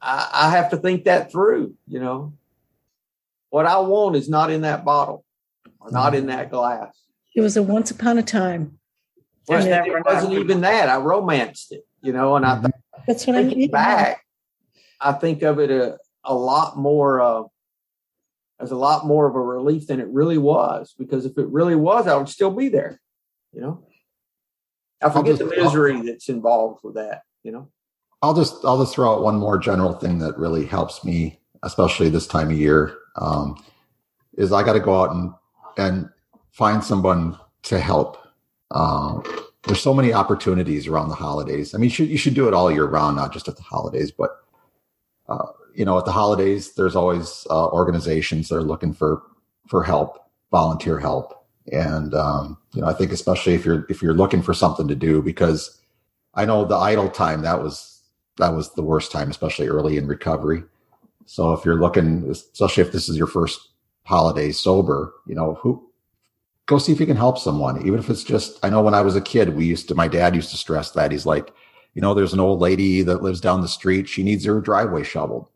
I, 0.01 0.29
I 0.33 0.51
have 0.51 0.71
to 0.71 0.77
think 0.77 1.05
that 1.05 1.33
through. 1.33 1.75
You 1.87 2.01
know, 2.01 2.33
what 3.51 3.67
I 3.67 3.79
want 3.79 4.17
is 4.17 4.29
not 4.29 4.51
in 4.51 4.63
that 4.63 4.85
bottle, 4.85 5.25
or 5.81 5.91
not 5.91 6.15
in 6.15 6.27
that 6.27 6.51
glass. 6.51 6.97
It 7.35 7.41
was 7.41 7.57
a 7.57 7.63
once 7.63 7.91
upon 7.91 8.19
a 8.19 8.23
time. 8.23 8.79
Well, 9.49 9.65
it 9.65 10.05
wasn't 10.05 10.33
even 10.35 10.63
that. 10.63 10.89
I 10.89 10.97
romanced 10.97 11.73
it, 11.73 11.87
you 12.03 12.13
know, 12.13 12.37
and 12.37 12.45
I 12.45 12.61
think 12.61 12.75
that's 13.07 13.27
what 13.27 13.37
I 13.37 13.45
mean. 13.45 13.71
Back, 13.71 14.25
I 15.01 15.13
think 15.13 15.43
of 15.43 15.61
it 15.61 15.71
a, 15.71 15.99
a 16.25 16.35
lot 16.35 16.77
more 16.77 17.21
uh, 17.21 17.43
as 18.59 18.73
a 18.73 18.77
lot 18.77 19.07
more 19.07 19.27
of 19.29 19.37
a 19.37 19.41
relief 19.41 19.87
than 19.87 20.01
it 20.01 20.09
really 20.09 20.39
was. 20.39 20.95
Because 20.99 21.27
if 21.27 21.39
it 21.39 21.47
really 21.47 21.77
was, 21.77 22.09
I 22.09 22.17
would 22.17 22.29
still 22.29 22.51
be 22.51 22.69
there. 22.69 23.01
You 23.53 23.61
know, 23.61 23.87
I 25.03 25.11
forget 25.11 25.39
just, 25.39 25.51
the 25.51 25.63
misery 25.63 25.95
I'll, 25.95 26.03
that's 26.05 26.29
involved 26.29 26.81
with 26.83 26.95
that. 26.95 27.23
You 27.43 27.53
know, 27.53 27.69
I'll 28.23 28.35
just 28.35 28.65
I'll 28.65 28.79
just 28.79 28.95
throw 28.95 29.15
out 29.15 29.23
one 29.23 29.39
more 29.39 29.59
general 29.59 29.93
thing 29.93 30.19
that 30.19 30.39
really 30.39 30.67
helps 30.67 31.05
me, 31.05 31.39
especially 31.63 32.09
this 32.09 32.27
time 32.27 32.51
of 32.51 32.59
year, 32.59 32.97
um, 33.17 33.63
is 34.37 34.53
I 34.53 34.63
got 34.63 34.73
to 34.75 34.81
go 34.81 35.01
out 35.01 35.11
and 35.11 35.33
and 35.77 36.09
find 36.51 36.83
someone 36.83 37.39
to 37.65 37.79
help. 37.79 38.19
Um, 38.71 39.23
there's 39.65 39.81
so 39.81 39.93
many 39.93 40.13
opportunities 40.13 40.87
around 40.87 41.09
the 41.09 41.15
holidays. 41.15 41.75
I 41.75 41.79
mean, 41.79 41.85
you 41.85 41.91
should, 41.91 42.09
you 42.09 42.17
should 42.17 42.35
do 42.35 42.47
it 42.49 42.55
all 42.55 42.71
year 42.71 42.87
round, 42.87 43.17
not 43.17 43.33
just 43.33 43.49
at 43.49 43.57
the 43.57 43.63
holidays, 43.63 44.13
but 44.13 44.31
uh, 45.29 45.47
you 45.75 45.85
know, 45.85 45.99
at 45.99 46.05
the 46.05 46.13
holidays, 46.13 46.75
there's 46.75 46.97
always 46.97 47.47
uh, 47.51 47.69
organizations 47.69 48.49
that 48.49 48.57
are 48.57 48.63
looking 48.63 48.93
for 48.95 49.23
for 49.69 49.83
help, 49.83 50.19
volunteer 50.51 50.99
help, 50.99 51.46
and 51.73 52.15
um, 52.15 52.59
you 52.73 52.81
know, 52.81 52.89
I 52.89 52.93
think 52.93 53.13
especially 53.13 53.55
if 53.55 53.65
you're 53.65 53.87
if 53.89 54.03
you're 54.03 54.15
looking 54.15 54.43
for 54.43 54.55
something 54.55 54.89
to 54.89 54.95
do, 54.95 55.23
because 55.23 55.81
I 56.35 56.45
know 56.45 56.65
the 56.65 56.77
idle 56.77 57.09
time 57.09 57.43
that 57.43 57.63
was 57.63 58.03
that 58.39 58.55
was 58.55 58.73
the 58.75 58.83
worst 58.83 59.13
time, 59.13 59.31
especially 59.31 59.69
early 59.69 59.97
in 59.97 60.07
recovery. 60.07 60.63
So 61.27 61.53
if 61.53 61.65
you're 61.65 61.81
looking, 61.81 62.29
especially 62.31 62.83
if 62.83 62.93
this 62.93 63.09
is 63.09 63.17
your 63.17 63.27
first 63.27 63.71
holiday 64.05 64.53
sober, 64.53 65.13
you 65.27 65.35
know, 65.35 65.55
who 65.55 65.91
go 66.67 66.79
see 66.79 66.93
if 66.93 67.01
you 67.01 67.07
can 67.07 67.17
help 67.17 67.39
someone, 67.39 67.85
even 67.87 67.99
if 67.99 68.11
it's 68.11 68.25
just. 68.25 68.65
I 68.65 68.71
know 68.71 68.83
when 68.83 68.95
I 68.95 69.01
was 69.01 69.17
a 69.17 69.21
kid, 69.21 69.57
we 69.57 69.65
used 69.65 69.89
to. 69.89 69.95
My 69.95 70.09
dad 70.09 70.35
used 70.35 70.51
to 70.51 70.57
stress 70.57 70.91
that 70.93 71.11
he's 71.11 71.27
like, 71.27 71.53
you 71.95 72.03
know, 72.03 72.15
there's 72.15 72.33
an 72.33 72.41
old 72.41 72.61
lady 72.61 73.03
that 73.03 73.23
lives 73.23 73.41
down 73.41 73.61
the 73.61 73.69
street. 73.69 74.09
She 74.09 74.23
needs 74.23 74.45
her 74.45 74.61
driveway 74.61 75.03
shoveled, 75.03 75.49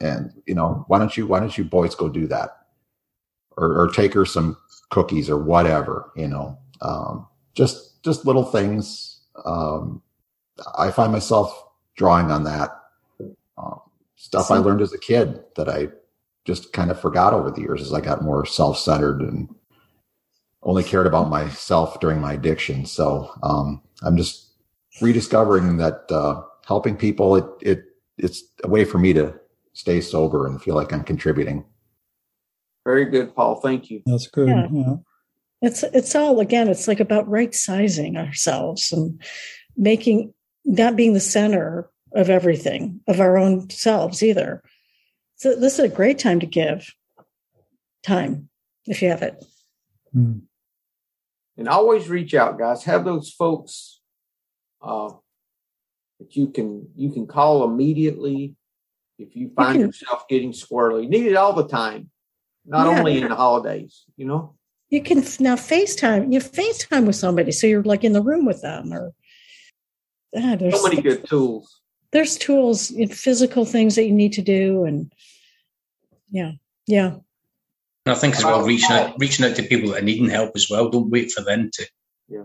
and 0.00 0.32
you 0.46 0.54
know, 0.54 0.84
why 0.88 0.98
don't 0.98 1.16
you 1.16 1.26
why 1.26 1.40
don't 1.40 1.56
you 1.56 1.64
boys 1.64 1.94
go 1.94 2.08
do 2.08 2.26
that, 2.26 2.57
or, 3.58 3.78
or 3.78 3.88
take 3.88 4.14
her 4.14 4.24
some 4.24 4.56
cookies 4.90 5.28
or 5.28 5.38
whatever. 5.38 6.10
You 6.16 6.28
know, 6.28 6.58
um, 6.80 7.26
just 7.54 8.02
just 8.02 8.24
little 8.24 8.44
things. 8.44 9.20
Um, 9.44 10.02
I 10.76 10.90
find 10.90 11.12
myself 11.12 11.66
drawing 11.96 12.30
on 12.30 12.44
that 12.44 12.70
um, 13.56 13.80
stuff 14.16 14.50
I 14.50 14.58
learned 14.58 14.80
as 14.80 14.92
a 14.92 14.98
kid 14.98 15.40
that 15.56 15.68
I 15.68 15.88
just 16.44 16.72
kind 16.72 16.90
of 16.90 17.00
forgot 17.00 17.34
over 17.34 17.50
the 17.50 17.60
years 17.60 17.82
as 17.82 17.92
I 17.92 18.00
got 18.00 18.22
more 18.22 18.46
self 18.46 18.78
centered 18.78 19.20
and 19.20 19.54
only 20.62 20.82
cared 20.82 21.06
about 21.06 21.28
myself 21.28 22.00
during 22.00 22.20
my 22.20 22.32
addiction. 22.32 22.86
So 22.86 23.30
um, 23.42 23.82
I'm 24.02 24.16
just 24.16 24.52
rediscovering 25.00 25.76
that 25.76 26.10
uh, 26.10 26.42
helping 26.66 26.96
people 26.96 27.36
it 27.36 27.44
it 27.60 27.84
it's 28.16 28.44
a 28.64 28.68
way 28.68 28.84
for 28.84 28.98
me 28.98 29.12
to 29.12 29.34
stay 29.72 30.00
sober 30.00 30.46
and 30.46 30.60
feel 30.60 30.74
like 30.74 30.92
I'm 30.92 31.04
contributing. 31.04 31.64
Very 32.88 33.04
good, 33.04 33.36
Paul. 33.36 33.56
Thank 33.56 33.90
you. 33.90 34.00
That's 34.06 34.28
good. 34.28 34.48
Yeah. 34.48 34.66
yeah. 34.72 34.94
It's 35.60 35.82
it's 35.82 36.14
all 36.14 36.40
again. 36.40 36.68
It's 36.68 36.88
like 36.88 37.00
about 37.00 37.28
right 37.28 37.54
sizing 37.54 38.16
ourselves 38.16 38.92
and 38.92 39.20
making 39.76 40.32
not 40.64 40.96
being 40.96 41.12
the 41.12 41.20
center 41.20 41.90
of 42.14 42.30
everything 42.30 43.00
of 43.06 43.20
our 43.20 43.36
own 43.36 43.68
selves 43.68 44.22
either. 44.22 44.62
So 45.36 45.54
this 45.54 45.74
is 45.74 45.84
a 45.84 45.94
great 45.94 46.18
time 46.18 46.40
to 46.40 46.46
give 46.46 46.90
time 48.02 48.48
if 48.86 49.02
you 49.02 49.10
have 49.10 49.20
it. 49.20 49.44
Hmm. 50.14 50.38
And 51.58 51.68
always 51.68 52.08
reach 52.08 52.32
out, 52.32 52.58
guys. 52.58 52.84
Have 52.84 53.04
those 53.04 53.30
folks 53.30 54.00
uh, 54.80 55.10
that 56.20 56.34
you 56.36 56.46
can 56.46 56.88
you 56.96 57.12
can 57.12 57.26
call 57.26 57.64
immediately 57.64 58.56
if 59.18 59.36
you 59.36 59.50
find 59.54 59.74
you 59.74 59.80
can, 59.80 59.88
yourself 59.88 60.26
getting 60.26 60.52
squirrely. 60.52 61.02
You 61.02 61.10
need 61.10 61.26
it 61.26 61.36
all 61.36 61.52
the 61.52 61.68
time, 61.68 62.08
not 62.68 62.86
yeah. 62.86 62.98
only 62.98 63.20
in 63.20 63.28
the 63.28 63.34
holidays. 63.34 64.04
You 64.16 64.26
know, 64.26 64.54
you 64.90 65.02
can 65.02 65.18
now 65.40 65.56
FaceTime. 65.56 66.32
You 66.32 66.40
FaceTime 66.40 67.06
with 67.06 67.16
somebody, 67.16 67.52
so 67.52 67.66
you're 67.66 67.82
like 67.82 68.04
in 68.04 68.12
the 68.12 68.22
room 68.22 68.44
with 68.44 68.62
them, 68.62 68.92
or 68.92 69.12
ah, 70.36 70.56
there's 70.56 70.80
so 70.80 70.88
many 70.88 71.02
good 71.02 71.26
tools. 71.26 71.80
There's 72.10 72.38
tools, 72.38 72.92
physical 73.10 73.64
things 73.64 73.96
that 73.96 74.04
you 74.04 74.12
need 74.12 74.32
to 74.34 74.42
do, 74.42 74.84
and 74.84 75.12
yeah, 76.30 76.52
yeah. 76.86 77.16
And 78.06 78.14
I 78.16 78.18
think 78.18 78.36
as 78.36 78.44
well, 78.44 78.64
reaching 78.64 78.92
out, 78.92 79.14
reaching 79.18 79.44
out 79.44 79.56
to 79.56 79.62
people 79.62 79.90
that 79.90 80.02
are 80.02 80.04
needing 80.04 80.28
help 80.28 80.52
as 80.54 80.68
well. 80.70 80.88
Don't 80.88 81.10
wait 81.10 81.30
for 81.30 81.42
them 81.42 81.70
to. 81.74 81.86
Yeah. 82.28 82.44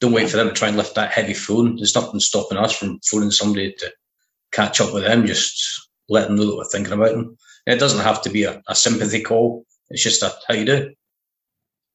Don't 0.00 0.12
wait 0.12 0.28
for 0.28 0.36
them 0.36 0.48
to 0.48 0.54
try 0.54 0.68
and 0.68 0.76
lift 0.76 0.94
that 0.96 1.12
heavy 1.12 1.34
phone. 1.34 1.76
There's 1.76 1.94
nothing 1.94 2.20
stopping 2.20 2.58
us 2.58 2.76
from 2.76 3.00
phoning 3.00 3.30
somebody 3.30 3.72
to 3.78 3.92
catch 4.52 4.80
up 4.80 4.92
with 4.92 5.04
them. 5.04 5.26
Just 5.26 5.88
let 6.08 6.26
them 6.26 6.36
know 6.36 6.46
that 6.46 6.56
we're 6.56 6.64
thinking 6.64 6.92
about 6.92 7.12
them. 7.12 7.36
It 7.66 7.78
doesn't 7.78 8.04
have 8.04 8.22
to 8.22 8.30
be 8.30 8.44
a, 8.44 8.62
a 8.68 8.74
sympathy 8.74 9.22
call. 9.22 9.64
It's 9.90 10.02
just 10.02 10.22
a 10.22 10.32
how 10.48 10.54
you 10.54 10.64
do. 10.64 10.94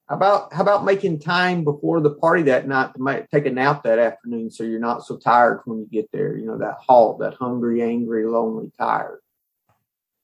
How 0.07 0.15
about 0.15 0.53
how 0.53 0.63
about 0.63 0.85
making 0.85 1.19
time 1.19 1.63
before 1.63 2.01
the 2.01 2.15
party 2.15 2.43
that 2.43 2.67
night 2.67 2.93
to 2.95 3.27
take 3.31 3.45
a 3.45 3.51
nap 3.51 3.83
that 3.83 3.99
afternoon 3.99 4.49
so 4.49 4.63
you're 4.63 4.79
not 4.79 5.05
so 5.05 5.17
tired 5.17 5.61
when 5.65 5.79
you 5.79 5.85
get 5.85 6.11
there? 6.11 6.35
You 6.35 6.47
know 6.47 6.57
that 6.57 6.77
halt, 6.87 7.19
that 7.19 7.35
hungry, 7.35 7.83
angry, 7.83 8.25
lonely, 8.25 8.71
tired. 8.77 9.19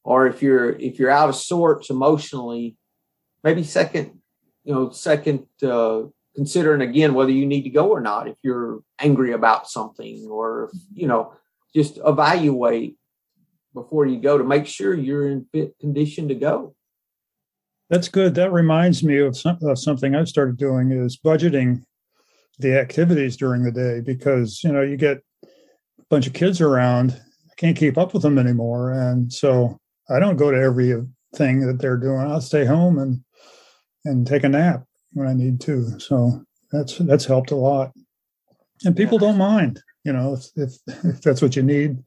Or 0.03 0.25
if 0.25 0.41
you're 0.41 0.71
if 0.71 0.97
you're 0.97 1.11
out 1.11 1.29
of 1.29 1.35
sorts 1.35 1.91
emotionally, 1.91 2.77
maybe 3.43 3.63
second, 3.63 4.19
you 4.63 4.73
know, 4.73 4.89
second 4.89 5.45
uh, 5.61 6.03
considering 6.35 6.81
again 6.81 7.13
whether 7.13 7.31
you 7.31 7.45
need 7.45 7.63
to 7.63 7.69
go 7.69 7.89
or 7.89 8.01
not. 8.01 8.27
If 8.27 8.37
you're 8.41 8.81
angry 8.97 9.33
about 9.33 9.69
something, 9.69 10.27
or 10.31 10.71
you 10.95 11.07
know, 11.07 11.33
just 11.75 11.99
evaluate 12.03 12.97
before 13.75 14.07
you 14.07 14.19
go 14.19 14.39
to 14.39 14.43
make 14.43 14.65
sure 14.65 14.95
you're 14.95 15.29
in 15.29 15.45
fit 15.53 15.77
condition 15.79 16.27
to 16.29 16.35
go. 16.35 16.73
That's 17.91 18.07
good. 18.07 18.33
That 18.33 18.51
reminds 18.51 19.03
me 19.03 19.19
of, 19.19 19.37
some, 19.37 19.59
of 19.61 19.77
something 19.77 20.15
I've 20.15 20.27
started 20.27 20.57
doing 20.57 20.91
is 20.91 21.19
budgeting 21.23 21.83
the 22.57 22.79
activities 22.79 23.37
during 23.37 23.63
the 23.63 23.71
day 23.71 24.01
because 24.01 24.63
you 24.63 24.71
know 24.71 24.81
you 24.81 24.97
get 24.97 25.17
a 25.43 25.47
bunch 26.09 26.25
of 26.25 26.33
kids 26.33 26.61
around. 26.61 27.11
I 27.11 27.53
can't 27.57 27.77
keep 27.77 27.97
up 27.97 28.13
with 28.13 28.23
them 28.23 28.39
anymore, 28.39 28.91
and 28.91 29.31
so 29.31 29.77
I 30.09 30.19
don't 30.19 30.37
go 30.37 30.49
to 30.49 30.57
every 30.57 30.93
thing 31.35 31.67
that 31.67 31.79
they're 31.79 31.97
doing. 31.97 32.21
I'll 32.21 32.41
stay 32.41 32.65
home 32.65 32.97
and 32.97 33.21
and 34.05 34.25
take 34.25 34.43
a 34.43 34.49
nap 34.49 34.83
when 35.13 35.27
I 35.27 35.33
need 35.33 35.59
to. 35.61 35.99
So 35.99 36.41
that's 36.71 36.97
that's 36.99 37.25
helped 37.25 37.51
a 37.51 37.55
lot, 37.55 37.91
and 38.83 38.95
people 38.95 39.17
don't 39.17 39.37
mind. 39.37 39.81
You 40.05 40.13
know, 40.13 40.33
if 40.35 40.45
if, 40.55 40.77
if 41.03 41.21
that's 41.21 41.41
what 41.41 41.55
you 41.55 41.63
need. 41.63 42.03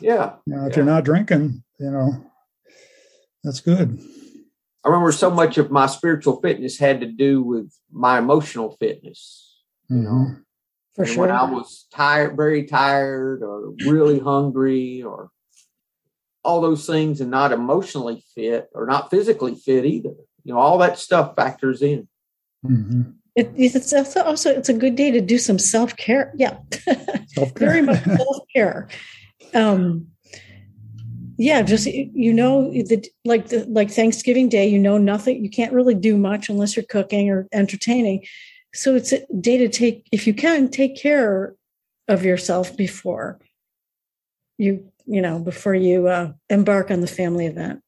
Yeah. 0.00 0.36
You 0.46 0.54
know, 0.54 0.66
if 0.66 0.70
yeah. 0.70 0.76
you're 0.76 0.84
not 0.86 1.04
drinking, 1.04 1.62
you 1.78 1.90
know, 1.90 2.24
that's 3.42 3.60
good. 3.60 4.00
I 4.84 4.88
remember 4.88 5.12
so 5.12 5.30
much 5.30 5.58
of 5.58 5.70
my 5.70 5.86
spiritual 5.86 6.40
fitness 6.40 6.78
had 6.78 7.00
to 7.00 7.06
do 7.06 7.42
with 7.42 7.74
my 7.90 8.18
emotional 8.18 8.76
fitness. 8.78 9.58
You 9.88 9.96
know. 9.96 10.36
For 10.94 11.02
And 11.02 11.10
sure. 11.10 11.20
when 11.22 11.30
I 11.30 11.50
was 11.50 11.86
tired, 11.92 12.36
very 12.36 12.64
tired, 12.64 13.42
or 13.42 13.72
really 13.86 14.20
hungry, 14.20 15.02
or 15.02 15.30
all 16.44 16.60
those 16.60 16.86
things, 16.86 17.20
and 17.20 17.30
not 17.30 17.52
emotionally 17.52 18.24
fit 18.34 18.70
or 18.74 18.86
not 18.86 19.10
physically 19.10 19.56
fit 19.56 19.84
either. 19.84 20.14
You 20.44 20.54
know, 20.54 20.58
all 20.58 20.78
that 20.78 20.98
stuff 20.98 21.34
factors 21.36 21.82
in. 21.82 22.08
Mhm. 22.64 23.14
It, 23.36 23.52
it's 23.56 23.92
also, 23.92 24.22
also 24.22 24.50
it's 24.50 24.68
a 24.68 24.74
good 24.74 24.96
day 24.96 25.10
to 25.10 25.20
do 25.20 25.38
some 25.38 25.58
self 25.58 25.96
care. 25.96 26.32
Yeah, 26.36 26.58
Self-care. 27.28 27.52
very 27.54 27.82
much 27.82 28.02
self 28.04 28.38
care. 28.54 28.88
Um, 29.54 30.08
yeah, 31.38 31.62
just 31.62 31.86
you 31.86 32.32
know, 32.32 32.70
the 32.70 33.04
like 33.24 33.48
the 33.48 33.64
like 33.66 33.90
Thanksgiving 33.90 34.48
Day. 34.48 34.66
You 34.68 34.78
know, 34.78 34.98
nothing. 34.98 35.42
You 35.42 35.50
can't 35.50 35.72
really 35.72 35.94
do 35.94 36.16
much 36.16 36.48
unless 36.48 36.76
you're 36.76 36.84
cooking 36.84 37.30
or 37.30 37.46
entertaining. 37.52 38.24
So 38.74 38.94
it's 38.94 39.12
a 39.12 39.26
day 39.40 39.58
to 39.58 39.68
take, 39.68 40.06
if 40.12 40.26
you 40.26 40.34
can, 40.34 40.68
take 40.68 40.96
care 40.96 41.54
of 42.08 42.24
yourself 42.24 42.76
before 42.76 43.40
you, 44.58 44.92
you 45.06 45.20
know, 45.20 45.38
before 45.38 45.74
you 45.74 46.06
uh, 46.06 46.32
embark 46.48 46.90
on 46.90 47.00
the 47.00 47.06
family 47.06 47.46
event. 47.46 47.82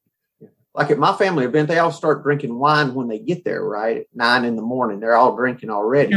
Like 0.74 0.90
at 0.90 0.98
my 0.98 1.14
family 1.16 1.44
event, 1.44 1.68
they 1.68 1.78
all 1.78 1.92
start 1.92 2.22
drinking 2.22 2.58
wine 2.58 2.94
when 2.94 3.08
they 3.08 3.18
get 3.18 3.44
there, 3.44 3.62
right? 3.62 3.98
At 3.98 4.06
nine 4.14 4.44
in 4.44 4.56
the 4.56 4.62
morning. 4.62 5.00
They're 5.00 5.16
all 5.16 5.36
drinking 5.36 5.70
already. 5.70 6.14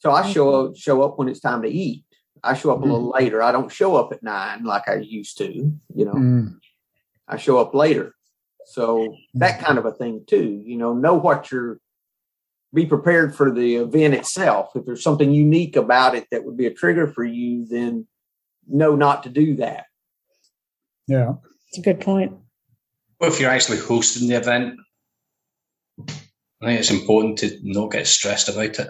So 0.00 0.10
I 0.10 0.30
show 0.30 0.66
up, 0.66 0.76
show 0.76 1.02
up 1.02 1.18
when 1.18 1.28
it's 1.28 1.40
time 1.40 1.62
to 1.62 1.68
eat. 1.68 2.04
I 2.44 2.54
show 2.54 2.72
up 2.72 2.82
a 2.82 2.84
little 2.84 3.12
Mm-hmm. 3.12 3.22
later. 3.24 3.42
I 3.42 3.52
don't 3.52 3.70
show 3.72 3.96
up 3.96 4.12
at 4.12 4.22
nine 4.22 4.64
like 4.64 4.88
I 4.88 4.96
used 4.96 5.38
to, 5.38 5.46
you 5.46 6.04
know. 6.04 6.12
Mm. 6.12 6.56
I 7.28 7.36
show 7.36 7.58
up 7.58 7.72
later. 7.74 8.14
So 8.66 9.16
that 9.34 9.60
kind 9.60 9.78
of 9.78 9.86
a 9.86 9.92
thing 9.92 10.24
too, 10.26 10.62
you 10.64 10.76
know, 10.76 10.92
know 10.92 11.14
what 11.14 11.50
you're 11.50 11.78
be 12.74 12.86
prepared 12.86 13.34
for 13.34 13.50
the 13.50 13.76
event 13.76 14.14
itself. 14.14 14.70
If 14.74 14.86
there's 14.86 15.02
something 15.02 15.30
unique 15.30 15.76
about 15.76 16.14
it 16.14 16.26
that 16.30 16.44
would 16.44 16.56
be 16.56 16.66
a 16.66 16.72
trigger 16.72 17.06
for 17.06 17.22
you, 17.22 17.66
then 17.66 18.06
know 18.66 18.96
not 18.96 19.24
to 19.24 19.28
do 19.28 19.56
that. 19.56 19.84
Yeah. 21.06 21.34
It's 21.68 21.78
a 21.78 21.82
good 21.82 22.00
point. 22.00 22.32
Or 23.22 23.28
if 23.28 23.38
you're 23.38 23.50
actually 23.50 23.78
hosting 23.78 24.26
the 24.26 24.34
event, 24.34 24.80
I 26.00 26.66
think 26.66 26.80
it's 26.80 26.90
important 26.90 27.38
to 27.38 27.56
not 27.62 27.92
get 27.92 28.08
stressed 28.08 28.48
about 28.48 28.64
it. 28.64 28.88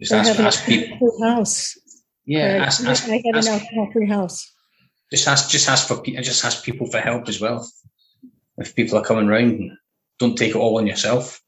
Just 0.00 0.12
ask, 0.12 0.38
ask 0.38 0.64
people. 0.64 1.20
house. 1.20 1.76
Yeah, 2.24 2.62
ask, 2.64 2.84
ask, 2.84 3.08
I 3.08 3.20
had 3.24 3.34
an 3.34 3.48
alcohol 3.48 3.90
free 3.92 4.06
house. 4.06 4.48
just 5.10 5.26
ask, 5.26 5.50
just 5.50 5.68
ask 5.68 5.88
for, 5.88 6.00
just 6.04 6.44
ask 6.44 6.64
people 6.64 6.86
for 6.86 7.00
help 7.00 7.28
as 7.28 7.40
well. 7.40 7.68
If 8.56 8.76
people 8.76 8.96
are 8.96 9.04
coming 9.04 9.26
round, 9.26 9.72
don't 10.20 10.36
take 10.36 10.50
it 10.50 10.56
all 10.56 10.78
on 10.78 10.86
yourself. 10.86 11.42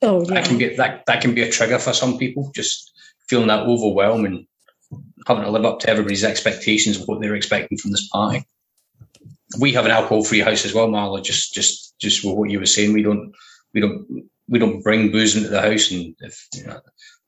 Oh, 0.00 0.24
yeah. 0.24 0.34
That 0.34 0.44
can 0.44 0.58
be 0.58 0.76
that 0.76 1.06
that 1.06 1.22
can 1.22 1.34
be 1.34 1.42
a 1.42 1.50
trigger 1.50 1.80
for 1.80 1.92
some 1.92 2.18
people. 2.18 2.52
Just 2.54 2.92
feeling 3.28 3.48
that 3.48 3.66
overwhelm 3.66 4.26
and 4.26 4.46
having 5.26 5.42
to 5.42 5.50
live 5.50 5.64
up 5.64 5.80
to 5.80 5.88
everybody's 5.88 6.24
expectations 6.24 7.00
of 7.00 7.08
what 7.08 7.20
they're 7.20 7.34
expecting 7.34 7.78
from 7.78 7.90
this 7.90 8.08
party. 8.08 8.44
We 9.58 9.72
have 9.72 9.84
an 9.84 9.90
alcohol-free 9.90 10.40
house 10.40 10.64
as 10.64 10.74
well, 10.74 10.88
Marla. 10.88 11.22
Just, 11.22 11.52
just, 11.54 11.98
just 11.98 12.24
with 12.24 12.34
what 12.34 12.50
you 12.50 12.58
were 12.58 12.66
saying, 12.66 12.92
we 12.92 13.02
don't, 13.02 13.32
we 13.74 13.80
don't, 13.80 14.30
we 14.48 14.58
don't 14.58 14.82
bring 14.82 15.10
booze 15.10 15.36
into 15.36 15.48
the 15.48 15.60
house, 15.60 15.90
and 15.90 16.14
if 16.20 16.46
you 16.54 16.64
know, 16.64 16.80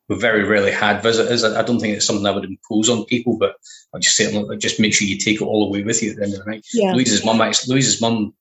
we 0.08 0.16
very 0.16 0.44
rarely 0.44 0.70
had 0.70 1.02
visitors. 1.02 1.44
I, 1.44 1.60
I 1.60 1.62
don't 1.62 1.80
think 1.80 1.96
it's 1.96 2.06
something 2.06 2.26
I 2.26 2.30
would 2.30 2.44
impose 2.44 2.88
on 2.88 3.04
people, 3.06 3.38
but 3.38 3.56
I 3.94 3.98
just 3.98 4.16
say, 4.16 4.32
look, 4.32 4.58
just 4.58 4.80
make 4.80 4.94
sure 4.94 5.08
you 5.08 5.18
take 5.18 5.40
it 5.40 5.44
all 5.44 5.66
away 5.66 5.82
with 5.82 6.02
you 6.02 6.10
at 6.10 6.16
the 6.16 6.24
end 6.24 6.34
of 6.34 6.44
the 6.44 6.50
night. 6.50 6.66
Yeah. 6.72 6.92
Louise's 6.92 7.24
mum, 7.24 7.38
Louise's 7.38 8.00
mum, 8.00 8.34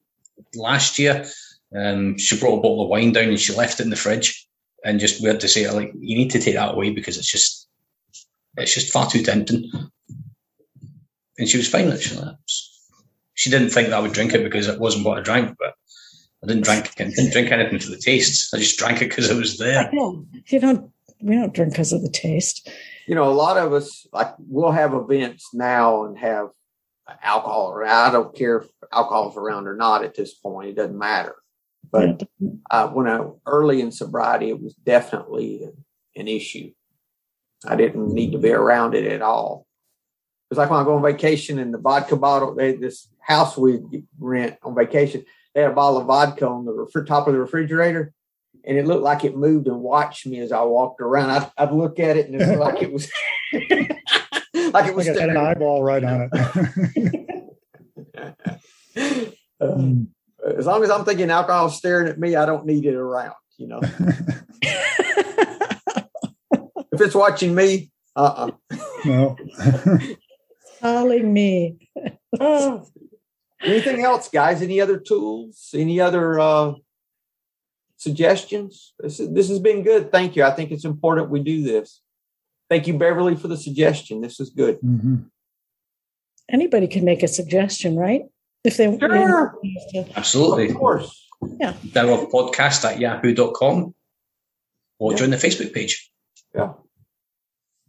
last 0.56 1.00
year, 1.00 1.26
um, 1.76 2.18
she 2.18 2.38
brought 2.40 2.60
a 2.60 2.62
bottle 2.62 2.84
of 2.84 2.90
wine 2.90 3.14
down 3.14 3.30
and 3.30 3.40
she 3.40 3.54
left 3.54 3.80
it 3.80 3.84
in 3.84 3.90
the 3.90 3.96
fridge, 3.96 4.48
and 4.84 5.00
just 5.00 5.22
we 5.22 5.30
had 5.30 5.40
to 5.40 5.48
say, 5.48 5.70
like, 5.70 5.92
you 5.98 6.18
need 6.18 6.32
to 6.32 6.40
take 6.40 6.56
that 6.56 6.74
away 6.74 6.92
because 6.92 7.18
it's 7.18 7.32
just, 7.32 7.68
it's 8.58 8.74
just 8.74 8.92
far 8.92 9.10
too 9.10 9.24
tempting. 9.24 9.72
And 11.38 11.48
she 11.48 11.58
was 11.58 11.70
fine 11.70 11.88
it. 11.88 12.08
She, 13.34 13.50
she 13.50 13.50
didn't 13.50 13.70
think 13.70 13.90
that 13.90 13.98
I 13.98 14.00
would 14.00 14.14
drink 14.14 14.34
it 14.34 14.44
because 14.44 14.68
it 14.68 14.80
wasn't 14.80 15.06
what 15.06 15.18
I 15.18 15.22
drank, 15.22 15.56
but 15.58 15.74
I 16.44 16.48
didn't 16.48 16.64
drink, 16.64 16.92
I 17.00 17.06
didn't 17.06 17.32
drink 17.32 17.52
anything 17.52 17.80
for 17.80 17.90
the 17.90 17.98
taste. 17.98 18.54
I 18.54 18.58
just 18.58 18.78
drank 18.78 19.02
it 19.02 19.10
because 19.10 19.30
it 19.30 19.38
was 19.38 19.58
there. 19.58 19.90
No, 19.94 20.26
you 20.48 20.60
don't. 20.60 20.92
We 21.22 21.36
don't 21.36 21.54
drink 21.54 21.72
because 21.72 21.94
of 21.94 22.02
the 22.02 22.10
taste. 22.10 22.70
You 23.08 23.16
know, 23.16 23.30
a 23.30 23.32
lot 23.32 23.58
of 23.58 23.72
us 23.72 24.06
like 24.12 24.34
we'll 24.40 24.72
have 24.72 24.94
events 24.94 25.54
now 25.54 26.06
and 26.06 26.18
have 26.18 26.50
alcohol 27.22 27.72
around. 27.72 28.10
I 28.10 28.12
don't 28.12 28.36
care 28.36 28.58
if 28.58 28.68
alcohol's 28.92 29.38
around 29.38 29.68
or 29.68 29.76
not 29.76 30.04
at 30.04 30.16
this 30.16 30.34
point. 30.34 30.70
It 30.70 30.76
doesn't 30.76 30.98
matter. 30.98 31.36
But 31.92 32.24
uh, 32.72 32.90
when 32.90 33.08
I 33.08 33.26
early 33.46 33.80
in 33.80 33.92
sobriety, 33.92 34.50
it 34.50 34.62
was 34.62 34.74
definitely 34.74 35.70
an 36.16 36.28
issue. 36.28 36.72
I 37.66 37.76
didn't 37.76 38.14
need 38.14 38.32
to 38.32 38.38
be 38.38 38.52
around 38.52 38.96
it 38.96 39.06
at 39.06 39.22
all. 39.22 39.66
It's 40.52 40.58
like 40.58 40.70
when 40.70 40.80
I 40.80 40.84
go 40.84 40.96
on 40.96 41.02
vacation 41.02 41.60
and 41.60 41.74
the 41.74 41.78
vodka 41.80 42.16
bottle, 42.16 42.54
they, 42.54 42.76
this 42.76 43.08
house 43.20 43.58
we 43.58 43.80
rent 44.20 44.58
on 44.64 44.76
vacation, 44.76 45.26
they 45.54 45.62
had 45.62 45.72
a 45.72 45.76
bottle 45.76 46.00
of 46.00 46.08
vodka 46.08 46.48
on 46.48 46.66
the 46.66 46.72
refri- 46.72 47.06
top 47.08 47.28
of 47.28 47.34
the 47.34 47.40
refrigerator. 47.40 48.14
And 48.66 48.78
it 48.78 48.86
looked 48.86 49.04
like 49.04 49.26
it 49.26 49.36
moved 49.36 49.68
and 49.68 49.82
watched 49.82 50.26
me 50.26 50.40
as 50.40 50.52
I 50.52 50.62
walked 50.62 51.02
around. 51.02 51.32
I'd, 51.32 51.52
I'd 51.58 51.72
look 51.74 52.00
at 52.00 52.18
it 52.18 52.30
and 52.30 52.42
it 52.42 52.58
like 52.60 52.82
it 52.82 52.92
was 52.94 53.10
like 53.52 54.88
it 54.88 54.96
was 54.96 55.08
Like 55.08 55.20
had 55.20 55.30
an 55.30 55.38
eyeball 55.38 55.84
right 55.84 56.04
on 56.04 56.30
it. 56.32 57.30
Uh, 58.16 58.26
Mm. 59.62 60.08
as 60.58 60.66
long 60.66 60.84
as 60.84 60.90
I'm 60.90 61.06
thinking 61.06 61.30
alcohol 61.30 61.70
staring 61.70 62.10
at 62.10 62.20
me, 62.20 62.36
I 62.36 62.46
don't 62.46 62.66
need 62.66 62.86
it 62.86 62.96
around. 62.96 63.36
You 63.58 63.68
know, 63.68 63.80
if 66.92 67.00
it's 67.00 67.16
watching 67.16 67.56
me, 67.56 67.92
uh, 68.16 68.50
uh 68.50 68.52
no. 69.06 69.38
Calling 70.84 71.32
me. 71.32 71.90
Anything 73.64 74.04
else, 74.04 74.28
guys? 74.28 74.62
Any 74.62 74.82
other 74.82 74.98
tools? 75.00 75.70
Any 75.74 76.02
other 76.02 76.38
uh, 76.40 76.74
suggestions? 77.96 78.94
This, 79.00 79.22
is, 79.22 79.34
this 79.34 79.48
has 79.48 79.60
been 79.60 79.84
good. 79.84 80.12
Thank 80.12 80.36
you. 80.36 80.44
I 80.44 80.52
think 80.52 80.72
it's 80.72 80.84
important 80.84 81.30
we 81.30 81.40
do 81.42 81.64
this. 81.64 82.02
Thank 82.70 82.88
you, 82.88 82.98
Beverly, 82.98 83.36
for 83.38 83.48
the 83.48 83.56
suggestion. 83.56 84.20
This 84.20 84.40
is 84.42 84.50
good. 84.50 84.76
hmm 84.82 85.16
Anybody 86.50 86.88
can 86.88 87.06
make 87.06 87.24
a 87.24 87.30
suggestion, 87.30 87.96
right? 87.96 88.24
If 88.66 88.76
they 88.76 88.98
Sure. 89.00 89.58
Absolutely. 90.18 90.70
Of 90.70 90.76
course. 90.76 91.30
Yeah. 91.60 91.74
Download 91.88 92.30
podcast 92.30 92.84
at 92.84 93.00
yahoo.com 93.00 93.96
or 95.00 95.12
Yeah. 95.12 95.18
join 95.18 95.30
the 95.30 95.38
Facebook 95.38 95.74
page. 95.74 96.12
Yeah. 96.54 96.74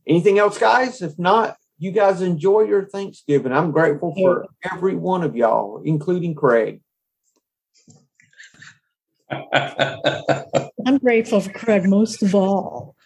Anything 0.07 0.39
else, 0.39 0.59
guys? 0.59 1.03
If 1.03 1.19
not, 1.19 1.57
you 1.85 1.93
guys 1.93 2.23
enjoy 2.23 2.63
your 2.63 2.87
Thanksgiving. 2.87 3.53
I'm 3.53 3.71
grateful 3.71 4.15
for 4.15 4.47
every 4.73 4.97
one 4.97 5.23
of 5.23 5.37
y'all, 5.37 5.83
including 5.85 6.35
Craig. 6.35 6.81
I'm 9.31 10.99
grateful 11.03 11.41
for 11.41 11.53
Craig 11.53 11.87
most 11.87 12.23
of 12.23 12.35
all. 12.35 12.97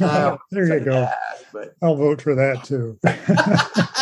Uh, 0.00 0.38
there 0.50 0.78
you 0.78 0.84
go. 0.84 0.92
that, 0.92 1.18
but 1.52 1.74
I'll 1.82 1.94
vote 1.94 2.22
for 2.22 2.34
that 2.34 2.64
too. 2.64 2.98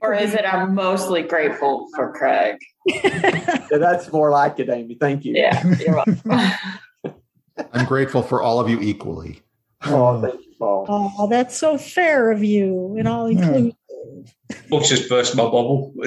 Or 0.00 0.14
is 0.14 0.32
it 0.32 0.44
I'm 0.44 0.74
mostly 0.74 1.22
grateful 1.22 1.88
for 1.94 2.12
Craig? 2.14 2.56
Yeah, 2.86 3.78
that's 3.78 4.10
more 4.10 4.30
like 4.30 4.58
it, 4.58 4.70
Amy. 4.70 4.94
Thank 4.94 5.24
you. 5.24 5.34
Yeah, 5.34 5.62
you're 5.78 5.94
welcome. 5.94 6.22
I'm 7.72 7.84
grateful 7.84 8.22
for 8.22 8.40
all 8.40 8.58
of 8.58 8.70
you 8.70 8.80
equally. 8.80 9.42
Oh, 9.84 10.20
thank 10.22 10.40
you, 10.40 10.47
Paul. 10.58 10.86
Oh, 10.88 11.28
that's 11.28 11.56
so 11.56 11.78
fair 11.78 12.30
of 12.30 12.42
you 12.44 12.96
and 12.98 13.06
all 13.08 13.30
Yeah. 13.30 13.54
inclusive. 13.54 14.88
Just 14.88 15.08
burst 15.08 15.36
my 15.36 15.44
bubble. 15.44 15.94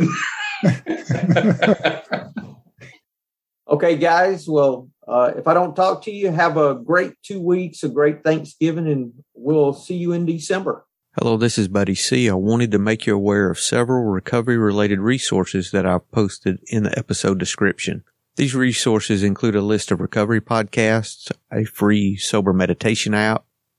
Okay, 3.69 3.95
guys. 3.95 4.49
Well, 4.49 4.89
uh, 5.07 5.31
if 5.37 5.47
I 5.47 5.53
don't 5.53 5.75
talk 5.75 6.03
to 6.03 6.11
you, 6.11 6.29
have 6.31 6.57
a 6.57 6.75
great 6.75 7.13
two 7.23 7.39
weeks, 7.39 7.83
a 7.83 7.89
great 7.89 8.21
Thanksgiving, 8.21 8.85
and 8.85 9.13
we'll 9.33 9.71
see 9.71 9.95
you 9.95 10.11
in 10.11 10.25
December. 10.25 10.85
Hello, 11.17 11.37
this 11.37 11.57
is 11.57 11.69
Buddy 11.69 11.95
C. 11.95 12.29
I 12.29 12.33
wanted 12.33 12.71
to 12.71 12.79
make 12.79 13.05
you 13.05 13.15
aware 13.15 13.49
of 13.49 13.59
several 13.59 14.03
recovery 14.03 14.57
related 14.57 14.99
resources 14.99 15.71
that 15.71 15.85
I've 15.85 16.09
posted 16.11 16.59
in 16.67 16.83
the 16.83 16.97
episode 16.99 17.39
description. 17.39 18.03
These 18.35 18.55
resources 18.55 19.23
include 19.23 19.55
a 19.55 19.61
list 19.61 19.89
of 19.91 20.01
recovery 20.01 20.41
podcasts, 20.41 21.31
a 21.51 21.63
free 21.63 22.17
sober 22.17 22.51
meditation 22.51 23.13
app, 23.13 23.45